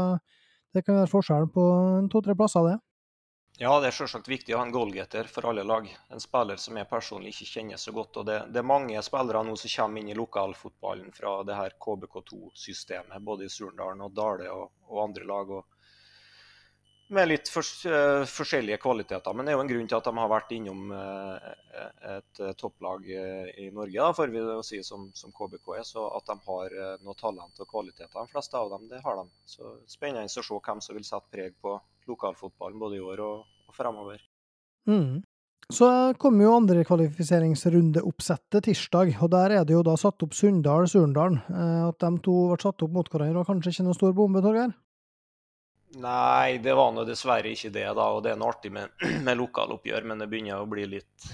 det 0.74 0.82
kan 0.82 0.98
være 0.98 1.12
forskjellen 1.14 1.54
på 1.54 1.68
to-tre 2.10 2.34
plasser, 2.34 2.72
det. 2.72 2.80
Ja, 3.62 3.76
det 3.78 3.92
er 3.92 3.94
selvsagt 3.94 4.26
viktig 4.26 4.56
å 4.56 4.58
ha 4.58 4.64
en 4.66 4.72
goalgetter 4.74 5.28
for 5.30 5.46
alle 5.46 5.62
lag. 5.62 5.84
En 6.10 6.22
spiller 6.22 6.58
som 6.58 6.74
jeg 6.74 6.88
personlig 6.90 7.30
ikke 7.30 7.46
kjenner 7.46 7.78
så 7.78 7.92
godt. 7.94 8.16
og 8.18 8.24
Det, 8.26 8.38
det 8.50 8.58
er 8.58 8.66
mange 8.66 9.02
spillere 9.06 9.42
nå 9.46 9.54
som 9.60 9.70
kommer 9.70 10.02
inn 10.02 10.10
i 10.10 10.16
lokalfotballen 10.18 11.12
fra 11.14 11.36
det 11.46 11.54
her 11.54 11.76
KBK2-systemet, 11.84 13.22
både 13.22 13.46
i 13.46 13.52
Surndalen 13.54 14.02
og 14.02 14.16
Dale 14.16 14.48
og, 14.50 14.72
og 14.88 15.04
andre 15.04 15.28
lag. 15.30 15.54
og 15.60 15.78
med 17.14 17.28
litt 17.28 17.52
for, 17.54 17.70
uh, 17.86 18.24
forskjellige 18.26 18.80
kvaliteter. 18.82 19.36
Men 19.36 19.46
det 19.46 19.54
er 19.54 19.58
jo 19.60 19.62
en 19.68 19.72
grunn 19.76 19.88
til 19.92 20.00
at 20.00 20.10
de 20.10 20.16
har 20.18 20.34
vært 20.34 20.52
innom 20.58 20.82
uh, 20.96 21.48
et 22.16 22.42
uh, 22.42 22.52
topplag 22.58 23.08
i 23.14 23.70
Norge, 23.70 23.94
da, 24.00 24.10
for 24.16 24.32
vi 24.32 24.42
si 24.66 24.82
som, 24.82 25.06
som 25.14 25.30
KBK 25.38 25.74
er. 25.76 25.86
Så 25.86 26.10
at 26.18 26.34
de 26.34 26.40
har 26.50 26.78
noe 27.06 27.14
talent 27.14 27.62
og 27.62 27.70
kvaliteter, 27.70 28.18
de 28.18 28.34
fleste 28.34 28.58
av 28.58 28.74
dem, 28.74 28.90
det 28.90 29.04
har 29.06 29.22
de. 29.22 29.28
Så 29.46 29.76
Spennende 29.86 30.26
å 30.26 30.50
se 30.50 30.62
hvem 30.66 30.82
som 30.82 30.98
vil 30.98 31.06
sette 31.06 31.30
preg 31.30 31.60
på 31.62 31.78
lokalfotballen 32.10 32.80
både 32.80 32.98
i 32.98 33.04
år 33.04 33.22
og, 33.24 33.44
og 33.68 33.76
fremover. 33.76 34.22
Mm. 34.90 35.22
Så 35.72 35.86
kommer 36.20 36.44
jo 36.44 36.54
andre 36.58 36.82
kvalifiseringsrundeoppsettet 36.84 38.66
tirsdag, 38.66 39.14
og 39.22 39.30
der 39.32 39.58
er 39.58 39.66
det 39.66 39.76
jo 39.76 39.84
da 39.86 39.94
satt 39.96 40.24
opp 40.24 40.34
Sunndal-Surndalen. 40.36 41.38
At 41.88 42.02
de 42.02 42.10
to 42.24 42.34
ble 42.50 42.58
satt 42.60 42.82
opp 42.84 42.92
mot 42.92 43.08
hverandre 43.08 43.40
var 43.40 43.48
kanskje 43.48 43.72
ikke 43.72 43.86
noen 43.86 43.96
stor 43.96 44.16
bombe, 44.16 44.42
Torgeir? 44.44 44.74
Nei, 46.02 46.58
det 46.64 46.72
var 46.76 46.92
nå 46.92 47.04
dessverre 47.04 47.52
ikke 47.52 47.72
det. 47.72 47.86
da, 47.96 48.08
og 48.16 48.22
Det 48.24 48.32
er 48.32 48.38
noe 48.40 48.52
artig 48.52 48.72
med, 48.72 48.92
med 49.26 49.38
lokaloppgjør, 49.38 50.08
men 50.08 50.22
det 50.22 50.28
begynner 50.32 50.60
å 50.60 50.68
bli 50.68 50.86
litt, 50.88 51.28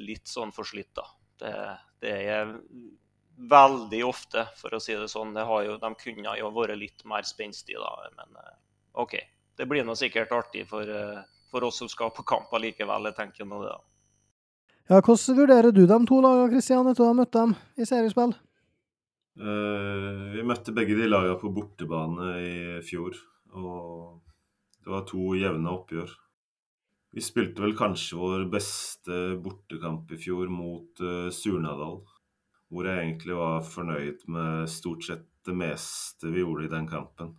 litt 0.00 0.28
sånn 0.28 0.52
forslitt. 0.54 0.92
da. 0.96 1.06
Det, 1.38 1.54
det, 2.04 2.14
er 2.34 2.54
veldig 3.38 4.04
ofte, 4.04 4.48
for 4.58 4.74
å 4.74 4.82
si 4.82 4.96
det 4.98 5.10
sånn. 5.12 5.36
Det 5.36 5.44
jo, 5.46 5.76
de 5.80 5.92
kunne 6.02 6.38
jo 6.40 6.52
vært 6.56 6.80
litt 6.80 7.04
mer 7.08 7.28
spenstige, 7.28 7.80
da. 7.80 8.10
Men 8.18 8.40
eh, 8.42 8.54
OK. 9.04 9.20
Det 9.58 9.66
blir 9.66 9.82
nå 9.84 9.96
sikkert 9.98 10.32
artig 10.32 10.68
for, 10.70 10.86
eh, 10.86 11.22
for, 11.50 11.64
oss 11.66 11.80
som 11.82 11.88
skal 11.90 12.12
på 12.14 12.22
kamp 12.22 12.52
allikevel. 12.54 13.10
Jeg 13.10 13.16
tenker 13.16 13.48
nå 13.48 13.62
det. 13.64 13.72
da. 13.74 13.80
Ja, 14.88 15.00
Hvordan 15.00 15.36
vurderer 15.36 15.72
du 15.74 15.86
de 15.86 15.98
to 16.06 16.20
lagene, 16.22 16.52
Kristian, 16.52 16.86
etter 16.86 17.02
å 17.02 17.10
ha 17.10 17.16
møtt 17.18 17.34
dem 17.34 17.56
i 17.76 17.86
seriespill? 17.88 18.36
Uh, 19.38 20.30
vi 20.34 20.46
møtte 20.46 20.74
begge 20.74 20.94
de 20.98 21.10
lagene 21.10 21.38
på 21.38 21.50
bortebane 21.54 22.30
i 22.38 22.54
fjor. 22.86 23.18
Og 23.58 24.22
det 24.84 24.94
var 24.94 25.04
to 25.10 25.34
jevne 25.38 25.74
oppgjør. 25.74 26.14
Vi 27.14 27.24
spilte 27.24 27.64
vel 27.64 27.74
kanskje 27.76 28.18
vår 28.20 28.46
beste 28.52 29.18
bortekamp 29.42 30.10
i 30.14 30.20
fjor 30.22 30.48
mot 30.54 31.02
uh, 31.02 31.28
Surnadal. 31.34 31.98
Hvor 32.70 32.86
jeg 32.86 33.02
egentlig 33.02 33.34
var 33.34 33.66
fornøyd 33.66 34.22
med 34.30 34.70
stort 34.70 35.02
sett 35.06 35.26
det 35.48 35.56
meste 35.56 36.30
vi 36.30 36.44
gjorde 36.44 36.68
i 36.68 36.72
den 36.72 36.86
kampen. 36.86 37.34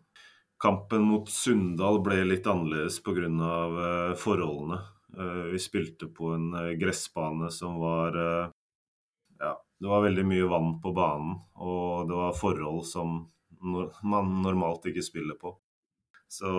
Kampen 0.59 1.05
mot 1.07 1.29
Sunndal 1.31 2.01
ble 2.03 2.23
litt 2.27 2.47
annerledes 2.47 2.99
pga. 3.03 3.29
Uh, 3.29 4.15
forholdene. 4.19 4.81
Uh, 5.15 5.47
vi 5.53 5.59
spilte 5.59 6.09
på 6.11 6.33
en 6.35 6.51
uh, 6.53 6.73
gressbane 6.79 7.51
som 7.51 7.79
var 7.79 8.17
Ja, 9.39 9.53
det 9.79 9.87
var 9.87 10.03
veldig 10.03 10.25
mye 10.27 10.49
vann 10.51 10.73
på 10.83 10.91
banen, 10.91 11.37
og 11.55 12.09
det 12.09 12.15
var 12.15 12.35
forhold 12.35 12.83
som 12.87 13.21
man 13.59 14.41
normalt 14.43 14.85
ikke 14.87 15.03
spiller 15.03 15.35
på. 15.39 15.53
Så 16.29 16.49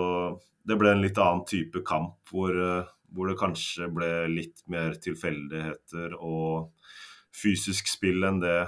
det 0.67 0.77
ble 0.81 0.93
en 0.95 1.03
litt 1.05 1.19
annen 1.21 1.45
type 1.49 1.83
kamp, 1.87 2.19
hvor, 2.31 2.51
eh, 2.53 2.89
hvor 3.15 3.31
det 3.31 3.39
kanskje 3.41 3.89
ble 3.95 4.11
litt 4.33 4.63
mer 4.71 4.97
tilfeldigheter 5.03 6.17
og 6.19 6.73
fysisk 7.35 7.89
spill 7.89 8.27
enn 8.27 8.43
det, 8.43 8.59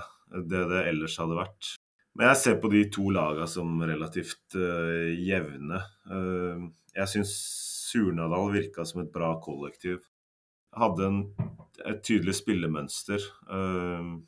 det, 0.48 0.64
det 0.70 0.84
ellers 0.88 1.18
hadde 1.20 1.38
vært. 1.38 1.72
Men 2.18 2.28
jeg 2.28 2.40
ser 2.42 2.58
på 2.60 2.68
de 2.72 2.82
to 2.92 3.08
lagene 3.14 3.48
som 3.48 3.80
relativt 3.88 4.56
uh, 4.58 5.08
jevne. 5.16 5.80
Uh, 6.10 6.68
jeg 6.92 7.12
syns 7.14 7.36
Surnadal 7.92 8.52
virka 8.52 8.84
som 8.88 9.02
et 9.02 9.12
bra 9.12 9.34
kollektiv. 9.44 10.02
Hadde 10.76 11.08
en, 11.08 11.22
et 11.88 12.02
tydelig 12.04 12.38
spillemønster. 12.40 13.24
Uh, 13.48 14.20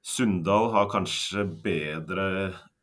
Sunndal 0.00 0.70
har 0.72 0.88
kanskje 0.92 1.44
bedre 1.64 2.24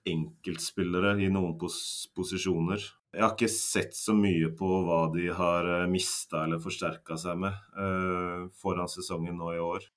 enkeltspillere 0.07 1.15
i 1.25 1.31
noen 1.33 1.57
pos 1.59 1.79
posisjoner. 2.15 2.83
Jeg 3.17 3.23
har 3.25 3.33
ikke 3.33 3.49
sett 3.49 3.97
så 3.97 4.13
mye 4.13 4.51
på 4.55 4.69
hva 4.85 5.07
de 5.09 5.25
har 5.33 5.65
eh, 5.73 5.87
mista 5.89 6.43
eller 6.45 6.61
forsterka 6.61 7.17
seg 7.17 7.39
med 7.41 8.51
foran 8.61 8.91
sesongen 8.91 9.39
nå 9.41 9.55
i 9.55 9.63
år. 9.63 9.87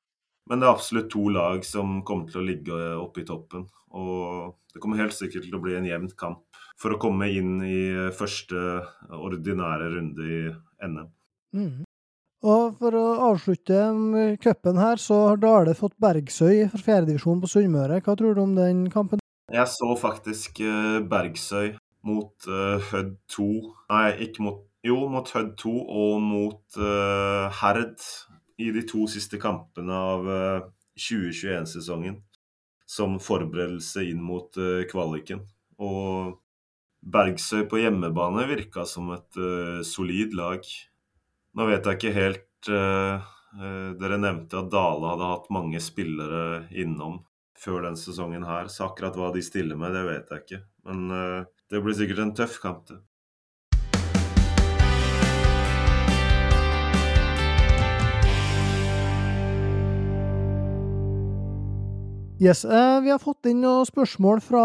Men 0.49 0.63
det 0.63 0.67
er 0.67 0.73
absolutt 0.73 1.11
to 1.13 1.27
lag 1.31 1.65
som 1.67 2.01
kommer 2.07 2.31
til 2.31 2.41
å 2.41 2.47
ligge 2.47 2.79
oppe 2.99 3.23
i 3.23 3.27
toppen. 3.29 3.67
Og 3.93 4.57
det 4.73 4.83
kommer 4.83 5.03
helt 5.03 5.15
sikkert 5.15 5.47
til 5.47 5.59
å 5.59 5.63
bli 5.63 5.77
en 5.79 5.89
jevn 5.89 6.11
kamp 6.19 6.47
for 6.81 6.95
å 6.95 7.01
komme 7.03 7.29
inn 7.35 7.61
i 7.67 8.11
første 8.17 8.81
ordinære 9.13 9.91
runde 9.95 10.27
i 10.27 10.43
NM. 10.87 11.09
Mm. 11.55 11.81
Og 12.41 12.79
for 12.81 12.97
å 12.97 13.07
avslutte 13.29 13.83
cupen 14.41 14.81
her, 14.81 14.97
så 14.97 15.19
har 15.29 15.41
Dale 15.43 15.75
fått 15.77 15.99
Bergsøy 16.01 16.71
fra 16.73 16.81
fjerdedivisjon 16.87 17.43
på 17.43 17.51
Sunnmøre. 17.53 18.01
Hva 18.01 18.17
tror 18.17 18.37
du 18.37 18.41
om 18.47 18.55
den 18.57 18.87
kampen? 18.93 19.21
Jeg 19.51 19.69
så 19.69 19.93
faktisk 19.99 20.63
uh, 20.65 21.03
Bergsøy 21.11 21.75
mot 22.07 22.49
uh, 22.49 22.79
Hødd 22.93 23.17
2 23.35 23.47
Nei, 23.91 24.09
ikke 24.25 24.45
mot 24.47 24.61
Jo, 24.87 25.03
mot 25.13 25.29
Hødd 25.35 25.57
2 25.61 25.73
og 25.75 26.21
mot 26.25 26.79
uh, 26.79 27.51
Herd 27.59 27.99
i 28.61 28.69
de 28.75 28.83
to 28.85 29.07
siste 29.09 29.41
kampene 29.41 29.97
av 29.97 30.29
2021-sesongen. 31.01 32.21
Som 32.91 33.21
forberedelse 33.23 34.03
inn 34.11 34.21
mot 34.23 34.57
kvaliken. 34.91 35.45
Og 35.79 36.37
Bergsøy 37.01 37.63
på 37.71 37.79
hjemmebane 37.81 38.43
virka 38.51 38.83
som 38.85 39.13
et 39.15 39.39
solid 39.87 40.35
lag. 40.37 40.67
Nå 41.57 41.67
vet 41.71 41.87
jeg 41.87 41.97
ikke 41.97 42.13
helt 42.19 42.69
Dere 42.71 44.19
nevnte 44.21 44.59
at 44.61 44.69
Dale 44.71 45.09
hadde 45.15 45.31
hatt 45.33 45.49
mange 45.55 45.81
spillere 45.83 46.67
innom 46.71 47.23
før 47.59 47.87
den 47.87 47.97
sesongen 47.99 48.45
her. 48.47 48.69
Så 48.71 48.85
akkurat 48.87 49.17
hva 49.19 49.31
de 49.35 49.43
stiller 49.43 49.79
med, 49.81 49.95
det 49.97 50.05
vet 50.07 50.35
jeg 50.35 50.45
ikke. 50.45 50.61
Men 50.91 51.01
det 51.71 51.81
blir 51.83 51.97
sikkert 51.97 52.23
en 52.27 52.35
tøff 52.37 52.59
kamp, 52.63 52.85
det. 52.91 53.01
Yes, 62.41 62.65
eh, 62.65 63.01
Vi 63.05 63.11
har 63.13 63.19
fått 63.21 63.45
inn 63.51 63.59
noen 63.61 63.85
spørsmål 63.85 64.39
fra 64.41 64.65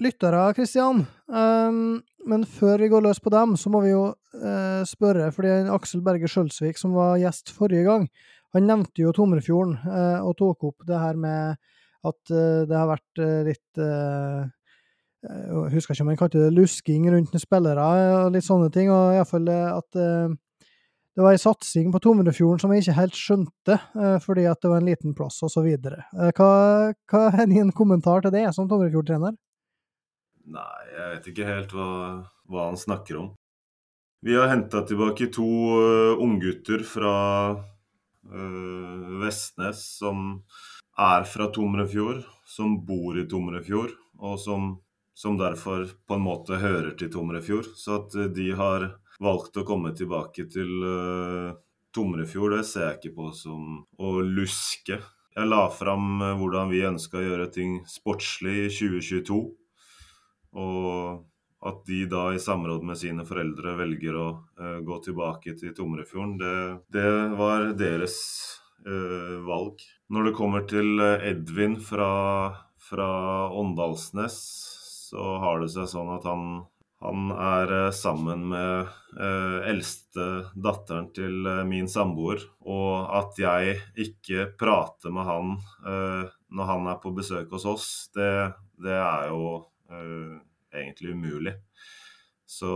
lyttere, 0.00 0.54
Kristian. 0.56 1.02
Um, 1.28 1.98
men 2.24 2.46
før 2.48 2.80
vi 2.80 2.88
går 2.88 3.04
løs 3.04 3.20
på 3.20 3.32
dem, 3.34 3.58
så 3.60 3.68
må 3.68 3.82
vi 3.84 3.90
jo 3.90 4.06
eh, 4.32 4.80
spørre, 4.88 5.26
fordi 5.36 5.68
Aksel 5.68 6.00
Berge 6.06 6.30
Skjølsvik, 6.32 6.80
som 6.80 6.94
var 6.96 7.18
gjest 7.20 7.52
forrige 7.52 7.84
gang, 7.84 8.06
han 8.56 8.64
nevnte 8.64 9.04
jo 9.04 9.12
Tomrefjorden 9.12 9.76
eh, 9.84 10.24
og 10.24 10.38
tok 10.40 10.64
opp 10.70 10.86
det 10.88 10.96
her 10.96 11.20
med 11.20 11.60
at 12.08 12.32
eh, 12.32 12.64
det 12.70 12.76
har 12.78 12.88
vært 12.88 13.20
eh, 13.20 13.38
litt 13.50 13.82
eh, 13.84 14.48
Jeg 15.28 15.72
husker 15.74 15.92
ikke 15.92 16.06
om 16.06 16.12
han 16.14 16.20
kalte 16.20 16.40
det 16.46 16.56
lusking 16.56 17.08
rundt 17.12 17.36
spillere 17.42 17.84
og 18.24 18.32
litt 18.32 18.48
sånne 18.48 18.72
ting, 18.72 18.88
og 18.88 19.16
iallfall 19.18 19.52
at 19.52 20.00
det 21.18 21.24
var 21.24 21.34
ei 21.34 21.40
satsing 21.42 21.88
på 21.90 21.98
Tomrefjorden 22.04 22.62
som 22.62 22.70
jeg 22.70 22.84
ikke 22.84 22.92
helt 22.94 23.16
skjønte, 23.18 23.74
fordi 24.22 24.44
at 24.46 24.60
det 24.62 24.70
var 24.70 24.78
en 24.78 24.86
liten 24.86 25.16
plass, 25.18 25.40
osv. 25.42 25.66
Hva, 26.38 26.50
hva 27.10 27.22
er 27.34 27.48
din 27.50 27.72
kommentar 27.74 28.22
til 28.22 28.36
det, 28.36 28.44
som 28.54 28.68
Tomrefjord-trener? 28.70 29.34
Nei, 30.54 30.84
jeg 30.94 31.08
vet 31.10 31.26
ikke 31.32 31.48
helt 31.48 31.74
hva, 31.74 31.88
hva 32.46 32.68
han 32.70 32.78
snakker 32.78 33.18
om. 33.18 33.32
Vi 34.24 34.34
har 34.34 34.48
henta 34.50 34.80
tilbake 34.86 35.28
to 35.34 35.46
uh, 35.78 36.22
unggutter 36.22 36.82
fra 36.86 37.14
uh, 37.54 39.18
Vestnes 39.22 39.82
som 40.00 40.40
er 40.98 41.26
fra 41.28 41.46
Tomrefjord, 41.54 42.24
som 42.48 42.80
bor 42.86 43.18
i 43.20 43.26
Tomrefjord, 43.30 43.92
og 44.18 44.40
som, 44.42 44.72
som, 45.14 45.38
derfor 45.38 45.86
på 46.08 46.18
en 46.18 46.24
måte 46.24 46.58
hører 46.58 46.96
til 46.98 47.12
Tomrefjord. 47.14 47.68
Så 47.78 48.00
at 48.00 48.16
de 48.34 48.48
har 48.58 48.88
valgt 49.22 49.58
å 49.58 49.66
komme 49.66 49.94
tilbake 49.96 50.46
til 50.52 50.72
uh, 50.84 51.54
Tomrefjord, 51.94 52.58
det 52.58 52.66
ser 52.68 52.86
jeg 52.86 52.98
ikke 52.98 53.16
på 53.16 53.30
som 53.36 53.80
å 53.98 54.18
luske. 54.22 55.00
Jeg 55.34 55.48
la 55.48 55.64
fram 55.70 56.20
hvordan 56.40 56.70
vi 56.70 56.84
ønska 56.86 57.20
å 57.20 57.24
gjøre 57.24 57.48
ting 57.54 57.80
sportslig 57.88 58.56
i 58.66 58.70
2022. 58.74 59.40
Og 60.58 61.24
at 61.68 61.82
de 61.86 62.04
da 62.06 62.28
i 62.34 62.38
samråd 62.38 62.84
med 62.86 62.98
sine 63.00 63.24
foreldre 63.26 63.74
velger 63.80 64.16
å 64.18 64.28
uh, 64.60 64.78
gå 64.86 65.00
tilbake 65.02 65.56
til 65.58 65.74
Tomrefjorden, 65.74 66.36
det, 66.38 66.54
det 66.94 67.10
var 67.38 67.72
deres 67.78 68.16
uh, 68.86 69.42
valg. 69.46 69.82
Når 70.14 70.28
det 70.28 70.36
kommer 70.38 70.64
til 70.70 71.02
eh, 71.04 71.26
Edvin 71.32 71.76
fra, 71.84 72.12
fra 72.80 73.08
Åndalsnes, 73.52 74.38
så 75.10 75.34
har 75.42 75.60
det 75.60 75.68
seg 75.74 75.90
sånn 75.90 76.14
at 76.14 76.24
han, 76.28 76.46
han 77.04 77.30
er 77.30 77.72
uh, 77.86 77.90
sammen 77.94 78.48
med 78.50 78.94
eldste 79.68 80.24
datteren 80.54 81.08
til 81.16 81.46
min 81.66 81.86
samboer. 81.88 82.42
Og 82.68 83.08
at 83.16 83.38
jeg 83.40 83.78
ikke 84.04 84.50
prater 84.60 85.14
med 85.14 85.24
han 85.24 85.54
når 86.52 86.68
han 86.68 86.90
er 86.92 86.98
på 87.00 87.14
besøk 87.16 87.50
hos 87.54 87.64
oss, 87.68 87.86
det, 88.14 88.28
det 88.84 88.94
er 88.94 89.30
jo 89.32 89.64
egentlig 89.88 91.14
umulig. 91.16 91.54
Så 92.48 92.68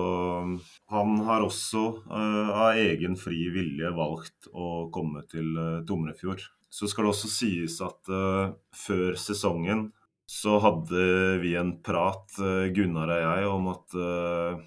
han 0.92 1.14
har 1.28 1.44
også 1.44 1.84
av 2.16 2.80
egen 2.80 3.18
fri 3.20 3.44
vilje 3.52 3.92
valgt 3.96 4.48
å 4.52 4.88
komme 4.94 5.26
til 5.28 5.52
Tomrefjord. 5.88 6.48
Så 6.72 6.88
skal 6.88 7.06
det 7.06 7.12
også 7.12 7.32
sies 7.36 7.78
at 7.84 8.12
før 8.86 9.20
sesongen 9.20 9.90
så 10.32 10.56
hadde 10.64 11.04
vi 11.42 11.54
en 11.60 11.74
prat, 11.84 12.24
uh, 12.40 12.66
Gunnar 12.72 13.12
og 13.12 13.22
jeg, 13.22 13.48
om 13.52 13.70
at 13.74 13.96
uh, 14.00 14.62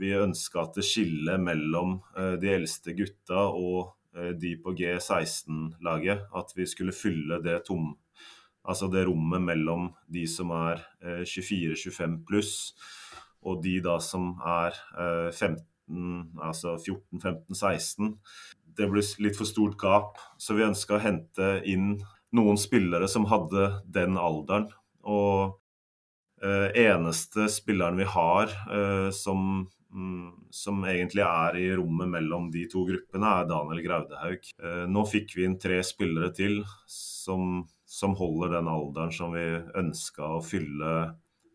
vi 0.00 0.10
ønska 0.18 0.64
at 0.64 0.80
det 0.80 0.86
skillet 0.88 1.42
mellom 1.42 2.00
uh, 2.18 2.34
de 2.40 2.54
eldste 2.58 2.96
gutta 2.98 3.48
og 3.54 3.96
de 4.10 4.56
på 4.58 4.72
G16-laget, 4.74 6.24
at 6.34 6.48
vi 6.56 6.64
skulle 6.66 6.90
fylle 6.90 7.36
det 7.44 7.60
tom, 7.68 7.92
Altså 8.68 8.90
det 8.92 9.06
rommet 9.08 9.40
mellom 9.42 9.88
de 10.12 10.26
som 10.28 10.52
er 10.52 10.82
24-25 11.00 12.02
eh, 12.04 12.16
pluss, 12.28 12.54
og 13.40 13.62
de 13.64 13.78
da 13.80 13.96
som 14.04 14.34
er 14.44 14.76
15, 15.32 15.56
eh, 15.56 16.44
altså 16.44 16.76
14-15-16. 16.76 18.12
Det 18.76 18.88
ble 18.90 19.04
litt 19.24 19.38
for 19.38 19.48
stort 19.48 19.78
gap, 19.80 20.20
så 20.38 20.56
vi 20.58 20.68
ønska 20.68 20.98
å 20.98 21.02
hente 21.02 21.54
inn 21.68 21.94
noen 22.36 22.60
spillere 22.60 23.08
som 23.10 23.26
hadde 23.30 23.66
den 23.90 24.18
alderen. 24.20 24.68
Og 25.06 25.56
eh, 26.42 26.68
eneste 26.86 27.48
spilleren 27.52 27.98
vi 28.00 28.06
har 28.10 28.52
eh, 28.52 29.08
som, 29.16 29.64
mm, 29.94 30.50
som 30.54 30.84
egentlig 30.84 31.24
er 31.26 31.58
i 31.58 31.66
rommet 31.78 32.10
mellom 32.12 32.50
de 32.54 32.66
to 32.70 32.84
gruppene, 32.88 33.34
er 33.40 33.50
Daniel 33.50 33.82
Graudehaug. 33.86 34.54
Eh, 34.62 34.86
nå 34.90 35.04
fikk 35.08 35.36
vi 35.38 35.48
inn 35.48 35.58
tre 35.60 35.82
spillere 35.86 36.32
til 36.36 36.60
som 36.86 37.62
som 37.90 38.14
holder 38.14 38.48
den 38.48 38.68
alderen 38.68 39.12
som 39.12 39.32
vi 39.34 39.44
ønska 39.74 40.28
å 40.36 40.42
fylle, 40.46 40.90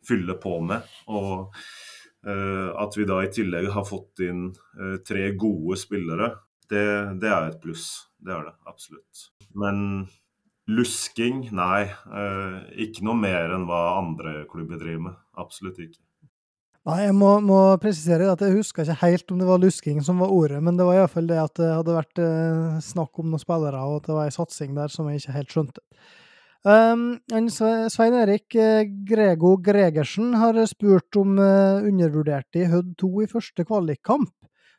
fylle, 0.07 0.35
på 0.35 0.57
med. 0.67 0.83
Og 1.07 1.47
uh, 2.27 2.69
at 2.75 2.97
vi 2.99 3.05
da 3.07 3.21
i 3.23 3.31
tillegg 3.31 3.69
har 3.71 3.87
fått 3.87 4.19
inn 4.27 4.49
uh, 4.51 4.97
tre 5.07 5.29
gode 5.39 5.79
spillere, 5.79 6.33
det, 6.67 6.83
det, 7.21 7.31
er 7.31 7.47
et 7.47 7.61
pluss. 7.63 7.87
Det 8.19 8.35
er 8.35 8.49
det 8.49 8.55
absolutt. 8.67 9.29
Men 9.55 9.79
lusking, 10.71 11.45
nei. 11.55 11.85
Uh, 12.09 12.65
ikke 12.81 13.05
noe 13.05 13.17
mer 13.19 13.53
enn 13.55 13.67
hva 13.69 13.99
andre 13.99 14.43
klubber 14.49 14.81
driver 14.81 15.09
med. 15.09 15.21
Absolutt 15.37 15.79
ikke. 15.83 16.01
Nei, 16.85 16.99
jeg 17.07 17.15
må, 17.17 17.31
må, 17.41 17.59
presisere 17.81 18.27
at 18.29 18.43
jeg 18.45 18.59
husker 18.59 18.85
ikke 18.85 19.07
helt 19.07 19.31
om 19.33 19.39
det 19.41 19.47
var 19.49 19.61
lusking 19.61 20.03
som 20.05 20.19
var 20.21 20.29
ordet, 20.29 20.59
men 20.61 20.77
det 20.77 20.85
var 20.85 20.99
iallfall 20.99 21.25
det 21.31 21.39
at 21.41 21.55
det 21.57 21.69
hadde 21.71 21.95
vært 21.95 22.21
eh, 22.21 22.75
snakk 22.85 23.21
om 23.23 23.31
noen 23.31 23.41
spillere, 23.41 23.79
og 23.81 24.03
at 24.03 24.09
det 24.11 24.13
var 24.13 24.29
ei 24.29 24.35
satsing 24.35 24.75
der 24.77 24.93
som 24.93 25.09
jeg 25.09 25.23
ikke 25.23 25.33
helt 25.33 25.55
skjønte. 25.55 25.81
Um, 26.65 27.07
Svein 27.49 28.13
Erik 28.17 28.53
eh, 28.57 28.85
Grego 29.09 29.55
Gregersen 29.65 30.31
har 30.37 30.57
spurt 30.69 31.17
om 31.17 31.39
uh, 31.41 31.81
undervurderte 31.81 32.61
i 32.61 32.69
Hødd 32.69 32.93
2 33.01 33.09
i 33.25 33.27
første 33.33 33.65
kvalikkamp. 33.65 34.29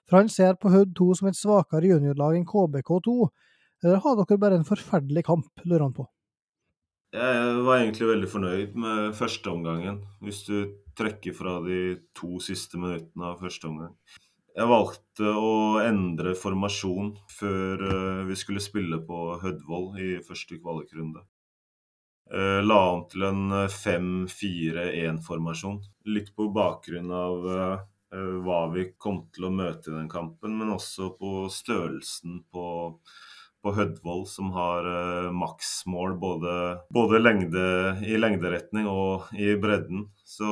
For 0.07 0.21
han 0.21 0.31
ser 0.31 0.55
på 0.63 0.71
Hødd 0.71 0.95
2 0.99 1.09
som 1.19 1.33
et 1.33 1.39
svakere 1.39 1.91
juniorlag 1.91 2.39
enn 2.39 2.47
KBK2. 2.47 3.17
Eller 3.85 4.03
har 4.05 4.19
dere 4.19 4.41
bare 4.41 4.61
en 4.61 4.69
forferdelig 4.69 5.25
kamp, 5.27 5.49
lurer 5.65 5.89
han 5.89 5.97
på. 5.97 6.07
Jeg 7.17 7.61
var 7.65 7.81
egentlig 7.81 8.09
veldig 8.09 8.29
fornøyd 8.29 8.75
med 8.83 9.15
første 9.17 9.53
omgangen, 9.53 10.03
hvis 10.25 10.43
du 10.49 10.57
trekker 10.97 11.35
fra 11.37 11.59
de 11.65 11.97
to 12.17 12.39
siste 12.43 12.79
minuttene 12.81 13.25
av 13.31 13.41
første 13.41 13.69
omgang. 13.69 13.95
Jeg 14.57 14.69
valgte 14.71 15.33
å 15.37 15.81
endre 15.85 16.33
formasjon 16.37 17.17
før 17.29 17.83
eh, 17.85 18.27
vi 18.31 18.37
skulle 18.41 18.61
spille 18.65 18.99
på 19.05 19.41
Hødvoll 19.43 19.99
i 20.01 20.21
første 20.25 20.57
kvalikrunde. 20.57 21.21
Uh, 22.27 22.59
la 22.65 22.91
om 22.91 23.05
til 23.07 23.23
en 23.23 23.53
5-4-1-formasjon. 23.71 25.77
Eh, 25.79 26.11
Litt 26.17 26.35
på 26.35 26.49
bakgrunn 26.55 27.11
av 27.15 27.47
hva 28.17 28.71
vi 28.73 28.85
kom 29.03 29.19
til 29.35 29.45
å 29.47 29.51
møte 29.53 29.91
i 29.91 29.95
den 29.95 30.09
kampen, 30.09 30.57
men 30.57 30.73
også 30.73 31.11
på 31.19 31.49
størrelsen 31.53 32.45
på, 32.49 32.65
på 33.67 33.75
Hødvoll, 33.75 34.23
som 34.31 34.53
har 34.55 34.87
uh, 34.87 35.35
maksmål 35.35 36.15
både, 36.23 36.55
både 36.95 37.21
lengde, 37.21 37.67
i 38.07 38.15
lengderetning 38.21 38.87
og 38.87 39.35
i 39.35 39.57
bredden. 39.59 40.07
Så 40.23 40.47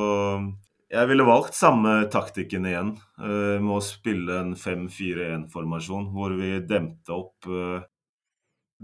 jeg 0.91 1.09
ville 1.09 1.25
valgt 1.27 1.55
samme 1.57 1.95
taktikken 2.11 2.67
igjen, 2.69 2.91
med 3.17 3.73
å 3.73 3.81
spille 3.83 4.37
en 4.43 4.51
5-4-1-formasjon, 4.59 6.11
hvor 6.13 6.35
vi 6.37 6.51
demte 6.69 7.15
opp 7.15 7.49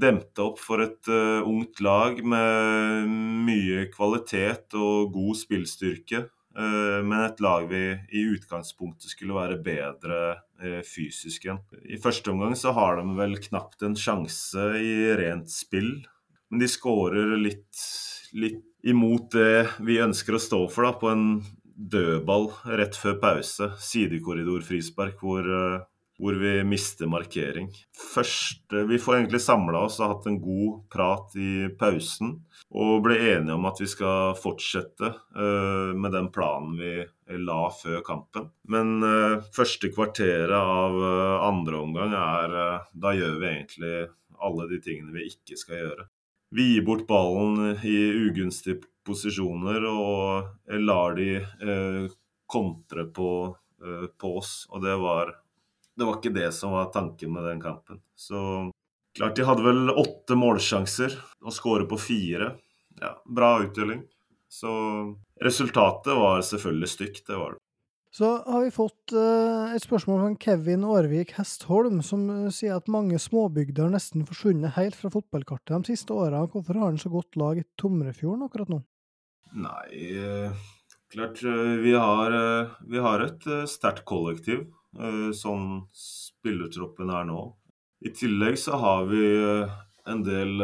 demte 0.02 0.44
opp 0.44 0.60
for 0.62 0.84
et 0.84 1.10
uh, 1.12 1.44
ungt 1.48 1.82
lag 1.84 2.22
med 2.24 3.10
mye 3.48 3.88
kvalitet 3.94 4.76
og 4.78 5.12
god 5.16 5.40
spillstyrke. 5.42 6.26
Uh, 6.58 6.99
men 7.08 7.22
et 7.24 7.39
lag 7.43 7.68
vi 7.70 7.84
i 8.12 8.24
utgangspunktet 8.34 9.14
skulle 9.14 9.38
være 9.38 9.60
bedre 9.64 10.18
uh, 10.60 10.82
fysisk 10.84 11.47
enn. 11.47 11.62
I 11.88 11.99
første 12.02 12.34
omgang 12.34 12.58
så 12.60 12.74
har 12.76 12.99
de 12.99 13.16
vel 13.16 13.38
knapt 13.45 13.86
en 13.88 13.95
sjanse 13.95 14.66
i 14.80 15.14
rent 15.20 15.52
spill. 15.52 15.93
Men 16.52 16.64
de 16.64 16.68
skårer 16.72 17.38
litt, 17.39 17.86
litt 18.36 18.66
imot 18.84 19.32
det 19.38 19.80
vi 19.86 20.02
ønsker 20.04 20.36
å 20.36 20.43
stå 20.43 20.66
for, 20.74 20.89
da, 20.89 20.95
på 20.99 21.12
en 21.14 21.26
dødball 21.64 22.49
rett 22.78 22.99
før 22.99 23.16
pause. 23.22 23.72
Sidekorridor 23.80 24.66
frispark 24.68 25.24
hvor 25.24 25.47
hvor 26.22 26.38
vi 26.38 26.63
mister 26.63 27.09
markering. 27.09 27.72
Først, 28.13 28.61
Vi 28.69 28.99
får 28.99 29.15
egentlig 29.15 29.41
samla 29.41 29.86
oss 29.88 29.97
og 29.99 30.11
hatt 30.11 30.28
en 30.30 30.38
god 30.41 30.84
prat 30.93 31.34
i 31.36 31.67
pausen. 31.80 32.36
Og 32.72 33.01
ble 33.03 33.17
enige 33.34 33.55
om 33.57 33.65
at 33.65 33.82
vi 33.82 33.88
skal 33.89 34.36
fortsette 34.39 35.09
uh, 35.09 35.91
med 35.97 36.13
den 36.13 36.30
planen 36.32 36.78
vi 36.78 36.93
la 37.41 37.65
før 37.74 38.03
kampen. 38.05 38.51
Men 38.69 39.01
uh, 39.03 39.41
første 39.55 39.89
kvarteret 39.91 40.53
av 40.55 40.95
uh, 40.95 41.41
andre 41.49 41.82
omgang 41.82 42.13
er 42.15 42.55
Da 42.93 43.15
gjør 43.17 43.41
vi 43.41 43.49
egentlig 43.49 43.95
alle 44.41 44.69
de 44.69 44.80
tingene 44.82 45.17
vi 45.17 45.28
ikke 45.34 45.57
skal 45.57 45.82
gjøre. 45.82 46.07
Vi 46.53 46.69
gir 46.76 46.86
bort 46.86 47.07
ballen 47.09 47.80
i 47.88 47.97
ugunstige 48.28 48.84
posisjoner 49.07 49.86
og 49.89 50.76
lar 50.84 51.15
de 51.17 51.39
kontre 52.51 53.05
på, 53.15 53.30
på 54.19 54.34
oss. 54.41 54.51
Og 54.69 54.84
det 54.84 54.97
var 54.99 55.32
det 56.02 56.08
var 56.10 56.18
ikke 56.18 56.34
det 56.34 56.49
som 56.58 56.74
var 56.74 56.89
tanken 56.93 57.34
med 57.36 57.45
den 57.45 57.60
kampen. 57.62 58.02
Så 58.18 58.72
klart 59.18 59.36
de 59.38 59.45
hadde 59.45 59.66
vel 59.66 59.91
åtte 59.93 60.38
målsjanser 60.39 61.14
og 61.45 61.54
skåre 61.54 61.86
på 61.89 61.99
fire. 62.02 62.56
ja, 63.02 63.14
bra 63.26 63.60
utdeling. 63.62 64.02
Så 64.49 64.72
resultatet 65.41 66.18
var 66.18 66.41
selvfølgelig 66.41 66.89
stygt, 66.89 67.28
det 67.28 67.38
var 67.38 67.54
det. 67.54 67.62
Så 68.12 68.28
har 68.43 68.66
vi 68.66 68.74
fått 68.76 69.14
uh, 69.16 69.72
et 69.72 69.86
spørsmål 69.86 70.18
fra 70.20 70.32
Kevin 70.43 70.84
Aarvik 70.84 71.32
Hestholm, 71.38 72.02
som 72.04 72.26
uh, 72.28 72.49
sier 72.52 72.76
at 72.76 72.89
mange 72.91 73.16
småbygder 73.22 73.86
har 73.86 73.93
nesten 73.93 74.26
forsvunnet 74.28 74.76
helt 74.76 74.97
fra 74.99 75.14
fotballkartet 75.14 75.72
de 75.78 75.93
siste 75.93 76.12
åra. 76.12 76.41
Hvorfor 76.52 76.82
har 76.82 76.89
han 76.89 76.99
så 76.99 77.14
godt 77.14 77.39
lag 77.39 77.62
i 77.62 77.68
Tomrefjorden 77.80 78.43
akkurat 78.49 78.74
nå? 78.74 78.82
Nei, 79.64 80.12
uh, 80.20 80.68
klart 81.14 81.39
vi 81.86 81.95
har, 81.95 82.36
vi 82.84 82.99
har 83.08 83.24
et 83.30 83.47
sterkt 83.72 84.04
kollektiv, 84.08 84.68
sånn 85.38 85.68
spillertroppen 85.96 87.12
er 87.16 87.28
nå. 87.30 87.42
I 88.04 88.12
tillegg 88.18 88.58
så 88.60 88.80
har 88.82 89.06
vi 89.08 89.24
en 90.10 90.24
del 90.26 90.64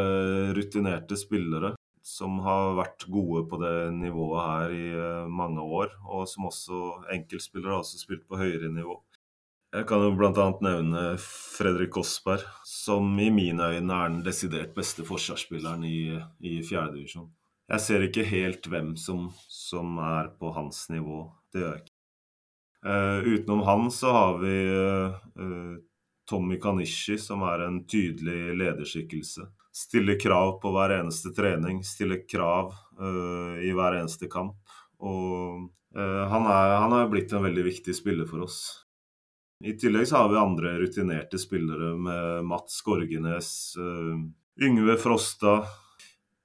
rutinerte 0.56 1.16
spillere 1.16 1.72
som 2.08 2.40
har 2.44 2.74
vært 2.78 3.06
gode 3.12 3.44
på 3.50 3.60
det 3.62 3.74
nivået 3.96 4.44
her 4.44 4.74
i 4.74 4.88
mange 5.32 5.62
år, 5.62 5.92
og 6.08 6.24
som 6.28 6.48
også 6.48 6.80
enkeltspillere 7.14 7.76
har 7.76 7.84
også 7.84 8.00
spilt 8.00 8.24
på 8.28 8.40
høyere 8.40 8.72
nivå. 8.72 8.96
Jeg 9.68 9.84
kan 9.84 10.00
jo 10.00 10.14
bl.a. 10.16 10.46
nevne 10.64 11.02
Fredrik 11.20 11.90
Kosberg, 11.92 12.46
som 12.64 13.10
i 13.20 13.28
mine 13.28 13.66
øyne 13.74 13.98
er 13.98 14.08
den 14.08 14.22
desidert 14.24 14.72
beste 14.76 15.04
forsvarsspilleren 15.04 15.84
i, 15.84 16.16
i 16.40 16.62
fjerdedivisjon. 16.64 17.28
Jeg 17.68 17.84
ser 17.84 18.06
ikke 18.06 18.24
helt 18.24 18.64
hvem 18.72 18.94
som, 18.96 19.26
som, 19.52 19.98
er 20.00 20.30
på 20.40 20.54
hans 20.56 20.86
nivå. 20.88 21.26
Det 21.52 21.60
gjør 21.60 21.74
jeg 21.74 21.82
ikke. 21.82 21.97
Uh, 22.86 23.18
utenom 23.26 23.62
han 23.66 23.90
så 23.90 24.12
har 24.12 24.38
vi 24.38 24.56
uh, 24.70 25.76
Tommy 26.30 26.60
Kanishi, 26.60 27.18
som 27.18 27.42
er 27.42 27.66
en 27.66 27.80
tydelig 27.86 28.54
lederskikkelse 28.58 29.48
stille 29.78 30.16
krav 30.18 30.56
på 30.62 30.72
hver 30.74 30.96
eneste 30.96 31.30
trening, 31.34 31.84
stille 31.86 32.16
krav 32.26 32.72
uh, 32.98 33.58
i 33.62 33.70
hver 33.74 34.00
eneste 34.00 34.26
kamp. 34.30 34.56
Og 34.98 35.68
han, 35.98 36.44
er, 36.44 36.72
han 36.82 36.92
er 36.92 37.06
blitt 37.10 37.30
en 37.32 37.42
veldig 37.46 37.62
viktig 37.64 37.94
spiller 37.96 38.26
for 38.28 38.44
oss. 38.44 38.58
I 39.64 39.72
tillegg 39.78 40.04
så 40.10 40.20
har 40.20 40.28
vi 40.30 40.36
andre 40.38 40.74
rutinerte 40.82 41.38
spillere 41.40 41.94
med 41.98 42.44
Mats 42.46 42.76
Gorgenes, 42.86 43.48
Yngve 44.60 44.98
Frosta. 45.00 45.54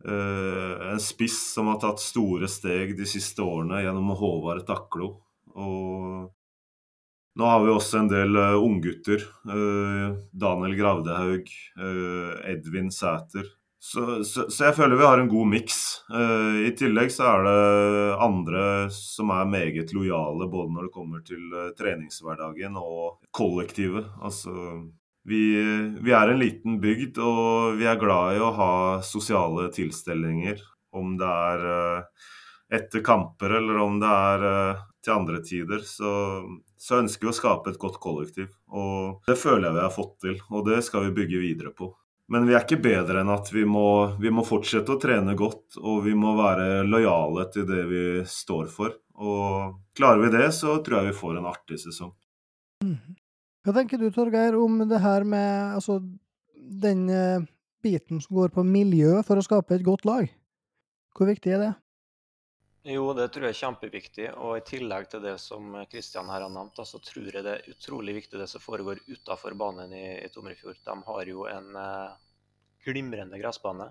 en 0.06 1.02
spiss 1.04 1.42
som 1.54 1.68
har 1.74 1.82
tatt 1.84 2.02
store 2.02 2.48
steg 2.50 2.96
de 2.98 3.10
siste 3.10 3.44
årene 3.44 3.84
gjennom 3.84 4.14
Håvard 4.22 4.64
Taklo. 4.70 5.12
Og 5.56 6.32
nå 7.34 7.50
har 7.50 7.64
vi 7.64 7.74
også 7.74 8.04
en 8.04 8.12
del 8.12 8.38
uh, 8.38 8.62
unggutter. 8.62 9.26
Uh, 9.50 10.14
Daniel 10.38 10.76
Gravdehaug, 10.78 11.50
uh, 11.82 12.34
Edvin 12.50 12.92
Sæter. 12.94 13.48
Så, 13.84 14.24
så, 14.24 14.46
så, 14.48 14.70
jeg 14.70 14.76
føler 14.78 14.96
vi 14.96 15.08
har 15.08 15.20
en 15.20 15.32
god 15.32 15.50
miks. 15.50 15.80
Uh, 16.14 16.62
I 16.70 16.72
tillegg 16.78 17.10
så 17.12 17.26
er 17.32 17.48
det 17.48 17.64
andre 18.24 18.66
som 18.96 19.34
er 19.34 19.50
meget 19.50 19.96
lojale 19.98 20.48
både 20.48 20.76
når 20.76 20.88
det 20.88 20.94
kommer 20.94 21.24
til 21.26 21.58
treningshverdagen 21.80 22.78
og 22.80 23.18
kollektivet. 23.36 24.08
Altså 24.22 24.54
vi, 25.26 25.42
vi, 26.04 26.14
er 26.14 26.30
en 26.30 26.40
liten 26.40 26.78
bygd, 26.84 27.18
og 27.18 27.80
vi 27.80 27.90
er 27.90 28.00
glad 28.00 28.38
i 28.38 28.44
å 28.44 28.54
ha 28.56 28.74
sosiale 29.08 29.70
tilstelninger. 29.74 30.62
Om 30.94 31.16
det 31.18 31.28
er 31.28 31.68
etter 32.74 33.04
kamper 33.06 33.58
eller 33.60 33.82
om 33.84 34.00
det 34.02 34.10
er 34.10 34.46
til 35.04 35.14
andre 35.14 35.42
tider. 35.46 35.84
Så 35.86 36.10
så 36.84 37.00
ønsker 37.00 37.30
vi 37.30 37.32
å 37.32 37.36
skape 37.38 37.72
et 37.72 37.80
godt 37.80 37.96
kollektiv. 38.04 38.50
Og 38.76 39.24
det 39.28 39.38
føler 39.40 39.70
jeg 39.70 39.76
vi 39.78 39.84
har 39.86 39.94
fått 39.94 40.16
til, 40.26 40.40
og 40.52 40.66
det 40.68 40.82
skal 40.84 41.06
vi 41.06 41.14
bygge 41.16 41.40
videre 41.40 41.72
på. 41.72 41.88
Men 42.34 42.48
vi 42.48 42.56
er 42.58 42.66
ikke 42.66 42.82
bedre 42.84 43.22
enn 43.22 43.32
at 43.32 43.48
vi 43.54 43.64
må, 43.68 43.86
vi 44.20 44.32
må 44.34 44.44
fortsette 44.48 44.92
å 44.92 45.00
trene 45.00 45.36
godt, 45.40 45.78
og 45.80 46.02
vi 46.04 46.16
må 46.18 46.34
være 46.36 46.84
lojale 46.84 47.46
til 47.54 47.68
det 47.70 47.86
vi 47.88 48.04
står 48.28 48.68
for. 48.74 48.98
Og 49.16 49.78
klarer 49.96 50.26
vi 50.26 50.34
det, 50.36 50.50
så 50.58 50.76
tror 50.84 51.00
jeg 51.00 51.14
vi 51.14 51.20
får 51.22 51.40
en 51.40 51.50
artig 51.54 51.80
sesong. 51.86 52.12
Mhm. 52.84 53.20
Hva 53.64 53.72
tenker 53.78 53.96
du, 54.02 54.10
Torgeir, 54.12 54.58
om 54.60 54.82
det 54.90 55.00
her 55.00 55.24
med 55.24 55.78
altså, 55.78 56.02
den 56.84 57.06
uh, 57.08 57.46
biten 57.80 58.20
som 58.20 58.36
går 58.36 58.52
på 58.52 58.66
miljø 58.68 59.22
for 59.24 59.40
å 59.40 59.46
skape 59.46 59.78
et 59.78 59.86
godt 59.88 60.04
lag? 60.04 60.28
Hvor 61.16 61.32
viktig 61.32 61.54
er 61.56 61.64
det? 61.64 61.72
Jo, 62.84 63.14
det 63.16 63.30
tror 63.32 63.46
jeg 63.48 63.56
er 63.56 63.62
kjempeviktig. 63.62 64.26
Og 64.44 64.58
i 64.58 64.64
tillegg 64.68 65.06
til 65.12 65.22
det 65.24 65.38
som 65.40 65.72
Kristian 65.88 66.28
her 66.28 66.44
har 66.44 66.52
nevnt, 66.52 66.82
så 66.84 67.00
tror 67.00 67.30
jeg 67.32 67.46
det 67.46 67.54
er 67.56 67.70
utrolig 67.72 68.18
viktig 68.18 68.42
det 68.42 68.48
som 68.52 68.64
foregår 68.64 69.00
utafor 69.08 69.56
banen 69.56 69.94
i, 69.96 70.04
i 70.20 70.32
Tomrefjord. 70.34 70.82
De 70.84 70.96
har 71.08 71.30
jo 71.32 71.46
en 71.48 71.78
eh, 71.80 72.18
glimrende 72.84 73.40
gressbane 73.40 73.88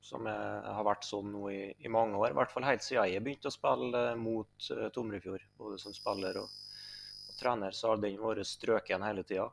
som 0.00 0.24
er, 0.24 0.64
har 0.64 0.86
vært 0.88 1.04
sånn 1.04 1.28
nå 1.34 1.50
i, 1.52 1.60
i, 1.84 1.90
mange 1.92 2.16
år. 2.16 2.32
I 2.32 2.38
hvert 2.38 2.54
fall 2.54 2.64
helt 2.64 2.86
siden 2.86 3.10
jeg 3.10 3.20
begynte 3.26 3.52
å 3.52 3.52
spille 3.52 4.04
eh, 4.14 4.16
mot 4.16 4.70
eh, 4.72 4.86
Tomrefjord, 4.94 5.44
både 5.60 5.76
som 5.82 5.92
spiller 5.92 6.40
og, 6.40 6.48
og, 6.48 7.34
trener, 7.42 7.76
så 7.76 7.92
har 7.92 8.00
den 8.00 8.16
vært 8.22 8.48
strøken 8.48 9.04
hele 9.04 9.26
tida. 9.28 9.50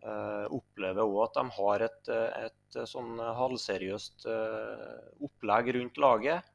Eh, 0.00 0.46
opplever 0.48 1.04
òg 1.04 1.26
at 1.26 1.36
de 1.36 1.44
har 1.58 1.86
et, 1.90 2.14
et, 2.40 2.56
et 2.72 2.88
sånn 2.88 3.20
halvseriøst 3.20 4.24
opplegg 5.28 5.74
rundt 5.76 6.00
laget 6.00 6.40
Eh, 6.40 6.51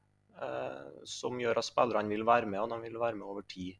som 1.07 1.39
gjør 1.41 1.57
at 1.57 1.65
spillerne 1.65 2.11
vil 2.13 2.25
være 2.27 2.45
med, 2.45 2.59
og 2.61 2.69
de 2.69 2.77
vil 2.83 2.99
være 3.01 3.17
med 3.17 3.25
over 3.25 3.45
tid. 3.49 3.77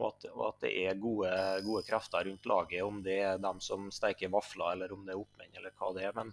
Og 0.00 0.08
at, 0.08 0.26
og 0.32 0.44
at 0.46 0.64
det 0.64 0.72
er 0.86 1.00
gode, 1.00 1.30
gode, 1.66 1.84
krefter 1.84 2.24
rundt 2.28 2.48
laget, 2.48 2.80
om 2.84 3.02
det 3.04 3.18
er 3.20 3.42
dem 3.42 3.60
som 3.60 3.90
steker 3.92 4.32
vafler, 4.32 4.72
eller 4.72 4.94
om 4.94 5.04
det 5.04 5.14
er 5.14 5.20
oppmenn, 5.20 5.52
eller 5.58 5.74
hva 5.76 5.90
det 5.96 6.06
er. 6.08 6.16
Men 6.16 6.32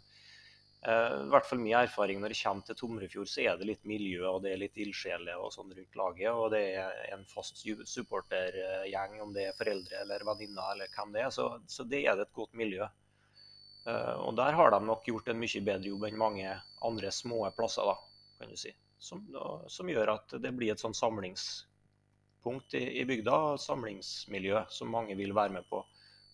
eh, 0.87 1.17
i 1.25 1.29
hvert 1.33 1.49
fall 1.49 1.61
min 1.61 1.75
erfaring 1.81 2.21
når 2.23 2.33
det 2.33 2.39
kommer 2.39 2.69
til 2.69 2.79
Tomrefjord, 2.79 3.31
så 3.31 3.43
er 3.43 3.59
det 3.59 3.67
litt 3.67 3.83
miljø 3.89 4.23
og 4.29 4.41
det 4.45 4.53
er 4.53 4.63
litt 4.63 4.79
ildsjeler 4.79 5.43
og 5.43 5.51
sånn 5.55 5.75
rundt 5.75 6.01
laget. 6.01 6.31
Og 6.31 6.47
det 6.55 6.63
er 6.79 7.13
en 7.17 7.27
fast 7.33 7.59
supportergjeng, 7.59 9.19
om 9.25 9.35
det 9.35 9.49
er 9.49 9.59
foreldre 9.59 10.05
eller 10.05 10.27
venninner 10.31 10.73
eller 10.73 10.95
hvem 10.95 11.15
det 11.17 11.25
er. 11.27 11.35
Så, 11.35 11.51
så 11.67 11.87
det 11.87 12.05
er 12.05 12.15
det 12.15 12.29
et 12.29 12.37
godt 12.39 12.55
miljø. 12.63 12.87
Uh, 13.87 14.27
og 14.27 14.33
der 14.35 14.53
har 14.57 14.73
de 14.73 14.79
nok 14.83 15.07
gjort 15.07 15.29
en 15.31 15.39
mye 15.39 15.61
bedre 15.63 15.87
jobb 15.87 16.03
enn 16.05 16.19
mange 16.19 16.51
andre 16.85 17.11
små 17.15 17.45
plasser, 17.55 17.87
da, 17.87 17.95
kan 18.37 18.51
du 18.51 18.59
si 18.59 18.73
som, 18.99 19.23
som, 19.67 19.89
gjør 19.89 20.13
at 20.15 20.35
det 20.43 20.51
blir 20.55 20.73
et 20.73 20.81
sånn 20.81 20.97
samlingspunkt 20.97 22.75
i, 22.77 22.83
i, 22.99 23.05
bygda, 23.07 23.57
samlingsmiljø, 23.63 24.65
som 24.73 24.91
mange 24.93 25.17
vil 25.19 25.33
være 25.35 25.55
med 25.59 25.69
på. 25.71 25.81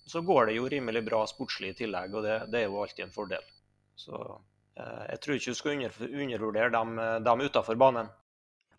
Så 0.05 0.22
går 0.26 0.49
det 0.49 0.57
jo 0.57 0.68
rimelig 0.70 1.05
bra 1.05 1.24
sportslig 1.30 1.74
i 1.74 1.80
tillegg, 1.84 2.13
og 2.13 2.26
det, 2.26 2.39
det 2.53 2.61
er 2.61 2.68
jo 2.70 2.82
alltid 2.82 3.07
en 3.07 3.16
fordel. 3.16 3.47
Så 3.97 4.20
eh, 4.20 5.03
jeg 5.13 5.22
tror 5.24 5.39
ikke 5.39 5.55
du 5.55 5.59
skal 5.61 5.78
under, 5.78 5.97
undervurdere 6.11 6.76
dem, 6.76 7.01
dem 7.26 7.47
utafor 7.47 7.80
banen. 7.80 8.13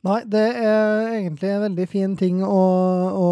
Nei, 0.07 0.21
det 0.29 0.43
er 0.61 1.15
egentlig 1.17 1.49
en 1.51 1.63
veldig 1.65 1.85
fin 1.91 2.13
ting 2.19 2.43
å, 2.45 2.59
å 3.11 3.29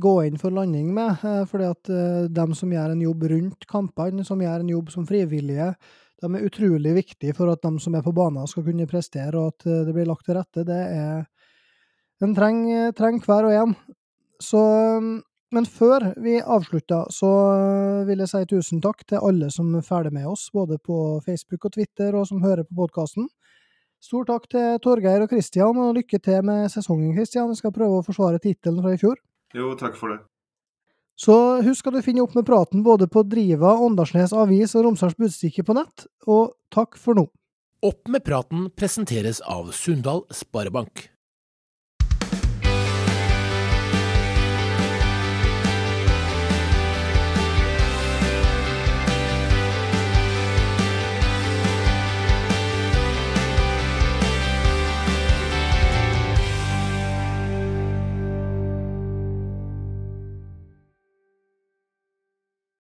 gå 0.00 0.14
inn 0.28 0.38
for 0.40 0.54
landing 0.54 0.92
med. 0.96 1.24
Eh, 1.26 1.42
fordi 1.50 1.66
at 1.68 1.90
eh, 1.92 2.28
dem 2.32 2.54
som 2.56 2.72
gjør 2.72 2.94
en 2.94 3.02
jobb 3.04 3.26
rundt 3.34 3.66
kampene, 3.68 4.24
som 4.24 4.40
gjør 4.40 4.64
en 4.64 4.72
jobb 4.72 4.92
som 4.94 5.08
frivillige, 5.08 5.72
de 6.20 6.30
er 6.36 6.46
utrolig 6.46 6.92
viktige 6.96 7.34
for 7.36 7.52
at 7.52 7.62
de 7.64 7.72
som 7.82 7.96
er 7.96 8.04
på 8.04 8.14
banen 8.16 8.48
skal 8.50 8.64
kunne 8.66 8.88
prestere, 8.90 9.32
og 9.38 9.54
at 9.54 9.66
eh, 9.66 9.82
det 9.86 9.96
blir 9.96 10.08
lagt 10.08 10.26
til 10.28 10.38
rette. 10.38 10.66
Det 10.66 10.82
er 10.86 11.26
En 12.20 12.34
trenger, 12.36 12.92
treng 12.92 13.16
hver 13.24 13.46
og 13.48 13.54
en. 13.56 13.74
Så 14.44 14.60
Men 15.50 15.66
før 15.66 16.12
vi 16.22 16.36
avslutter, 16.38 17.08
så 17.10 17.30
vil 18.06 18.20
jeg 18.22 18.30
si 18.30 18.44
tusen 18.52 18.80
takk 18.80 19.02
til 19.08 19.18
alle 19.18 19.48
som 19.50 19.72
følger 19.82 20.12
med 20.14 20.28
oss, 20.30 20.50
både 20.54 20.78
på 20.78 21.20
Facebook 21.24 21.64
og 21.64 21.72
Twitter, 21.72 22.14
og 22.14 22.28
som 22.28 22.42
hører 22.42 22.62
på 22.62 22.76
podkasten. 22.78 23.26
Stor 24.00 24.24
takk 24.28 24.46
til 24.48 24.78
Torgeir 24.78 25.24
og 25.24 25.28
Kristian, 25.28 25.76
og 25.76 25.96
lykke 25.98 26.22
til 26.22 26.44
med 26.46 26.70
sesongen, 26.70 27.16
Kristian. 27.16 27.50
Vi 27.50 27.58
skal 27.58 27.74
prøve 27.74 27.98
å 27.98 28.06
forsvare 28.06 28.38
tittelen 28.38 28.78
fra 28.84 28.94
i 28.94 29.00
fjor. 29.02 29.18
Jo, 29.52 29.74
takk 29.74 29.98
for 29.98 30.14
det. 30.14 30.22
Så 31.20 31.34
husk 31.66 31.90
at 31.90 31.98
du 31.98 32.00
finner 32.04 32.24
Opp 32.24 32.36
med 32.38 32.46
praten 32.48 32.84
både 32.86 33.08
på 33.10 33.22
Driva, 33.28 33.74
Åndalsnes 33.84 34.32
Avis 34.32 34.72
og 34.78 34.86
Romsdals 34.86 35.18
Budstikke 35.20 35.64
på 35.66 35.76
nett, 35.76 36.06
og 36.24 36.54
takk 36.72 36.96
for 37.00 37.18
nå. 37.18 37.26
Opp 37.84 38.08
med 38.12 38.24
praten 38.24 38.68
presenteres 38.76 39.42
av 39.44 39.68
Sundal 39.76 40.24
Sparebank. 40.32 41.10